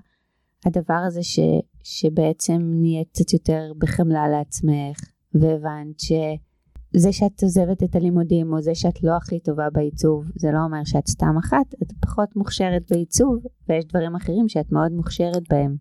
הדבר 0.65 1.01
הזה 1.07 1.23
ש, 1.23 1.39
שבעצם 1.83 2.57
נהיית 2.61 3.09
קצת 3.09 3.33
יותר 3.33 3.71
בחמלה 3.77 4.27
לעצמך, 4.27 4.99
והבנת 5.33 5.99
שזה 5.99 7.11
שאת 7.11 7.43
עוזבת 7.43 7.83
את 7.83 7.95
הלימודים, 7.95 8.53
או 8.53 8.61
זה 8.61 8.75
שאת 8.75 9.03
לא 9.03 9.17
הכי 9.17 9.39
טובה 9.39 9.69
בעיצוב, 9.73 10.25
זה 10.35 10.51
לא 10.51 10.59
אומר 10.63 10.83
שאת 10.85 11.07
סתם 11.07 11.35
אחת, 11.39 11.73
את 11.83 11.91
פחות 12.01 12.35
מוכשרת 12.35 12.91
בעיצוב, 12.91 13.37
ויש 13.69 13.85
דברים 13.85 14.15
אחרים 14.15 14.49
שאת 14.49 14.71
מאוד 14.71 14.91
מוכשרת 14.91 15.43
בהם. 15.49 15.75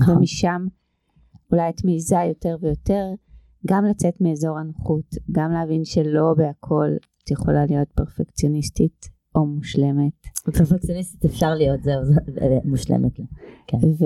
נכון. 0.00 0.16
ומשם 0.16 0.66
אולי 1.52 1.68
את 1.68 1.84
מעיזה 1.84 2.16
יותר 2.28 2.56
ויותר 2.60 3.04
גם 3.66 3.84
לצאת 3.84 4.20
מאזור 4.20 4.58
הנוחות, 4.58 5.14
גם 5.32 5.52
להבין 5.52 5.84
שלא 5.84 6.34
בהכל 6.36 6.90
את 7.24 7.30
יכולה 7.30 7.66
להיות 7.66 7.88
פרפקציוניסטית 7.94 9.08
או 9.34 9.46
מושלמת. 9.46 10.12
פרפקציוניסטית 10.44 11.24
אפשר 11.24 11.54
להיות, 11.54 11.82
זהו, 11.82 12.04
זה 12.04 12.58
מושלמת. 12.64 13.16
כן. 13.66 13.76
ו... 13.76 14.04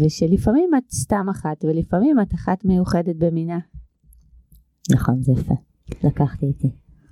ושלפעמים 0.00 0.70
את 0.78 0.90
סתם 0.92 1.26
אחת, 1.30 1.64
ולפעמים 1.64 2.20
את 2.20 2.34
אחת 2.34 2.64
מיוחדת 2.64 3.16
במינה. 3.16 3.58
נכון, 4.90 5.22
זה 5.22 5.32
יפה. 5.32 5.54
לקחתי 6.04 6.46
איתי. 6.46 6.70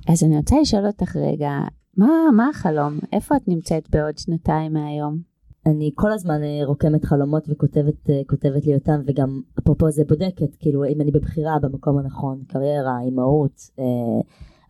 אז 0.09 0.25
אני 0.25 0.37
רוצה 0.37 0.57
לשאול 0.61 0.87
אותך 0.87 1.17
רגע, 1.17 1.51
מה, 1.97 2.09
מה 2.37 2.49
החלום? 2.49 2.99
איפה 3.13 3.37
את 3.37 3.49
נמצאת 3.49 3.91
בעוד 3.91 4.19
שנתיים 4.19 4.73
מהיום? 4.73 5.36
אני 5.67 5.91
כל 5.95 6.13
הזמן 6.13 6.43
אה, 6.43 6.67
רוקמת 6.67 7.05
חלומות 7.05 7.45
וכותבת 7.49 8.11
כותבת 8.27 8.67
לי 8.67 8.75
אותם 8.75 9.01
וגם 9.07 9.41
אפרופו 9.59 9.91
זה 9.91 10.05
בודקת 10.09 10.57
כאילו 10.59 10.85
אם 10.85 11.01
אני 11.01 11.11
בבחירה 11.11 11.59
במקום 11.63 11.99
הנכון 11.99 12.43
קריירה 12.49 13.01
אימהות 13.01 13.71
אה, 13.79 13.85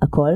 הכל 0.02 0.32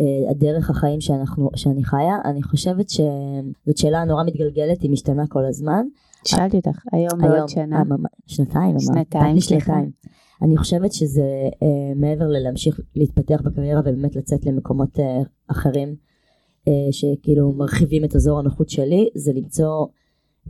אה, 0.00 0.30
הדרך 0.30 0.70
החיים 0.70 1.00
שאנחנו 1.00 1.50
שאני 1.56 1.84
חיה 1.84 2.16
אני 2.24 2.42
חושבת 2.42 2.90
שזאת 2.90 3.76
שאלה 3.76 4.04
נורא 4.04 4.24
מתגלגלת 4.24 4.82
היא 4.82 4.90
משתנה 4.90 5.26
כל 5.26 5.44
הזמן. 5.44 5.86
שאלתי 6.24 6.56
אותך 6.56 6.82
היום 6.92 7.20
בעוד 7.22 7.48
שנה. 7.48 7.82
שנתיים. 8.26 8.80
שנתיים. 8.80 9.40
שנתיים. 9.40 9.90
אני 10.42 10.56
חושבת 10.56 10.92
שזה 10.92 11.22
אה, 11.62 11.94
מעבר 11.96 12.28
ללהמשיך 12.28 12.80
להתפתח 12.96 13.40
בקריירה 13.44 13.80
ובאמת 13.80 14.16
לצאת 14.16 14.46
למקומות 14.46 14.98
אה, 15.00 15.22
אחרים 15.48 15.88
אה, 15.88 15.94
שכאילו 16.90 17.52
מרחיבים 17.52 18.04
את 18.04 18.16
אזור 18.16 18.38
הנוחות 18.38 18.68
שלי 18.68 19.08
זה 19.14 19.32
למצוא 19.32 19.86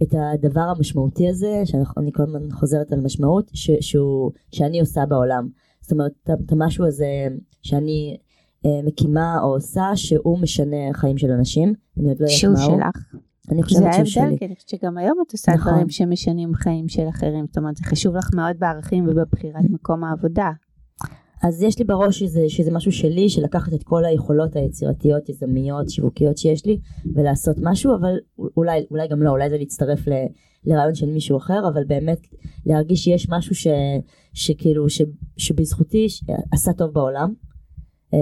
את 0.02 0.14
הדבר 0.18 0.60
המשמעותי 0.60 1.28
הזה 1.28 1.62
שאני 1.64 2.12
כל 2.12 2.22
הזמן 2.22 2.50
חוזרת 2.52 2.92
על 2.92 3.00
משמעות 3.00 3.50
ש, 3.54 3.70
שהוא, 3.80 4.30
שאני 4.52 4.80
עושה 4.80 5.06
בעולם 5.06 5.48
זאת 5.80 5.92
אומרת 5.92 6.12
את 6.46 6.52
המשהו 6.52 6.86
הזה 6.86 7.26
שאני 7.62 8.16
אה, 8.66 8.80
מקימה 8.84 9.38
או 9.42 9.54
עושה 9.54 9.84
שהוא 9.94 10.38
משנה 10.38 10.76
חיים 10.92 11.18
של 11.18 11.30
אנשים 11.30 11.74
אני 11.98 12.08
עוד 12.08 12.20
לא 12.20 12.26
יודעת 12.26 12.44
מהו. 12.44 12.56
שהוא 12.56 12.56
שלך. 12.56 13.14
אני 13.50 13.62
חושבת 13.62 13.92
שהוא 13.94 14.04
שלי. 14.04 14.14
זה 14.14 14.20
ההבדל, 14.20 14.38
כי 14.38 14.44
אני 14.46 14.54
חושבת 14.54 14.68
שגם 14.68 14.98
היום 14.98 15.18
את 15.26 15.32
עושה 15.32 15.52
נכון. 15.52 15.72
דברים 15.72 15.90
שמשנים 15.90 16.54
חיים 16.54 16.88
של 16.88 17.08
אחרים, 17.08 17.46
זאת 17.46 17.58
אומרת 17.58 17.76
זה 17.76 17.84
חשוב 17.84 18.16
לך 18.16 18.30
מאוד 18.34 18.56
בערכים 18.58 19.08
ובבחירת 19.08 19.64
מקום 19.70 20.04
העבודה. 20.04 20.50
אז 21.46 21.62
יש 21.62 21.78
לי 21.78 21.84
בראש 21.84 22.18
שזה, 22.18 22.44
שזה 22.48 22.70
משהו 22.70 22.92
שלי, 22.92 23.28
של 23.28 23.42
לקחת 23.42 23.74
את 23.74 23.82
כל 23.82 24.04
היכולות 24.04 24.56
היצירתיות, 24.56 25.28
יזמיות, 25.28 25.90
שיווקיות 25.90 26.38
שיש 26.38 26.66
לי, 26.66 26.78
ולעשות 27.14 27.56
משהו, 27.62 27.94
אבל 27.94 28.14
אולי, 28.56 28.86
אולי 28.90 29.08
גם 29.08 29.22
לא, 29.22 29.30
אולי 29.30 29.50
זה 29.50 29.58
להצטרף 29.58 30.08
ל, 30.08 30.12
לרעיון 30.64 30.94
של 30.94 31.06
מישהו 31.06 31.36
אחר, 31.36 31.68
אבל 31.72 31.84
באמת 31.84 32.26
להרגיש 32.66 33.04
שיש 33.04 33.26
משהו 33.30 33.54
ש, 33.54 33.66
שכאילו, 34.32 34.88
ש, 34.88 35.02
שבזכותי 35.36 36.06
עשה 36.52 36.72
טוב 36.72 36.90
בעולם. 36.90 37.32
אה, 38.14 38.18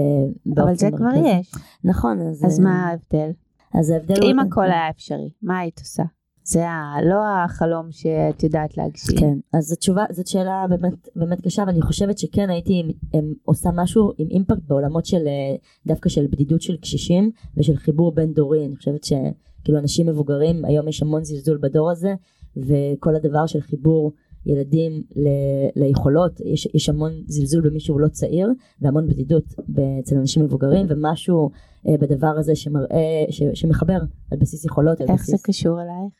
אבל 0.63 0.75
זה 0.75 0.89
כבר 0.97 1.09
יש. 1.25 1.51
נכון. 1.83 2.21
אז, 2.21 2.45
אז 2.45 2.59
מה 2.59 2.85
ההבדל? 2.85 3.31
אז 3.73 3.89
ההבדל 3.89 4.21
הוא... 4.21 4.31
אם 4.31 4.39
הכל 4.39 4.65
היה 4.65 4.89
אפשרי, 4.89 5.29
מה 5.41 5.59
היית 5.59 5.79
עושה? 5.79 6.03
זה 6.43 6.67
ה, 6.69 6.95
לא 7.05 7.21
החלום 7.45 7.91
שאת 7.91 8.43
יודעת 8.43 8.77
להגשים. 8.77 9.17
כן, 9.19 9.37
אז 9.53 9.65
זאת 9.65 9.79
תשובה, 9.79 10.03
זאת 10.11 10.27
שאלה 10.27 10.65
באמת, 10.69 11.09
באמת 11.15 11.41
קשה, 11.41 11.63
ואני 11.67 11.81
חושבת 11.81 12.17
שכן 12.17 12.49
הייתי 12.49 12.83
הם, 13.13 13.33
עושה 13.45 13.69
משהו 13.75 14.11
עם 14.17 14.27
אימפקט 14.29 14.61
בעולמות 14.67 15.05
של 15.05 15.27
אה, 15.27 15.55
דווקא 15.85 16.09
של 16.09 16.27
בדידות 16.31 16.61
של 16.61 16.77
קשישים 16.77 17.31
ושל 17.57 17.77
חיבור 17.77 18.15
בין 18.15 18.33
דורי, 18.33 18.65
אני 18.65 18.75
חושבת 18.75 19.03
שכאילו 19.03 19.79
אנשים 19.79 20.07
מבוגרים, 20.07 20.65
היום 20.65 20.87
יש 20.87 21.01
המון 21.01 21.23
זלזול 21.23 21.57
בדור 21.61 21.91
הזה, 21.91 22.13
וכל 22.57 23.15
הדבר 23.15 23.45
של 23.45 23.61
חיבור 23.61 24.11
ילדים 24.45 25.03
ל, 25.15 25.27
ליכולות, 25.75 26.39
יש, 26.45 26.67
יש 26.73 26.89
המון 26.89 27.11
זלזול 27.27 27.69
במי 27.69 27.79
שהוא 27.79 27.99
לא 27.99 28.07
צעיר, 28.07 28.49
והמון 28.81 29.07
בדידות 29.07 29.53
אצל 29.99 30.17
אנשים 30.17 30.43
מבוגרים, 30.43 30.85
ומשהו 30.89 31.51
אה, 31.87 31.97
בדבר 31.97 32.33
הזה 32.37 32.55
שמראה, 32.55 33.25
ש, 33.29 33.43
שמחבר 33.53 33.97
על 34.31 34.37
בסיס 34.37 34.65
יכולות. 34.65 35.01
איך 35.01 35.09
בסיס... 35.09 35.29
זה 35.29 35.37
קשור 35.43 35.81
אלייך? 35.81 36.13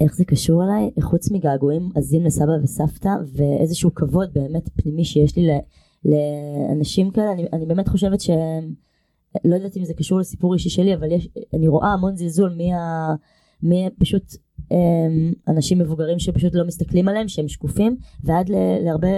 איך 0.00 0.16
זה 0.16 0.24
קשור 0.24 0.64
אליי? 0.64 0.90
חוץ 1.00 1.30
מגעגועים 1.30 1.90
עזים 1.94 2.24
לסבא 2.24 2.52
וסבתא 2.62 3.10
ואיזשהו 3.32 3.94
כבוד 3.94 4.28
באמת 4.34 4.68
פנימי 4.76 5.04
שיש 5.04 5.36
לי 5.36 5.48
לאנשים 6.04 7.10
כאלה, 7.10 7.32
אני, 7.32 7.46
אני 7.52 7.66
באמת 7.66 7.88
חושבת 7.88 8.20
ש... 8.20 8.30
לא 9.44 9.54
יודעת 9.54 9.76
אם 9.76 9.84
זה 9.84 9.94
קשור 9.94 10.18
לסיפור 10.18 10.54
אישי 10.54 10.70
שלי, 10.70 10.94
אבל 10.94 11.12
יש, 11.12 11.28
אני 11.54 11.68
רואה 11.68 11.92
המון 11.92 12.16
זלזול 12.16 12.54
מי, 12.56 12.74
ה, 12.74 13.14
מי 13.62 13.88
פשוט 13.98 14.36
אנשים 15.48 15.78
מבוגרים 15.78 16.18
שפשוט 16.18 16.54
לא 16.54 16.66
מסתכלים 16.66 17.08
עליהם, 17.08 17.28
שהם 17.28 17.48
שקופים, 17.48 17.96
ועד 18.24 18.50
להרבה 18.84 19.08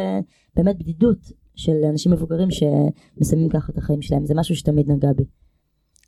באמת 0.56 0.78
בדידות 0.78 1.32
של 1.54 1.84
אנשים 1.90 2.12
מבוגרים 2.12 2.48
שמסיימים 2.50 3.48
ככה 3.48 3.72
את 3.72 3.78
החיים 3.78 4.02
שלהם, 4.02 4.26
זה 4.26 4.34
משהו 4.36 4.56
שתמיד 4.56 4.90
נגע 4.90 5.12
בי. 5.12 5.24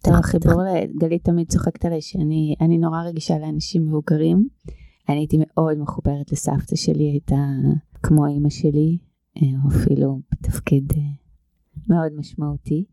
החיבור 0.05 0.63
לגלית 0.63 1.25
תמיד 1.25 1.49
צוחקת 1.49 1.85
עליי 1.85 2.01
שאני 2.01 2.79
נורא 2.79 3.03
רגישה 3.03 3.39
לאנשים 3.39 3.87
מבוגרים. 3.87 4.49
אני 5.09 5.19
הייתי 5.19 5.37
מאוד 5.41 5.79
מחוברת 5.79 6.33
לסבתא 6.33 6.77
שלי, 6.77 7.05
הייתה 7.05 7.47
כמו 8.03 8.27
אימא 8.27 8.51
שלי, 8.51 8.99
אה, 9.37 9.49
או 9.65 9.69
אפילו 9.69 10.21
בתפקיד 10.33 10.93
אה, 10.97 11.03
מאוד 11.89 12.13
משמעותי. 12.17 12.85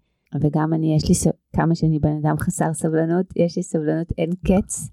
וגם 0.42 0.74
אני, 0.74 0.96
יש 0.96 1.10
לי, 1.10 1.32
כמה 1.56 1.76
שאני 1.76 2.00
בן 2.00 2.18
אדם 2.22 2.36
חסר 2.40 2.74
סבלנות, 2.74 3.26
יש 3.36 3.58
לי 3.58 3.64
סבלנות 3.64 4.12
אין 4.18 4.30
קץ 4.46 4.90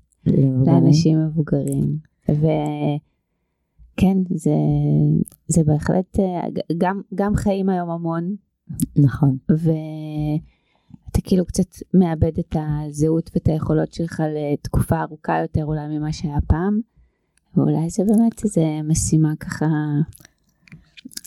לאנשים 0.66 1.27
מבוגרים. 1.27 1.99
וכן, 2.29 4.16
זה, 4.31 4.55
זה 5.49 5.64
בהחלט, 5.64 6.18
אה, 6.18 6.41
גם, 6.79 7.01
גם 7.14 7.35
חיים 7.35 7.68
היום 7.68 7.91
המון. 7.91 8.35
נכון. 8.97 9.37
ו... 9.51 9.70
אתה 11.14 11.22
כאילו 11.22 11.45
קצת 11.45 11.68
מאבד 11.95 12.39
את 12.39 12.57
הזהות 12.59 13.31
ואת 13.35 13.49
היכולות 13.49 13.93
שלך 13.93 14.22
לתקופה 14.35 15.01
ארוכה 15.01 15.39
יותר 15.43 15.64
אולי 15.64 15.99
ממה 15.99 16.12
שהיה 16.12 16.39
פעם, 16.47 16.81
ואולי 17.57 17.91
זה 17.91 18.05
באמת 18.05 18.45
איזה 18.45 18.64
משימה 18.85 19.37
ככה 19.41 19.66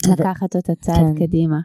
לקחת 0.08 0.56
אותה 0.56 0.74
צעד 0.74 0.96
כן. 0.96 1.26
קדימה. 1.26 1.60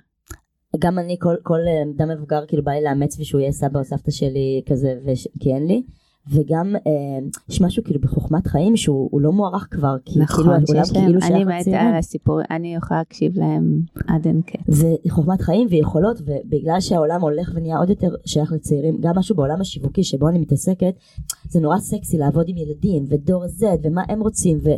גם 0.80 1.00
אני 1.00 1.16
כל, 1.20 1.36
כל 1.44 1.60
אדם 1.96 2.10
מבוגר 2.10 2.46
כאילו 2.48 2.64
בא 2.64 2.72
לי 2.72 2.84
לאמץ 2.84 3.20
ושהוא 3.20 3.42
יהיה 3.42 3.52
סבא 3.52 3.80
או 3.80 3.84
סבתא 3.84 4.12
שלי 4.12 4.62
כזה 4.70 5.00
וש... 5.06 5.28
כי 5.40 5.54
אין 5.54 5.68
לי 5.68 5.84
וגם 6.28 6.76
אה, 6.76 7.28
יש 7.50 7.62
משהו 7.62 7.84
כאילו 7.84 8.00
בחוכמת 8.02 8.48
חיים 8.48 8.78
שהוא 8.78 9.22
לא 9.22 9.32
מוערך 9.32 9.68
כבר, 9.72 9.96
כי 10.06 10.20
נכון, 10.20 10.44
כאילו 10.44 10.52
העולם 10.52 10.84
כאילו 10.94 11.22
שייך 11.22 11.34
אני 11.34 11.44
מתה 11.44 11.82
על 11.82 11.96
הסיפור, 11.96 12.40
אני 12.52 12.76
יכולה 12.76 13.00
להקשיב 13.00 13.38
להם 13.40 13.80
עד 14.08 14.28
אין 14.28 14.42
קץ. 14.42 14.84
וחוכמת 15.08 15.42
חיים 15.42 15.68
ויכולות, 15.72 16.22
ובגלל 16.22 16.80
שהעולם 16.80 17.22
הולך 17.22 17.52
ונהיה 17.56 17.78
עוד 17.78 17.90
יותר 17.90 18.16
שייך 18.26 18.52
לצעירים, 18.52 18.98
גם 19.02 19.14
משהו 19.18 19.36
בעולם 19.36 19.62
השיווקי 19.62 20.04
שבו 20.04 20.30
אני 20.30 20.40
מתעסקת, 20.40 20.94
זה 21.50 21.60
נורא 21.60 21.80
סקסי 21.80 22.18
לעבוד 22.18 22.46
עם 22.48 22.58
ילדים 22.58 23.06
ודור 23.10 23.46
Z 23.46 23.64
ומה 23.84 24.04
הם 24.10 24.22
רוצים, 24.22 24.58
ו... 24.64 24.70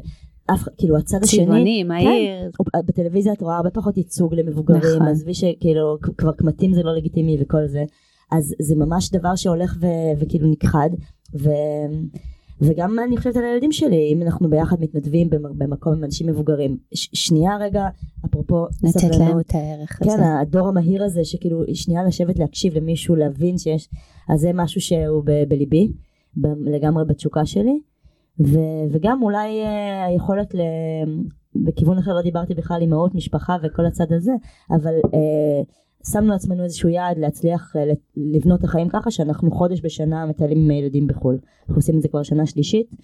אף 0.53 0.67
כאילו 0.77 0.97
הצד 0.97 1.23
השני, 1.23 1.45
צבעוני, 1.45 1.83
מהיר, 1.83 2.51
כן, 2.73 2.79
בטלוויזיה 2.85 3.33
את 3.33 3.41
רואה 3.41 3.57
הרבה 3.57 3.69
פחות 3.69 3.97
ייצוג 3.97 4.33
למבוגרים, 4.35 4.95
נכון. 4.95 5.07
עזבי 5.07 5.33
שכאילו 5.33 5.97
כבר 6.17 6.31
קמטים 6.31 6.73
זה 6.73 6.83
לא 6.83 6.95
לגיטימי 6.95 7.37
וכל 7.41 7.67
זה, 7.67 7.83
אז 8.31 8.55
זה 8.61 8.75
ממש 8.75 9.11
דבר 9.11 9.35
שהולך 9.35 9.77
ו- 9.79 10.19
וכאילו 10.19 10.47
נכחד, 10.51 10.89
ו... 11.35 11.49
וגם 12.61 12.99
אני 13.07 13.17
חושבת 13.17 13.35
על 13.35 13.43
הילדים 13.43 13.71
שלי, 13.71 14.13
אם 14.13 14.21
אנחנו 14.21 14.49
ביחד 14.49 14.81
מתנדבים 14.81 15.29
במקום 15.29 15.93
עם 15.93 16.03
אנשים 16.03 16.27
מבוגרים. 16.27 16.77
ש- 16.93 17.09
שנייה 17.13 17.57
רגע, 17.57 17.87
אפרופו 18.25 18.65
סבלנות. 18.73 18.95
לתת 18.95 19.19
להם 19.19 19.39
את 19.39 19.55
הערך 19.55 19.89
כן, 20.03 20.09
הזה. 20.09 20.17
כן, 20.17 20.23
הדור 20.23 20.67
המהיר 20.67 21.03
הזה, 21.03 21.25
שכאילו 21.25 21.63
שנייה 21.73 22.03
לשבת 22.03 22.39
להקשיב 22.39 22.73
למישהו, 22.73 23.15
להבין 23.15 23.57
שיש, 23.57 23.89
אז 24.29 24.39
זה 24.39 24.51
משהו 24.53 24.81
שהוא 24.81 25.23
ב- 25.25 25.43
בליבי, 25.47 25.91
ב- 26.37 26.47
לגמרי 26.65 27.05
בתשוקה 27.05 27.45
שלי. 27.45 27.79
ו- 28.39 28.85
וגם 28.91 29.23
אולי 29.23 29.63
uh, 29.63 30.07
היכולת 30.07 30.55
ל... 30.55 30.59
בכיוון 31.55 31.97
אחר 31.97 32.13
לא 32.13 32.21
דיברתי 32.21 32.53
בכלל 32.53 32.81
אימהות, 32.81 33.15
משפחה 33.15 33.57
וכל 33.63 33.85
הצד 33.85 34.11
הזה, 34.11 34.31
אבל 34.71 34.93
uh, 35.05 35.65
שמנו 36.11 36.27
לעצמנו 36.27 36.63
איזשהו 36.63 36.89
יעד 36.89 37.17
להצליח 37.17 37.75
אה, 37.75 37.83
לבנות 38.15 38.59
את 38.59 38.63
החיים 38.63 38.89
ככה 38.89 39.11
שאנחנו 39.11 39.51
חודש 39.51 39.81
בשנה 39.83 40.25
מטיילים 40.25 40.57
עם 40.57 40.69
הילדים 40.69 41.07
בחו"ל. 41.07 41.37
אנחנו 41.61 41.75
עושים 41.75 41.97
את 41.97 42.01
זה 42.01 42.07
כבר 42.07 42.23
שנה 42.23 42.45
שלישית, 42.45 42.95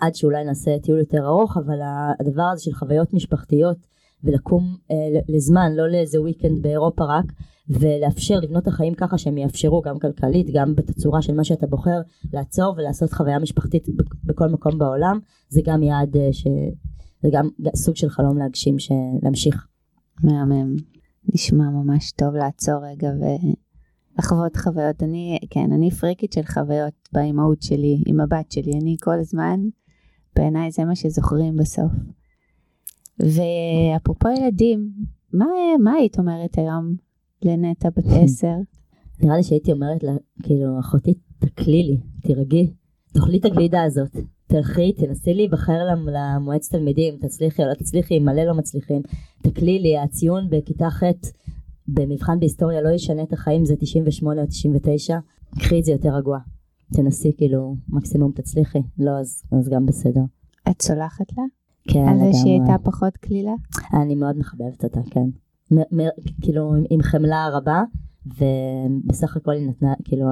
עד 0.00 0.14
שאולי 0.14 0.44
נעשה 0.44 0.78
טיול 0.78 0.98
יותר 0.98 1.26
ארוך, 1.26 1.56
אבל 1.56 1.78
הדבר 2.20 2.42
הזה 2.42 2.62
של 2.62 2.72
חוויות 2.72 3.14
משפחתיות 3.14 3.76
ולקום 4.24 4.76
אה, 4.90 4.96
לזמן, 5.28 5.72
לא 5.76 5.88
לאיזה 5.88 6.20
וויקנד 6.20 6.62
באירופה 6.62 7.04
רק, 7.04 7.24
ולאפשר 7.68 8.40
לבנות 8.40 8.62
את 8.62 8.68
החיים 8.68 8.94
ככה 8.94 9.18
שהם 9.18 9.38
יאפשרו 9.38 9.82
גם 9.82 9.98
כלכלית, 9.98 10.46
גם 10.52 10.74
בתצורה 10.74 11.22
של 11.22 11.34
מה 11.34 11.44
שאתה 11.44 11.66
בוחר, 11.66 12.00
לעצור 12.32 12.74
ולעשות 12.76 13.12
חוויה 13.12 13.38
משפחתית 13.38 13.88
בכל 14.24 14.48
מקום 14.48 14.78
בעולם, 14.78 15.18
זה 15.48 15.60
גם 15.64 15.82
יעד 15.82 16.16
אה, 16.16 16.32
ש... 16.32 16.46
זה 17.22 17.28
גם 17.32 17.48
סוג 17.76 17.96
של 17.96 18.08
חלום 18.08 18.38
להגשים, 18.38 18.76
להמשיך. 19.22 19.66
מהמם. 20.22 20.97
נשמע 21.34 21.70
ממש 21.70 22.12
טוב 22.12 22.34
לעצור 22.34 22.86
רגע 22.86 23.10
ולחוות 24.18 24.56
חוויות. 24.56 25.02
אני, 25.02 25.38
כן, 25.50 25.72
אני 25.72 25.90
פריקית 25.90 26.32
של 26.32 26.42
חוויות 26.42 27.08
באימהות 27.12 27.62
שלי, 27.62 28.02
עם 28.06 28.20
הבת 28.20 28.52
שלי. 28.52 28.72
אני 28.82 28.96
כל 29.00 29.18
הזמן, 29.20 29.60
בעיניי 30.36 30.70
זה 30.70 30.84
מה 30.84 30.96
שזוכרים 30.96 31.56
בסוף. 31.56 31.92
ואפרופו 33.18 34.28
ילדים, 34.28 34.92
מה, 35.32 35.46
מה 35.82 35.92
היית 35.92 36.18
אומרת 36.18 36.58
היום 36.58 36.94
לנטע 37.42 37.88
בת 37.90 38.04
עשר? 38.22 38.54
נראה 39.20 39.36
לי 39.36 39.42
שהייתי 39.42 39.72
אומרת 39.72 40.02
לה, 40.02 40.12
כאילו, 40.42 40.80
אחותי, 40.80 41.14
תקלי 41.38 41.82
לי, 41.82 42.00
תירגעי, 42.22 42.72
תאכלי 43.12 43.38
את 43.38 43.44
הגלידה 43.44 43.82
הזאת. 43.82 44.16
תלכי, 44.48 44.92
תנסי 44.92 45.34
להיבחר 45.34 45.78
למועצת 46.06 46.70
תלמידים, 46.72 47.16
תצליחי 47.20 47.62
או 47.62 47.68
לא 47.68 47.74
תצליחי, 47.74 48.18
מלא 48.18 48.42
לא 48.44 48.54
מצליחים. 48.54 49.02
תקלי 49.42 49.78
לי, 49.78 49.98
הציון 49.98 50.48
בכיתה 50.50 50.90
ח' 50.90 51.02
במבחן 51.88 52.40
בהיסטוריה 52.40 52.80
לא 52.82 52.88
ישנה 52.88 53.22
את 53.22 53.32
החיים, 53.32 53.64
זה 53.64 53.76
98 53.76 54.40
או 54.42 54.46
99, 54.46 55.18
קחי 55.58 55.80
את 55.80 55.84
זה 55.84 55.92
יותר 55.92 56.14
רגוע. 56.14 56.38
תנסי 56.92 57.32
כאילו 57.36 57.76
מקסימום 57.88 58.32
תצליחי, 58.32 58.78
לא 58.98 59.10
אז, 59.20 59.42
אז 59.52 59.68
גם 59.68 59.86
בסדר. 59.86 60.20
את 60.70 60.82
סולחת 60.82 61.26
לה? 61.38 61.44
כן, 61.88 61.98
על 62.08 62.18
זה 62.18 62.24
לגמרי. 62.24 62.34
שהיא 62.34 62.52
הייתה 62.60 62.84
פחות 62.84 63.16
קלילה? 63.16 63.52
אני 64.02 64.14
מאוד 64.14 64.38
מחבבת 64.38 64.84
אותה, 64.84 65.00
כן. 65.10 65.26
מ- 65.70 66.00
מ- 66.00 66.08
כאילו 66.42 66.74
עם 66.90 67.02
חמלה 67.02 67.48
רבה, 67.52 67.82
ובסך 68.36 69.36
הכל 69.36 69.52
היא 69.52 69.68
נתנה, 69.68 69.94
כאילו 70.04 70.26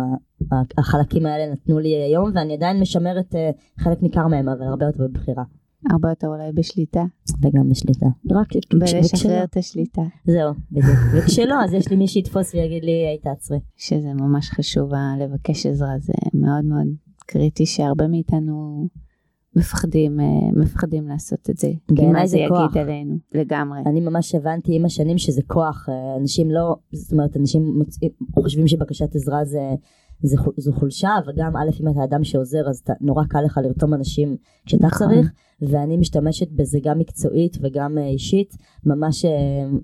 החלקים 0.79 1.27
האלה 1.27 1.53
נתנו 1.53 1.79
לי 1.79 1.95
היום, 1.95 2.31
ואני 2.35 2.55
עדיין 2.55 2.81
משמרת 2.81 3.35
אה, 3.35 3.51
חלק 3.79 4.03
ניכר 4.03 4.27
מהם, 4.27 4.49
אבל 4.49 4.63
הרבה 4.63 4.87
יותר 4.87 5.07
בבחירה, 5.09 5.45
הרבה 5.91 6.09
יותר 6.09 6.27
אולי 6.27 6.53
בשליטה. 6.55 7.05
וגם 7.43 7.69
בשליטה. 7.69 8.07
רק 8.31 8.49
בלשחרר 8.75 9.45
את 9.45 9.57
השליטה. 9.57 10.03
זהו, 10.25 10.53
בדיוק. 10.73 10.97
וכשלא, 11.15 11.65
אז 11.65 11.75
יש 11.75 11.89
לי 11.89 11.97
מי 11.97 12.09
שיתפוס 12.09 12.55
ויגיד 12.55 12.85
לי, 12.85 12.93
היי 12.93 13.19
תעצרי. 13.19 13.59
שזה 13.77 14.13
ממש 14.15 14.51
חשוב, 14.51 14.91
לבקש 15.21 15.67
עזרה 15.67 15.99
זה 15.99 16.13
מאוד 16.35 16.65
מאוד 16.65 16.87
קריטי 17.27 17.67
שהרבה 17.67 18.09
מאיתנו 18.09 18.87
מפחדים, 19.57 20.21
אה, 20.21 20.27
מפחדים 20.53 21.09
לעשות 21.09 21.51
את 21.51 21.57
זה. 21.57 21.71
בעיניי 21.91 22.27
זה 22.27 22.39
כוח. 22.49 22.71
יגיד 22.71 22.83
עלינו? 22.83 23.19
לגמרי. 23.35 23.79
אני 23.87 24.01
ממש 24.01 24.35
הבנתי 24.35 24.77
עם 24.77 24.85
השנים 24.85 25.19
שזה 25.19 25.43
כוח, 25.47 25.89
אה, 25.89 26.17
אנשים 26.21 26.51
לא, 26.51 26.77
זאת 26.93 27.13
אומרת, 27.13 27.37
אנשים 27.37 27.63
מוצאים, 27.79 28.11
חושבים 28.35 28.69
שבקשת 28.69 29.15
עזרה 29.15 29.45
זה, 29.45 29.61
זה, 30.23 30.37
זו 30.57 30.73
חולשה, 30.73 31.11
וגם 31.27 31.57
א', 31.57 31.71
אם 31.81 31.89
אתה 31.89 32.05
אדם 32.05 32.25
שעוזר, 32.25 32.69
אז 32.69 32.79
אתה, 32.79 32.93
נורא 33.01 33.25
קל 33.25 33.41
לך 33.45 33.61
לרתום 33.63 33.95
אנשים 33.95 34.37
כשאתה 34.67 34.87
נכון. 34.87 35.09
צריך, 35.09 35.33
ואני 35.63 35.97
משתמשת 35.97 36.53
בזה 36.53 36.79
גם 36.83 36.99
מקצועית 36.99 37.57
וגם 37.63 37.99
אה, 37.99 38.07
אישית, 38.07 38.57
ממש 38.87 39.25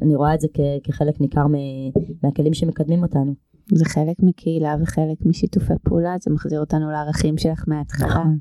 אני 0.03 0.15
רואה 0.15 0.35
את 0.35 0.41
זה 0.41 0.49
כ, 0.55 0.61
כחלק 0.85 1.21
ניכר 1.21 1.47
מ- 1.47 1.91
מהכלים 2.23 2.55
שמקדמים 2.55 3.03
אותנו. 3.03 3.35
זה 3.75 3.85
חלק 3.85 4.17
מקהילה 4.23 4.77
וחלק 4.83 5.27
משיתופי 5.27 5.73
פעולה, 5.83 6.15
זה 6.21 6.31
מחזיר 6.31 6.61
אותנו 6.61 6.91
לערכים 6.91 7.39
שלך 7.39 7.65
מההתחלה. 7.69 8.09
נכון. 8.09 8.39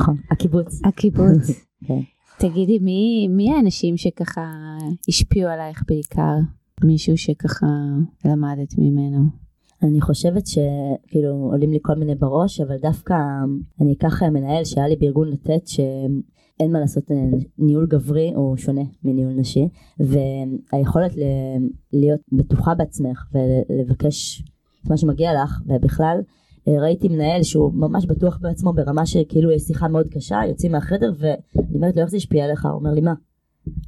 נכון, 0.00 0.16
הקיבוץ. 0.30 0.80
הקיבוץ. 0.84 1.50
כן. 1.86 2.00
תגידי, 2.38 2.78
מי, 2.78 3.28
מי 3.30 3.52
האנשים 3.52 3.96
שככה 3.96 4.52
השפיעו 5.08 5.50
עלייך 5.50 5.82
בעיקר? 5.88 6.36
מישהו 6.84 7.16
שככה 7.18 7.66
למדת 8.24 8.78
ממנו. 8.78 9.24
אני 9.82 10.00
חושבת 10.00 10.46
שכאילו 10.46 11.28
עולים 11.34 11.72
לי 11.72 11.78
כל 11.82 11.94
מיני 11.94 12.14
בראש, 12.14 12.60
אבל 12.60 12.76
דווקא 12.82 13.14
אני 13.80 13.92
אקח 13.92 14.22
אה, 14.22 14.30
מנהל 14.30 14.64
שהיה 14.64 14.88
לי 14.88 14.96
בארגון 14.96 15.28
לתת, 15.28 15.66
שאין 15.66 16.72
מה 16.72 16.80
לעשות, 16.80 17.10
אה, 17.10 17.16
ניהול 17.58 17.86
גברי 17.86 18.32
הוא 18.34 18.56
שונה 18.56 18.82
מניהול 19.04 19.32
נשי, 19.32 19.68
והיכולת 20.00 21.16
ל- 21.16 21.20
להיות 21.92 22.20
בטוחה 22.32 22.74
בעצמך 22.74 23.24
ולבקש 23.32 24.42
את 24.82 24.90
מה 24.90 24.96
שמגיע 24.96 25.42
לך, 25.42 25.60
ובכלל 25.66 26.20
ראיתי 26.68 27.08
מנהל 27.08 27.42
שהוא 27.42 27.72
ממש 27.74 28.06
בטוח 28.06 28.38
בעצמו 28.40 28.72
ברמה 28.72 29.06
שכאילו 29.06 29.50
יש 29.50 29.62
שיחה 29.62 29.88
מאוד 29.88 30.06
קשה, 30.08 30.40
יוצאים 30.48 30.72
מהחדר 30.72 31.12
ואני 31.18 31.74
אומרת 31.74 31.96
לו 31.96 32.02
איך 32.02 32.10
זה 32.10 32.16
השפיע 32.16 32.44
עליך, 32.44 32.64
הוא 32.64 32.74
אומר 32.74 32.90
לי 32.90 33.00
מה? 33.00 33.14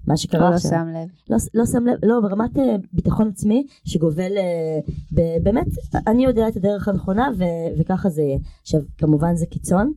מה 0.06 0.16
שקרה 0.16 0.50
לא 0.50 0.54
עכשיו. 0.54 0.70
שם 0.70 0.88
לב. 0.88 1.08
לא, 1.30 1.36
לא 1.54 1.66
שם 1.66 1.86
לב, 1.86 1.98
לא, 2.02 2.20
ברמת 2.20 2.58
אה, 2.58 2.76
ביטחון 2.92 3.28
עצמי 3.28 3.66
שגובל 3.84 4.32
אה, 4.36 4.78
ב- 5.12 5.42
באמת, 5.42 5.66
אני 6.06 6.24
יודע 6.24 6.48
את 6.48 6.56
הדרך 6.56 6.88
הנכונה 6.88 7.30
ו, 7.38 7.44
וככה 7.78 8.08
זה 8.08 8.22
יהיה. 8.22 8.38
עכשיו, 8.62 8.80
כמובן 8.98 9.36
זה 9.36 9.46
קיצון, 9.46 9.92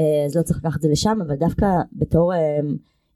אה, 0.00 0.24
אז 0.26 0.36
לא 0.36 0.42
צריך 0.42 0.58
לקחת 0.58 0.76
את 0.76 0.82
זה 0.82 0.88
לשם, 0.88 1.18
אבל 1.26 1.34
דווקא 1.36 1.66
בתור 1.92 2.34
אה, 2.34 2.58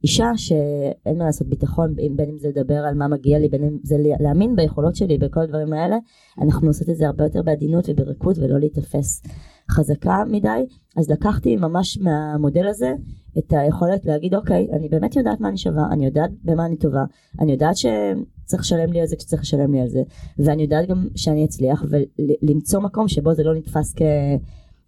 אישה 0.03 0.31
שאין 0.37 1.19
מה 1.19 1.25
לעשות 1.25 1.49
ביטחון, 1.49 1.95
בין 2.17 2.29
אם 2.31 2.39
זה 2.39 2.49
לדבר 2.49 2.75
על 2.75 2.95
מה 2.95 3.09
מגיע 3.09 3.39
לי, 3.39 3.49
בין 3.49 3.65
אם 3.65 3.79
זה 3.83 3.97
להאמין 4.21 4.57
ביכולות 4.57 4.97
שלי, 4.97 5.19
בכל 5.19 5.41
הדברים 5.41 5.73
האלה, 5.73 5.97
אנחנו 6.43 6.69
עושות 6.69 6.91
את 6.91 6.97
זה 6.97 7.07
הרבה 7.07 7.25
יותר 7.25 7.43
בעדינות 7.43 7.89
וברכות 7.89 8.39
ולא 8.39 8.59
להיתפס 8.59 9.23
חזקה 9.71 10.23
מדי. 10.31 10.67
אז 10.97 11.11
לקחתי 11.11 11.57
ממש 11.57 11.99
מהמודל 11.99 12.67
הזה 12.69 12.93
את 13.39 13.53
היכולת 13.53 14.05
להגיד 14.05 14.35
אוקיי, 14.35 14.69
אני 14.73 14.89
באמת 14.89 15.17
יודעת 15.17 15.41
מה 15.41 15.49
אני 15.49 15.57
שווה, 15.57 15.89
אני 15.91 16.07
יודעת 16.07 16.31
במה 16.45 16.67
אני 16.67 16.77
טובה, 16.77 17.05
אני 17.41 17.53
יודעת 17.53 17.77
שצריך 17.77 18.63
לשלם 18.63 18.93
לי 18.93 19.01
על 19.01 19.07
זה 19.07 19.17
כשצריך 19.17 19.43
לשלם 19.43 19.73
לי 19.73 19.81
על 19.81 19.89
זה, 19.89 20.03
ואני 20.39 20.63
יודעת 20.63 20.89
גם 20.89 21.09
שאני 21.17 21.45
אצליח 21.45 21.85
ולמצוא 21.91 22.81
מקום 22.81 23.09
שבו 23.09 23.35
זה 23.35 23.43
לא 23.43 23.55
נתפס 23.55 23.95
כ... 23.97 24.03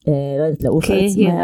אה, 0.08 0.36
לא 0.38 0.44
יודעת, 0.44 0.62
לעוף 0.62 0.90
על 0.90 0.98
עצמך. 0.98 1.34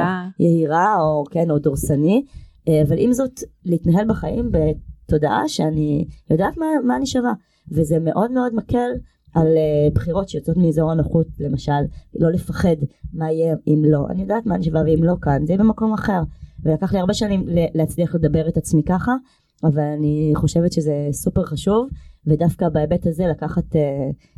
יהירה 0.40 0.96
או 1.00 1.24
כן, 1.30 1.50
או 1.50 1.58
דורסני, 1.58 2.24
אבל 2.68 2.96
עם 2.98 3.12
זאת, 3.12 3.40
להתנהל 3.64 4.08
בחיים 4.08 4.50
בתודעה 4.52 5.48
שאני 5.48 6.04
יודעת 6.30 6.56
מה, 6.56 6.66
מה 6.84 6.96
אני 6.96 7.06
שווה, 7.06 7.32
וזה 7.70 7.98
מאוד 7.98 8.30
מאוד 8.30 8.54
מקל 8.54 8.90
על 9.34 9.46
uh, 9.46 9.94
בחירות 9.94 10.28
שיוצאות 10.28 10.56
מאזור 10.56 10.92
הנוחות, 10.92 11.26
למשל, 11.40 11.82
לא 12.18 12.30
לפחד 12.30 12.76
מה 13.12 13.32
יהיה 13.32 13.54
אם 13.66 13.82
לא, 13.84 14.06
אני 14.10 14.22
יודעת 14.22 14.46
מה 14.46 14.54
אני 14.54 14.64
שווה 14.64 14.82
ואם 14.86 15.04
לא 15.04 15.14
כאן, 15.22 15.46
זה 15.46 15.52
יהיה 15.52 15.62
במקום 15.62 15.92
אחר, 15.92 16.20
ולקח 16.62 16.92
לי 16.92 16.98
הרבה 16.98 17.14
שנים 17.14 17.44
להצליח 17.74 18.14
לדבר 18.14 18.48
את 18.48 18.56
עצמי 18.56 18.82
ככה, 18.82 19.12
אבל 19.64 19.82
אני 19.98 20.32
חושבת 20.34 20.72
שזה 20.72 21.08
סופר 21.12 21.44
חשוב, 21.44 21.88
ודווקא 22.26 22.68
בהיבט 22.68 23.06
הזה 23.06 23.26
לקחת, 23.26 23.64
uh, 23.72 23.78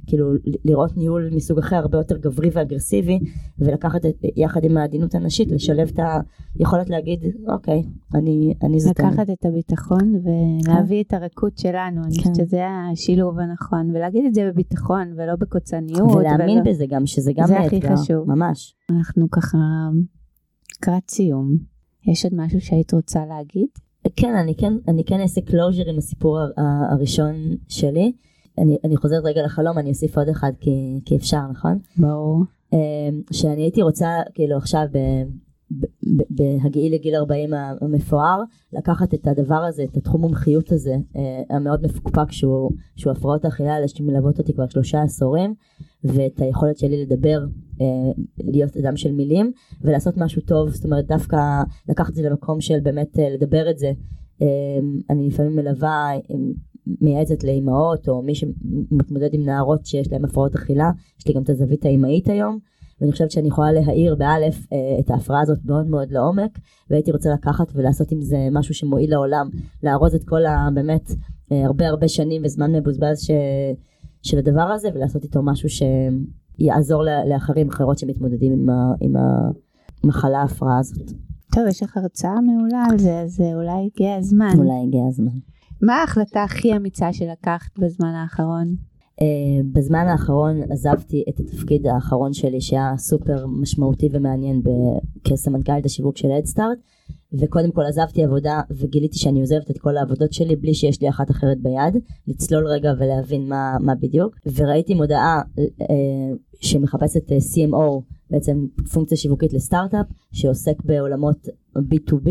כאילו, 0.07 0.32
לראות 0.64 0.97
ניהול 0.97 1.30
מסוג 1.34 1.59
אחר, 1.59 1.76
הרבה 1.76 1.99
יותר 1.99 2.16
גברי 2.16 2.51
ואגרסיבי, 2.53 3.18
ולקחת 3.59 4.07
את, 4.07 4.16
יחד 4.36 4.64
עם 4.64 4.76
העדינות 4.76 5.14
הנשית, 5.14 5.51
לשלב 5.51 5.91
את 5.95 5.99
היכולת 6.59 6.91
להגיד, 6.91 7.24
אוקיי, 7.49 7.82
אני, 8.14 8.55
אני 8.62 8.80
זאת 8.80 9.01
אני. 9.01 9.09
לקחת 9.09 9.30
את 9.30 9.45
הביטחון 9.45 10.14
ולהביא 10.24 11.03
את 11.03 11.12
הריקות 11.12 11.59
שלנו, 11.59 12.03
אני 12.05 12.14
כן. 12.14 12.20
חושבת 12.20 12.34
שזה 12.34 12.62
השילוב 12.93 13.39
הנכון, 13.39 13.91
ולהגיד 13.91 14.24
את 14.24 14.34
זה 14.34 14.51
בביטחון 14.53 15.12
ולא 15.16 15.36
בקוצניות. 15.36 16.11
ולהאמין 16.16 16.59
ולא- 16.59 16.70
בזה 16.70 16.84
גם, 16.89 17.07
שזה 17.07 17.32
גם 17.36 17.47
זה 17.47 17.59
הכי 17.61 17.80
חשוב. 17.82 18.28
ממש. 18.28 18.74
אנחנו 18.91 19.30
ככה 19.30 19.59
לקראת 20.78 21.11
סיום. 21.11 21.57
יש 22.07 22.24
עוד 22.24 22.34
משהו 22.36 22.61
שהיית 22.61 22.95
רוצה 22.95 23.26
להגיד? 23.26 23.68
כן, 24.16 24.34
אני 24.34 24.54
כן, 24.54 24.72
אני 24.88 25.04
כן 25.04 25.20
אעשה 25.20 25.40
closure 25.41 25.91
עם 25.90 25.98
הסיפור 25.98 26.38
הראשון 26.90 27.34
שלי. 27.68 28.12
אני, 28.59 28.76
אני 28.84 28.96
חוזרת 28.96 29.24
רגע 29.24 29.42
לחלום, 29.44 29.78
אני 29.78 29.90
אוסיף 29.90 30.18
עוד 30.18 30.28
אחד 30.28 30.52
כי, 30.61 31.00
כי 31.04 31.16
אפשר, 31.16 31.40
נכון? 31.50 31.78
ברור. 31.96 32.42
אה, 32.74 32.78
שאני 33.32 33.62
הייתי 33.62 33.82
רוצה, 33.82 34.09
כאילו 34.34 34.56
עכשיו, 34.56 34.84
בהגיעי 36.30 36.90
לגיל 36.90 37.14
40 37.14 37.50
המפואר, 37.54 38.42
לקחת 38.72 39.14
את 39.14 39.26
הדבר 39.26 39.64
הזה, 39.64 39.82
את 39.82 39.96
התחום 39.96 40.20
מומחיות 40.20 40.72
הזה, 40.72 40.96
אה, 41.16 41.56
המאוד 41.56 41.82
מפוקפק 41.82 42.32
שהוא, 42.32 42.70
שהוא 42.96 43.12
הפרעות 43.12 43.44
האכילה 43.44 43.74
האלה 43.74 43.88
שמלוות 43.88 44.38
אותי 44.38 44.52
כבר 44.52 44.68
שלושה 44.68 45.02
עשורים, 45.02 45.54
ואת 46.05 46.40
היכולת 46.40 46.78
שלי 46.78 47.03
לדבר, 47.03 47.38
אה, 47.80 47.86
להיות 48.38 48.76
אדם 48.76 48.96
של 48.96 49.12
מילים, 49.12 49.53
ולעשות 49.82 50.16
משהו 50.16 50.42
טוב, 50.42 50.70
זאת 50.70 50.84
אומרת 50.84 51.07
דווקא 51.07 51.36
לקחת 51.88 52.11
את 52.11 52.14
זה 52.14 52.22
למקום 52.22 52.61
של 52.61 52.80
באמת 52.80 53.18
אה, 53.18 53.30
לדבר 53.30 53.70
את 53.70 53.78
זה. 53.78 53.92
אה, 54.42 54.46
אני 55.11 55.28
לפעמים 55.28 55.57
מלווה, 55.57 56.11
מייעצת 57.01 57.44
לאימהות, 57.44 58.09
או 58.09 58.22
מי 58.22 58.34
שמתמודד 58.34 59.34
עם 59.34 59.44
נערות 59.44 59.86
שיש 59.86 60.12
להן 60.12 60.24
הפרעות 60.24 60.55
אכילה, 60.55 60.90
יש 61.20 61.26
לי 61.26 61.34
גם 61.34 61.42
את 61.42 61.51
הזווית 61.51 61.84
האימהית 61.84 62.28
היום. 62.28 62.59
ואני 63.01 63.12
חושבת 63.12 63.30
שאני 63.30 63.49
יכולה 63.49 63.72
להאיר 63.72 64.14
באלף 64.14 64.66
את 65.01 65.11
ההפרעה 65.11 65.40
הזאת 65.40 65.59
מאוד 65.64 65.86
מאוד 65.86 66.11
לעומק 66.11 66.59
והייתי 66.90 67.12
רוצה 67.12 67.30
לקחת 67.34 67.72
ולעשות 67.74 68.12
עם 68.12 68.22
זה 68.22 68.49
משהו 68.53 68.74
שמועיל 68.74 69.11
לעולם 69.11 69.49
לארוז 69.82 70.14
את 70.14 70.24
כל 70.24 70.46
המאמת 70.46 71.11
אה, 71.53 71.64
הרבה 71.64 71.88
הרבה 71.88 72.09
שנים 72.09 72.42
וזמן 72.44 72.74
מבוזבז 72.74 73.20
ש... 73.20 73.30
של 74.23 74.39
הדבר 74.39 74.62
הזה 74.62 74.89
ולעשות 74.95 75.25
איתו 75.25 75.43
משהו 75.43 75.69
שיעזור 75.69 77.03
לאחרים 77.27 77.69
אחרות 77.69 77.99
שמתמודדים 77.99 78.53
עם, 78.53 78.71
ה... 78.71 78.93
עם 79.01 79.12
המחלה 80.05 80.39
ההפרעה 80.39 80.79
הזאת. 80.79 81.12
טוב, 81.55 81.64
יש 81.69 81.83
לך 81.83 81.97
הרצאה 81.97 82.41
מעולה 82.41 82.85
על 82.91 82.99
זה, 82.99 83.21
אז 83.21 83.41
אה, 83.41 83.55
אולי 83.55 83.87
הגיע 83.87 84.16
הזמן. 84.16 84.53
אולי 84.59 84.83
הגיע 84.87 85.07
הזמן. 85.09 85.39
מה 85.83 85.95
ההחלטה 85.95 86.43
הכי 86.43 86.77
אמיצה 86.77 87.12
שלקחת 87.12 87.79
בזמן 87.79 88.14
האחרון? 88.14 88.75
Uh, 89.21 89.23
בזמן 89.73 90.07
האחרון 90.09 90.73
עזבתי 90.73 91.25
את 91.29 91.41
התפקיד 91.41 91.87
האחרון 91.87 92.33
שלי 92.33 92.61
שהיה 92.61 92.93
סופר 92.97 93.47
משמעותי 93.47 94.09
ומעניין 94.12 94.62
ב- 94.62 94.99
כסמנכ"לית 95.25 95.87
השיווק 95.87 96.16
של 96.16 96.29
אדסטארט 96.31 96.79
וקודם 97.33 97.70
כל 97.70 97.83
עזבתי 97.83 98.24
עבודה 98.24 98.61
וגיליתי 98.70 99.18
שאני 99.18 99.41
עוזבת 99.41 99.70
את 99.70 99.79
כל 99.79 99.97
העבודות 99.97 100.33
שלי 100.33 100.57
בלי 100.57 100.74
שיש 100.74 101.03
לי 101.03 101.09
אחת 101.09 101.31
אחרת 101.31 101.59
ביד 101.61 102.03
לצלול 102.26 102.66
רגע 102.66 102.93
ולהבין 102.99 103.49
מה, 103.49 103.76
מה 103.81 103.95
בדיוק. 103.95 104.37
וראיתי 104.55 104.95
מודעה 104.95 105.41
uh, 105.59 105.85
שמחפשת 106.61 107.29
uh, 107.29 107.33
CMO 107.33 108.03
בעצם 108.31 108.66
פונקציה 108.93 109.16
שיווקית 109.16 109.53
לסטארט-אפ 109.53 110.07
שעוסק 110.33 110.83
בעולמות 110.85 111.49
B2B 111.76 112.31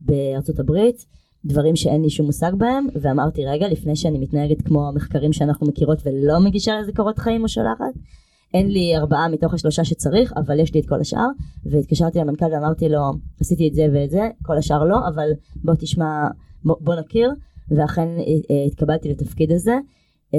בארצות 0.00 0.58
הברית 0.58 1.06
דברים 1.44 1.76
שאין 1.76 2.02
לי 2.02 2.10
שום 2.10 2.26
מושג 2.26 2.52
בהם 2.58 2.86
ואמרתי 3.02 3.46
רגע 3.46 3.68
לפני 3.68 3.96
שאני 3.96 4.18
מתנהגת 4.18 4.62
כמו 4.62 4.88
המחקרים 4.88 5.32
שאנחנו 5.32 5.66
מכירות 5.66 5.98
ולא 6.04 6.40
מגישה 6.40 6.80
לזה 6.80 6.92
קורות 6.92 7.18
חיים 7.18 7.42
או 7.42 7.48
שולחת 7.48 7.94
אין 8.54 8.70
לי 8.70 8.96
ארבעה 8.96 9.28
מתוך 9.28 9.54
השלושה 9.54 9.84
שצריך 9.84 10.32
אבל 10.36 10.60
יש 10.60 10.74
לי 10.74 10.80
את 10.80 10.88
כל 10.88 11.00
השאר. 11.00 11.26
והתקשרתי 11.66 12.18
למנכ"ל 12.18 12.52
ואמרתי 12.52 12.88
לו 12.88 13.00
עשיתי 13.40 13.68
את 13.68 13.74
זה 13.74 13.86
ואת 13.92 14.10
זה 14.10 14.28
כל 14.42 14.58
השאר 14.58 14.84
לא 14.84 15.08
אבל 15.08 15.30
בוא 15.64 15.74
תשמע 15.74 16.28
בוא, 16.64 16.94
נכיר. 16.94 17.30
ואכן 17.68 18.08
אה, 18.50 18.64
התקבלתי 18.66 19.08
לתפקיד 19.08 19.52
הזה. 19.52 19.74
אה, 20.34 20.38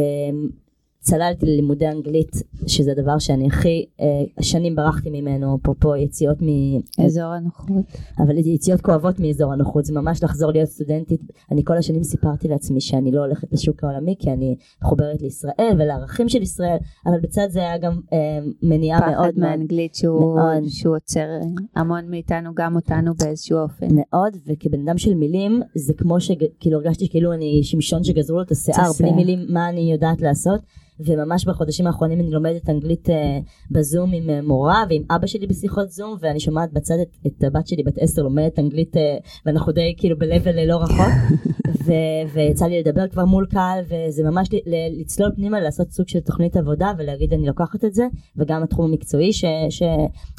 צללתי 1.06 1.46
ללימודי 1.46 1.88
אנגלית, 1.88 2.32
שזה 2.68 2.92
הדבר 2.92 3.20
שאני 3.20 3.48
הכי 3.48 3.86
אה, 4.02 4.06
שנים 4.42 4.76
ברחתי 4.76 5.10
ממנו, 5.10 5.58
אפרופו 5.62 5.96
יציאות 5.96 6.38
מ... 6.42 6.48
אזור 7.06 7.24
הנוחות. 7.24 7.86
אבל 8.20 8.38
יציאות 8.38 8.82
כואבות 8.82 9.20
מאזור 9.20 9.54
הנוחות, 9.54 9.86
זה 9.86 9.94
ממש 9.94 10.24
לחזור 10.24 10.52
להיות 10.52 10.70
סטודנטית. 10.70 11.22
אני 11.52 11.62
כל 11.64 11.78
השנים 11.78 12.04
סיפרתי 12.04 12.48
לעצמי 12.48 12.82
שאני 12.82 13.12
לא 13.12 13.20
הולכת 13.20 13.54
לשוק 13.54 13.84
העולמי, 13.84 14.16
כי 14.20 14.32
אני 14.32 14.56
מחוברת 14.84 15.22
לישראל 15.22 15.76
ולערכים 15.80 16.30
של 16.30 16.42
ישראל, 16.42 16.78
אבל 17.06 17.20
בצד 17.20 17.48
זה 17.50 17.60
היה 17.60 17.78
גם 17.78 18.00
אה, 18.14 18.18
מניעה 18.64 19.00
מאוד 19.00 19.12
מאוד... 19.12 19.26
פחד 19.32 19.40
מאנגלית 19.40 19.96
שהוא, 19.96 20.36
מאוד. 20.36 20.64
שהוא 20.68 20.96
עוצר 20.96 21.28
המון 21.76 22.10
מאיתנו, 22.10 22.50
גם 22.54 22.76
אותנו 22.76 23.14
באיזשהו 23.24 23.58
אופן. 23.58 23.88
מאוד, 23.92 24.38
וכבן 24.48 24.88
אדם 24.88 24.98
של 24.98 25.14
מילים, 25.14 25.62
זה 25.76 25.94
כמו 25.94 26.20
שכאילו 26.20 26.78
הרגשתי 26.78 27.10
כאילו 27.10 27.34
אני 27.34 27.60
שמשון 27.64 28.04
שגזרו 28.04 28.38
לו 28.38 28.44
את 28.44 28.52
השיער, 28.52 28.92
בלי 29.00 29.12
מילים 29.12 29.40
מה 29.50 29.70
אני 29.70 29.92
יודעת 29.92 30.22
לעשות. 30.22 30.62
וממש 31.00 31.46
בחודשים 31.46 31.88
האחרונים 31.88 32.20
אני 32.20 32.32
לומדת 32.32 32.70
אנגלית 32.70 33.10
uh, 33.10 33.12
בזום 33.72 34.14
עם 34.14 34.30
uh, 34.30 34.48
מורה 34.48 34.84
ועם 34.90 35.04
אבא 35.10 35.28
שלי 35.28 35.48
בשיחות 35.48 35.92
זום 35.92 36.18
ואני 36.20 36.40
שומעת 36.40 36.74
בצד 36.74 36.96
את, 37.02 37.28
את 37.28 37.44
הבת 37.44 37.68
שלי 37.68 37.84
בת 37.84 37.98
עשר 37.98 38.22
לומדת 38.22 38.60
אנגלית 38.60 38.96
uh, 38.96 39.00
ואנחנו 39.46 39.72
די 39.72 39.94
כאילו 39.98 40.18
ב-level 40.18 40.68
לא 40.68 40.76
רחוק. 40.76 41.14
ו- 41.86 42.34
ויצא 42.34 42.66
לי 42.66 42.80
לדבר 42.80 43.08
כבר 43.08 43.26
מול 43.26 43.46
קהל 43.46 43.84
וזה 43.84 44.24
ממש 44.24 44.50
ל- 44.54 45.02
לצלול 45.02 45.32
פנימה 45.36 45.60
לעשות 45.60 45.92
סוג 45.92 46.08
של 46.08 46.20
תוכנית 46.20 46.58
עבודה 46.58 46.92
ולהגיד 46.98 47.34
אני 47.34 47.48
לוקחת 47.48 47.86
את 47.86 47.94
זה 47.94 48.08
וגם 48.38 48.64
התחום 48.64 48.86
המקצועי 48.86 49.34
ש- 49.34 49.46
ש- 49.70 49.84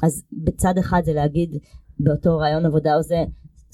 אז 0.03 0.23
בצד 0.45 0.75
אחד 0.79 1.01
זה 1.05 1.13
להגיד 1.13 1.57
באותו 2.01 2.39
רעיון 2.39 2.67
עבודה 2.67 2.97
או 2.97 3.03
זה 3.03 3.25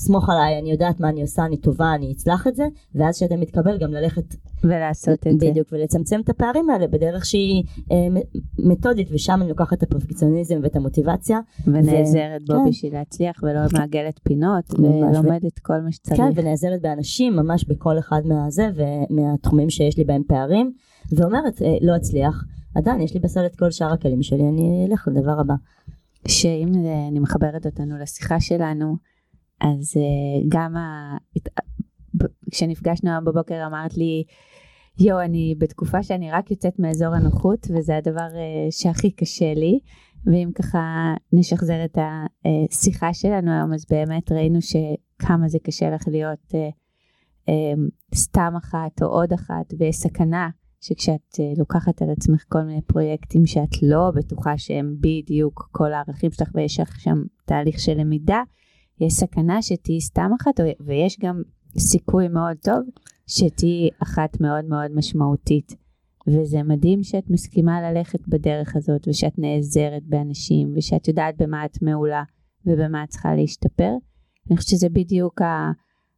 סמוך 0.03 0.31
עליי, 0.31 0.59
אני 0.59 0.71
יודעת 0.71 1.01
מה 1.01 1.09
אני 1.09 1.23
עושה, 1.23 1.45
אני 1.45 1.57
טובה, 1.57 1.95
אני 1.95 2.13
אצלח 2.13 2.47
את 2.47 2.57
זה, 2.57 2.67
ואז 2.95 3.17
שאתה 3.17 3.37
מתקבל 3.37 3.79
גם 3.79 3.93
ללכת 3.93 4.35
ולעשות 4.65 5.27
את 5.27 5.41
זה. 5.41 5.51
בדיוק, 5.51 5.69
ולצמצם 5.73 6.21
את 6.21 6.29
הפערים 6.29 6.71
האלה 6.71 6.87
בדרך 6.87 7.25
שהיא 7.25 7.65
אה, 7.93 8.21
מתודית, 8.59 9.09
ושם 9.13 9.39
אני 9.41 9.49
לוקחת 9.49 9.73
את 9.73 9.83
הפרפקציוניזם 9.83 10.61
ואת 10.63 10.77
המוטיבציה. 10.77 11.39
ונעזרת 11.67 12.43
ו... 12.43 12.47
בו 12.47 12.65
כן. 12.65 12.71
בשביל 12.71 12.93
להצליח, 12.93 13.43
ולא 13.43 13.61
מעגלת 13.73 14.21
פינות, 14.23 14.75
ולומדת 14.79 15.59
ו... 15.59 15.63
כל 15.63 15.81
מה 15.81 15.93
שצריך. 15.93 16.21
כן, 16.21 16.31
ונעזרת 16.35 16.83
באנשים, 16.83 17.37
ממש 17.37 17.65
בכל 17.65 17.99
אחד 17.99 18.23
מהזה, 18.25 18.69
ומהתחומים 18.75 19.71
שיש 19.71 19.99
לי 19.99 20.05
בהם 20.05 20.23
פערים, 20.29 20.73
ואומרת, 21.13 21.63
אה, 21.63 21.77
לא 21.81 21.97
אצליח, 21.97 22.45
עדיין 22.75 23.01
יש 23.01 23.15
לי 23.15 23.21
בסל 23.21 23.47
את 23.47 23.57
כל 23.57 23.71
שאר 23.71 23.93
הכלים 23.93 24.23
שלי, 24.23 24.49
אני 24.49 24.87
אלך 24.91 25.09
לדבר 25.09 25.41
הבא. 25.41 25.55
שאם 26.29 26.69
אני 27.09 27.19
מחברת 27.19 27.67
אותנו 27.67 27.99
לשיחה 27.99 28.41
שלנו, 28.41 28.97
אז 29.63 29.97
uh, 29.97 30.47
גם 30.49 30.77
ה... 30.77 31.17
כשנפגשנו 32.51 33.11
היום 33.11 33.25
בבוקר 33.25 33.67
אמרת 33.67 33.97
לי, 33.97 34.25
יואו, 34.99 35.21
אני 35.21 35.55
בתקופה 35.59 36.03
שאני 36.03 36.31
רק 36.31 36.51
יוצאת 36.51 36.79
מאזור 36.79 37.15
הנוחות, 37.15 37.67
וזה 37.71 37.97
הדבר 37.97 38.29
uh, 38.29 38.71
שהכי 38.71 39.11
קשה 39.11 39.55
לי. 39.55 39.79
ואם 40.27 40.51
ככה 40.55 41.15
נשחזר 41.33 41.85
את 41.85 41.99
השיחה 42.45 43.15
שלנו 43.15 43.51
היום, 43.53 43.73
אז 43.73 43.85
באמת 43.91 44.33
ראינו 44.33 44.59
שכמה 44.63 45.49
זה 45.49 45.59
קשה 45.59 45.91
לך 45.91 46.09
להיות 46.09 46.53
סתם 48.15 48.55
אחת 48.57 49.03
או 49.03 49.07
עוד 49.07 49.33
אחת, 49.33 49.75
ויש 49.79 49.97
סכנה 49.97 50.49
שכשאת 50.81 51.39
לוקחת 51.57 52.03
על 52.03 52.11
עצמך 52.11 52.45
כל 52.49 52.63
מיני 52.63 52.83
פרויקטים 52.83 53.47
שאת 53.47 53.83
לא 53.83 54.11
בטוחה 54.15 54.59
שהם 54.59 54.97
בדיוק 55.01 55.69
כל 55.73 55.93
הערכים 55.93 56.31
שלך 56.31 56.49
ויש 56.55 56.81
לך 56.81 57.01
שם 57.01 57.23
תהליך 57.45 57.81
של 57.81 57.95
למידה, 57.95 58.43
יש 59.07 59.13
סכנה 59.13 59.63
שתהיי 59.63 60.01
סתם 60.01 60.31
אחת, 60.41 60.61
ויש 60.81 61.19
גם 61.21 61.43
סיכוי 61.79 62.29
מאוד 62.29 62.57
טוב 62.63 62.79
שתהיי 63.27 63.89
אחת 64.03 64.41
מאוד 64.41 64.65
מאוד 64.65 64.91
משמעותית. 64.95 65.75
וזה 66.27 66.63
מדהים 66.63 67.03
שאת 67.03 67.31
מסכימה 67.31 67.91
ללכת 67.91 68.29
בדרך 68.29 68.77
הזאת, 68.77 69.09
ושאת 69.09 69.39
נעזרת 69.39 70.03
באנשים, 70.07 70.73
ושאת 70.77 71.09
יודעת 71.09 71.35
במה 71.39 71.65
את 71.65 71.83
מעולה, 71.83 72.23
ובמה 72.67 73.05
את 73.05 73.09
צריכה 73.09 73.35
להשתפר. 73.35 73.91
אני 74.51 74.57
חושבת 74.57 74.71
שזה 74.71 74.89
בדיוק, 74.89 75.43
ה... 75.43 75.71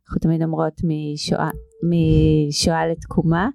אנחנו 0.06 0.20
תמיד 0.20 0.42
אומרות 0.42 0.80
משואה, 0.84 1.50
משואה 1.88 2.86
לתקומה, 2.86 3.48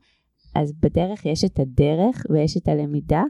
אז 0.55 0.73
בדרך 0.79 1.25
יש 1.25 1.43
את 1.43 1.59
הדרך 1.59 2.25
ויש 2.29 2.57
את 2.57 2.67
הלמידה, 2.67 3.23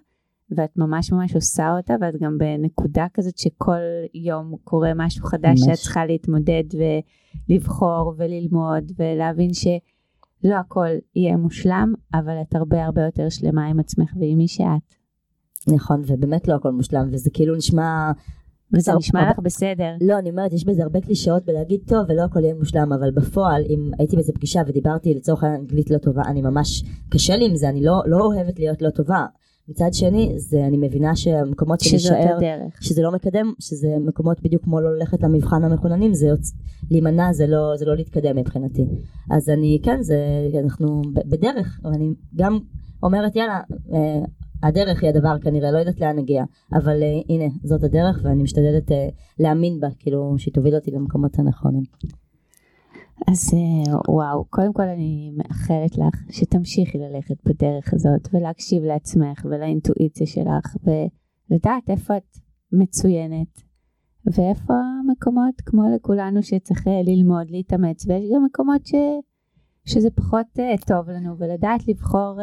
ואת 0.58 0.78
ממש 0.78 1.12
ממש 1.12 1.36
עושה 1.36 1.78
אותה, 1.78 1.94
ואת 2.02 2.16
גם 2.22 2.38
בנקודה 2.38 3.06
כזאת 3.14 3.38
שכל 3.38 3.80
יום 4.14 4.56
קורה 4.64 4.92
משהו 4.96 5.26
חדש 5.26 5.60
ממש. 5.60 5.60
שאת 5.60 5.74
צריכה 5.74 6.06
להתמודד 6.06 6.64
ולבחור 7.50 8.14
וללמוד 8.18 8.92
ולהבין 9.00 9.54
שלא 9.54 10.56
הכל 10.56 10.88
יהיה 11.16 11.38
מושלם, 11.38 11.94
אבל 12.14 12.42
את 12.42 12.56
הרבה 12.56 12.86
הרבה 12.86 13.02
יותר 13.02 13.30
שלמה 13.30 13.66
עם 13.66 13.80
עצמך 13.80 14.14
ועם 14.20 14.38
מי 14.38 14.48
שאת. 14.48 14.96
נכון, 15.68 16.02
ובאמת 16.08 16.48
לא 16.48 16.56
הכל 16.56 16.72
מושלם, 16.72 17.10
וזה 17.12 17.30
כאילו 17.34 17.56
נשמע... 17.56 18.12
וזה 18.74 18.92
נשמע 18.98 19.20
הרבה... 19.20 19.32
לך 19.32 19.40
בסדר. 19.40 19.96
לא, 20.02 20.20
אני 20.20 20.30
אומרת, 20.30 20.54
יש 20.54 20.66
בזה 20.66 20.84
הרבה 20.84 21.02
קלישאות 21.02 21.46
בלהגיד 21.46 21.80
טוב 21.88 22.06
ולא 22.10 22.22
הכל 22.22 22.44
יהיה 22.44 22.56
מושלם, 22.56 22.94
אבל 22.94 23.12
בפועל, 23.12 23.64
אם 23.70 23.92
הייתי 24.00 24.16
באיזה 24.16 24.34
פגישה 24.34 24.62
ודיברתי 24.68 25.14
לצורך 25.14 25.44
העניין 25.44 25.62
אנגלית 25.62 25.90
לא 25.90 25.98
טובה, 25.98 26.22
אני 26.28 26.42
ממש, 26.42 26.84
קשה 27.10 27.36
לי 27.36 27.46
עם 27.46 27.56
זה, 27.56 27.70
אני 27.70 27.84
לא, 27.84 28.02
לא 28.06 28.26
אוהבת 28.26 28.60
להיות 28.60 28.82
לא 28.82 28.90
טובה. 28.90 29.26
מצד 29.70 29.90
שני, 29.94 30.34
זה, 30.38 30.66
אני 30.66 30.78
מבינה 30.78 31.16
שהמקומות 31.16 31.80
שנשאר, 31.80 32.38
שזה 32.82 33.02
לא 33.02 33.12
מקדם, 33.12 33.54
שזה 33.60 33.88
מקומות 34.00 34.42
בדיוק 34.42 34.64
כמו 34.64 34.82
לא 34.82 34.98
ללכת 34.98 35.24
למבחן 35.24 35.64
המחוננים, 35.64 36.14
זה 36.14 36.28
יוצ... 36.28 36.54
להימנע 36.92 37.34
זה 37.34 37.48
לא, 37.48 37.74
זה 37.76 37.86
לא 37.86 37.96
להתקדם 37.96 38.38
מבחינתי. 38.38 38.86
אז 39.32 39.50
אני, 39.50 39.80
כן, 39.84 40.02
זה, 40.02 40.18
אנחנו 40.64 41.02
בדרך, 41.26 41.80
אני 41.86 42.14
גם 42.36 42.60
אומרת 43.04 43.36
יאללה, 43.36 43.60
אה, 43.94 44.24
הדרך 44.64 45.04
היא 45.04 45.10
הדבר 45.10 45.40
כנראה, 45.42 45.72
לא 45.72 45.78
יודעת 45.78 46.00
לאן 46.00 46.16
נגיע, 46.16 46.44
אבל 46.74 47.04
אה, 47.04 47.22
הנה, 47.30 47.46
זאת 47.64 47.84
הדרך 47.84 48.20
ואני 48.24 48.44
משתדלת 48.44 48.92
אה, 48.92 49.08
להאמין 49.40 49.80
בה, 49.80 49.88
כאילו 50.00 50.36
שהיא 50.38 50.54
תוביל 50.54 50.76
אותי 50.76 50.92
למקומות 50.92 51.40
הנכונים. 51.40 51.84
אז 53.28 53.54
אה, 53.54 53.94
וואו, 54.08 54.46
קודם 54.50 54.74
כל 54.74 54.88
אני 54.88 55.32
מאחלת 55.38 55.98
לך 55.98 56.24
שתמשיכי 56.32 56.98
ללכת 56.98 57.36
בדרך 57.46 57.94
הזאת 57.94 58.28
ולהקשיב 58.34 58.84
לעצמך 58.84 59.46
ולאינטואיציה 59.46 60.28
שלך 60.28 60.76
ולדעת 60.84 61.90
איפה 61.90 62.18
את 62.18 62.38
מצוינת 62.72 63.62
ואיפה 64.26 64.74
המקומות 64.74 65.62
כמו 65.66 65.82
לכולנו 65.96 66.44
שצריך 66.44 66.88
אה, 66.88 67.02
ללמוד, 67.06 67.50
להתאמץ. 67.50 68.06
ויש 68.08 68.30
גם 68.36 68.46
מקומות 68.46 68.86
ש... 68.86 68.94
שזה 69.86 70.10
פחות 70.12 70.46
uh, 70.58 70.86
טוב 70.88 71.10
לנו 71.10 71.38
ולדעת 71.38 71.88
לבחור, 71.88 72.40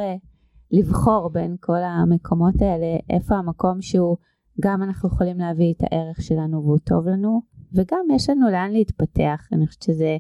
לבחור 0.71 1.31
בין 1.31 1.57
כל 1.61 1.83
המקומות 1.83 2.55
האלה 2.63 2.97
איפה 3.11 3.35
המקום 3.35 3.83
שהוא 3.83 4.17
גם 4.61 4.83
אנחנו 4.83 5.09
יכולים 5.09 5.39
להביא 5.39 5.75
את 5.75 5.83
הערך 5.83 6.23
שלנו 6.23 6.63
והוא 6.65 6.79
טוב 6.79 7.09
לנו 7.09 7.43
וגם 7.75 8.07
יש 8.15 8.31
לנו 8.31 8.51
לאן 8.51 8.71
להתפתח, 8.71 9.49
אני 9.53 9.67
חושבת 9.67 9.83
שזה 9.83 10.17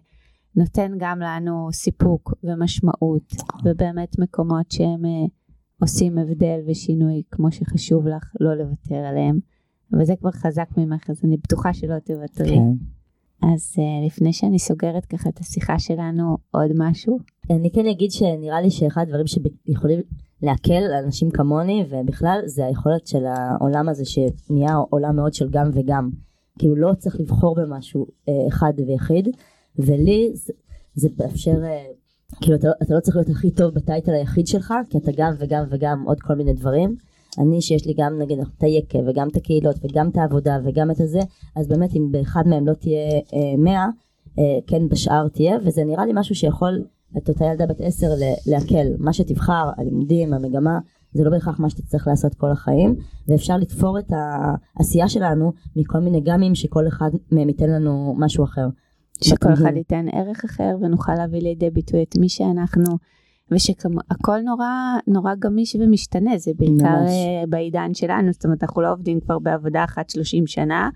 נותן 0.57 0.93
גם 0.99 1.21
לנו 1.21 1.69
סיפוק 1.73 2.35
ומשמעות, 2.45 3.35
ובאמת 3.65 4.19
מקומות 4.19 4.71
שהם 4.71 5.05
uh, 5.05 5.31
עושים 5.81 6.19
הבדל 6.19 6.61
ושינוי 6.67 7.23
כמו 7.31 7.53
שחשוב 7.53 8.07
לך 8.09 8.33
לא 8.41 8.55
לוותר 8.55 8.95
עליהם. 8.95 9.39
וזה 10.01 10.15
כבר 10.21 10.31
חזק 10.31 10.69
ממך, 10.77 11.11
אז 11.11 11.21
אני 11.25 11.37
בטוחה 11.37 11.75
שלא 11.75 11.99
תוותרי. 11.99 12.57
כן. 12.57 12.73
אז 13.53 13.75
uh, 13.77 14.07
לפני 14.07 14.33
שאני 14.33 14.59
סוגרת 14.59 15.05
ככה 15.05 15.29
את 15.29 15.39
השיחה 15.39 15.79
שלנו, 15.79 16.37
עוד 16.51 16.71
משהו? 16.75 17.19
אני 17.51 17.71
כן 17.71 17.87
אגיד 17.87 18.11
שנראה 18.11 18.61
לי 18.61 18.71
שאחד 18.71 19.03
הדברים 19.03 19.27
שיכולים 19.27 20.01
להקל 20.43 20.73
על 20.73 21.05
אנשים 21.05 21.31
כמוני, 21.31 21.85
ובכלל, 21.91 22.41
זה 22.45 22.67
היכולת 22.67 23.07
של 23.07 23.25
העולם 23.27 23.89
הזה 23.89 24.05
שנהיה 24.05 24.75
עולם 24.91 25.17
מאוד 25.17 25.35
של 25.35 25.49
גם 25.51 25.71
וגם. 25.73 26.11
כאילו 26.59 26.77
לא 26.77 26.95
צריך 26.95 27.21
לבחור 27.21 27.55
במשהו 27.55 28.07
uh, 28.07 28.33
אחד 28.49 28.73
ויחיד, 28.87 29.29
ולי 29.79 30.31
זה, 30.35 30.53
זה 30.95 31.09
מאפשר, 31.19 31.65
אה, 31.65 31.85
כאילו 32.41 32.57
אתה, 32.57 32.69
אתה 32.83 32.95
לא 32.95 33.01
צריך 33.01 33.17
להיות 33.17 33.29
הכי 33.29 33.51
טוב 33.51 33.75
בטייטל 33.75 34.13
היחיד 34.13 34.47
שלך, 34.47 34.75
כי 34.91 34.99
אתה 34.99 35.11
גם 35.17 35.33
וגם 35.39 35.65
וגם 35.71 36.03
עוד 36.07 36.21
כל 36.21 36.35
מיני 36.35 36.53
דברים. 36.53 36.97
אני 37.39 37.63
שיש 37.63 37.87
לי 37.87 37.95
גם 37.99 38.19
נגיד 38.19 38.39
את 38.39 38.63
היקב 38.63 38.99
וגם 39.07 39.29
את 39.29 39.37
הקהילות 39.37 39.77
וגם 39.83 40.09
את 40.09 40.17
העבודה 40.17 40.59
וגם 40.65 40.91
את 40.91 41.01
הזה, 41.01 41.21
אז 41.57 41.69
באמת 41.69 41.97
אם 41.97 42.09
באחד 42.11 42.43
מהם 42.47 42.67
לא 42.67 42.73
תהיה 42.73 43.11
אה, 43.35 43.57
100, 43.59 43.87
אה, 44.39 44.45
כן 44.67 44.89
בשאר 44.89 45.29
תהיה, 45.29 45.57
וזה 45.65 45.85
נראה 45.85 46.07
לי 46.07 46.13
משהו 46.15 46.35
שיכול 46.35 46.85
את 47.19 47.29
אותה 47.29 47.45
ילדה 47.45 47.67
בת 47.67 47.81
עשר 47.81 48.07
להקל, 48.47 48.87
מה 48.99 49.13
שתבחר, 49.13 49.71
הלימודים, 49.77 50.35
המגמה, 50.35 50.79
זה 51.13 51.25
לא 51.25 51.31
בהכרח 51.31 51.61
מה 51.61 51.71
שתצטרך 51.71 52.09
לעשות 52.09 52.35
כל 52.35 52.51
החיים, 52.51 52.97
ואפשר 53.29 53.57
לתפור 53.57 53.99
את 53.99 54.13
העשייה 54.77 55.09
שלנו 55.09 55.53
מכל 55.77 55.99
מיני 55.99 56.21
גמים 56.21 56.55
שכל 56.55 56.89
אחד 56.89 57.11
מהם 57.33 57.49
ייתן 57.49 57.71
לנו 57.71 58.15
משהו 58.19 58.45
אחר. 58.45 58.67
שכל 59.25 59.53
אחד 59.53 59.77
ייתן 59.77 60.07
ערך 60.13 60.45
אחר 60.45 60.77
ונוכל 60.81 61.15
להביא 61.15 61.41
לידי 61.41 61.71
ביטוי 61.71 62.03
את 62.03 62.17
מי 62.17 62.29
שאנחנו 62.29 62.85
ושהכל 63.51 64.41
נורא 64.45 64.69
נורא 65.07 65.35
גמיש 65.39 65.77
ומשתנה 65.77 66.39
זה 66.39 66.51
בעיקר 66.57 67.01
ממש. 67.01 67.11
אה, 67.11 67.45
בעידן 67.49 67.95
שלנו 67.95 68.33
זאת 68.33 68.45
אומרת 68.45 68.63
אנחנו 68.63 68.83
לא 68.83 68.93
עובדים 68.93 69.21
כבר 69.21 69.39
בעבודה 69.39 69.85
אחת 69.85 70.11
30 70.11 70.47
שנה 70.47 70.91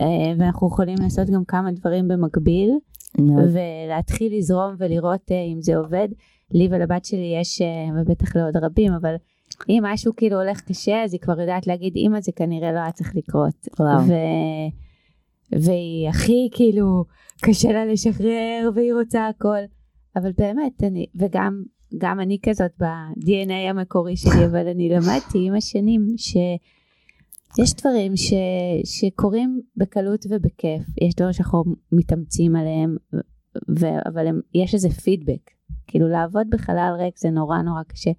אה, 0.00 0.06
ואנחנו 0.38 0.66
יכולים 0.66 0.96
לעשות 1.02 1.30
גם 1.30 1.44
כמה 1.44 1.72
דברים 1.72 2.08
במקביל 2.08 2.70
ולהתחיל 3.52 4.36
לזרום 4.38 4.74
ולראות 4.78 5.30
אה, 5.30 5.36
אם 5.54 5.62
זה 5.62 5.76
עובד 5.76 6.08
לי 6.50 6.68
ולבת 6.70 7.04
שלי 7.04 7.36
יש 7.40 7.62
ובטח 7.96 8.36
לעוד 8.36 8.56
רבים 8.56 8.92
אבל 8.92 9.14
אם 9.68 9.80
משהו 9.82 10.12
כאילו 10.16 10.40
הולך 10.40 10.60
קשה, 10.60 11.04
אז 11.04 11.12
היא 11.12 11.20
כבר 11.20 11.40
יודעת 11.40 11.66
להגיד, 11.66 11.92
אמא 11.96 12.20
זה 12.20 12.32
כנראה 12.36 12.72
לא 12.72 12.78
היה 12.78 12.92
צריך 12.92 13.16
לקרות. 13.16 13.68
ו... 13.80 14.12
והיא 15.52 16.08
הכי 16.08 16.48
כאילו, 16.52 17.04
קשה 17.42 17.72
לה 17.72 17.86
לשחרר, 17.86 18.70
והיא 18.74 18.94
רוצה 18.94 19.28
הכל. 19.28 19.58
אבל 20.16 20.32
באמת, 20.38 20.82
אני, 20.82 21.06
וגם 21.14 21.62
גם 21.98 22.20
אני 22.20 22.38
כזאת 22.42 22.70
ב-DNA 22.80 23.70
המקורי 23.70 24.16
שלי, 24.16 24.44
אבל 24.50 24.68
אני 24.68 24.88
למדתי 24.88 25.46
עם 25.46 25.54
השנים 25.54 26.06
שיש 26.16 27.74
דברים 27.74 28.16
ש, 28.16 28.32
שקורים 28.84 29.60
בקלות 29.76 30.26
ובכיף, 30.30 30.82
יש 31.02 31.14
דברים 31.14 31.32
שאנחנו 31.32 31.64
מתאמצים 31.92 32.56
עליהם, 32.56 32.96
ו, 33.78 33.86
אבל 34.08 34.26
הם, 34.26 34.40
יש 34.54 34.74
איזה 34.74 34.88
פידבק, 34.88 35.50
כאילו 35.86 36.08
לעבוד 36.08 36.46
בחלל 36.50 36.94
ריק 36.98 37.18
זה 37.18 37.30
נורא 37.30 37.58
נורא 37.58 37.82
קשה, 37.82 38.10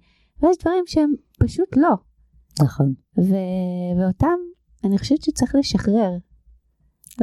ויש 0.42 0.56
דברים 0.60 0.84
שהם 0.86 1.12
פשוט 1.40 1.76
לא, 1.76 1.94
נכון. 2.62 2.94
ו, 3.18 3.34
ואותם 4.00 4.38
אני 4.84 4.98
חושבת 4.98 5.22
שצריך 5.22 5.54
לשחרר, 5.54 6.16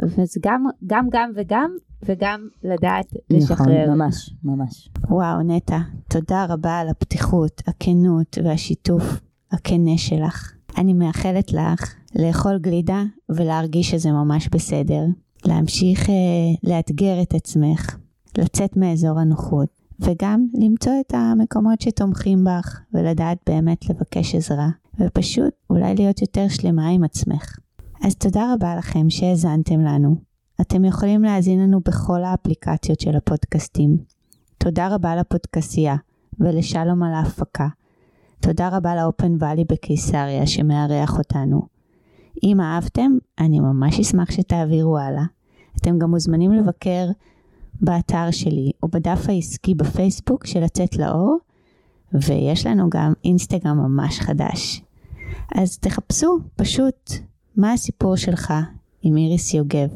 וזה 0.02 0.40
גם, 0.42 0.64
גם 0.86 1.06
גם 1.10 1.30
וגם, 1.34 1.70
וגם 2.02 2.48
לדעת 2.64 3.12
לשחרר. 3.30 3.84
נכון, 3.84 3.98
ממש, 3.98 4.30
ממש. 4.44 4.88
וואו, 5.08 5.42
נטע, 5.42 5.78
תודה 6.08 6.46
רבה 6.48 6.78
על 6.78 6.88
הפתיחות, 6.88 7.62
הכנות 7.66 8.38
והשיתוף 8.44 9.20
הכנה 9.52 9.98
שלך. 9.98 10.52
אני 10.78 10.92
מאחלת 10.92 11.52
לך 11.52 11.94
לאכול 12.14 12.58
גלידה 12.58 13.02
ולהרגיש 13.28 13.90
שזה 13.90 14.12
ממש 14.12 14.48
בסדר. 14.48 15.04
להמשיך 15.46 16.10
אה, 16.10 16.14
לאתגר 16.62 17.22
את 17.22 17.34
עצמך, 17.34 17.96
לצאת 18.38 18.76
מאזור 18.76 19.18
הנוחות, 19.20 19.68
וגם 20.00 20.46
למצוא 20.54 20.92
את 21.00 21.14
המקומות 21.14 21.80
שתומכים 21.80 22.44
בך, 22.44 22.80
ולדעת 22.94 23.38
באמת 23.46 23.88
לבקש 23.90 24.34
עזרה, 24.34 24.68
ופשוט 25.00 25.54
אולי 25.70 25.94
להיות 25.94 26.22
יותר 26.22 26.48
שלמה 26.48 26.88
עם 26.88 27.04
עצמך. 27.04 27.58
אז 28.06 28.16
תודה 28.16 28.54
רבה 28.54 28.76
לכם 28.76 29.10
שהאזנתם 29.10 29.80
לנו. 29.80 30.16
אתם 30.60 30.84
יכולים 30.84 31.22
להאזין 31.22 31.60
לנו 31.60 31.80
בכל 31.80 32.24
האפליקציות 32.24 33.00
של 33.00 33.16
הפודקאסטים. 33.16 33.96
תודה 34.58 34.94
רבה 34.94 35.16
לפודקסייה 35.16 35.96
ולשלום 36.38 37.02
על 37.02 37.14
ההפקה. 37.14 37.68
תודה 38.40 38.68
רבה 38.68 38.96
לאופן 38.96 39.36
ואלי 39.38 39.64
בקיסריה 39.64 40.46
שמארח 40.46 41.18
אותנו. 41.18 41.62
אם 42.42 42.60
אהבתם, 42.60 43.12
אני 43.38 43.60
ממש 43.60 44.00
אשמח 44.00 44.30
שתעבירו 44.30 44.98
הלאה. 44.98 45.24
אתם 45.76 45.98
גם 45.98 46.10
מוזמנים 46.10 46.52
לבקר 46.52 47.06
באתר 47.80 48.30
שלי 48.30 48.70
או 48.82 48.88
בדף 48.88 49.28
העסקי 49.28 49.74
בפייסבוק 49.74 50.46
של 50.46 50.60
לצאת 50.60 50.96
לאור, 50.96 51.38
ויש 52.12 52.66
לנו 52.66 52.90
גם 52.90 53.12
אינסטגרם 53.24 53.78
ממש 53.78 54.20
חדש. 54.20 54.82
אז 55.54 55.78
תחפשו 55.78 56.38
פשוט 56.56 57.10
מה 57.56 57.72
הסיפור 57.72 58.16
שלך 58.16 58.52
עם 59.02 59.16
איריס 59.16 59.54
יוגב. 59.54 59.88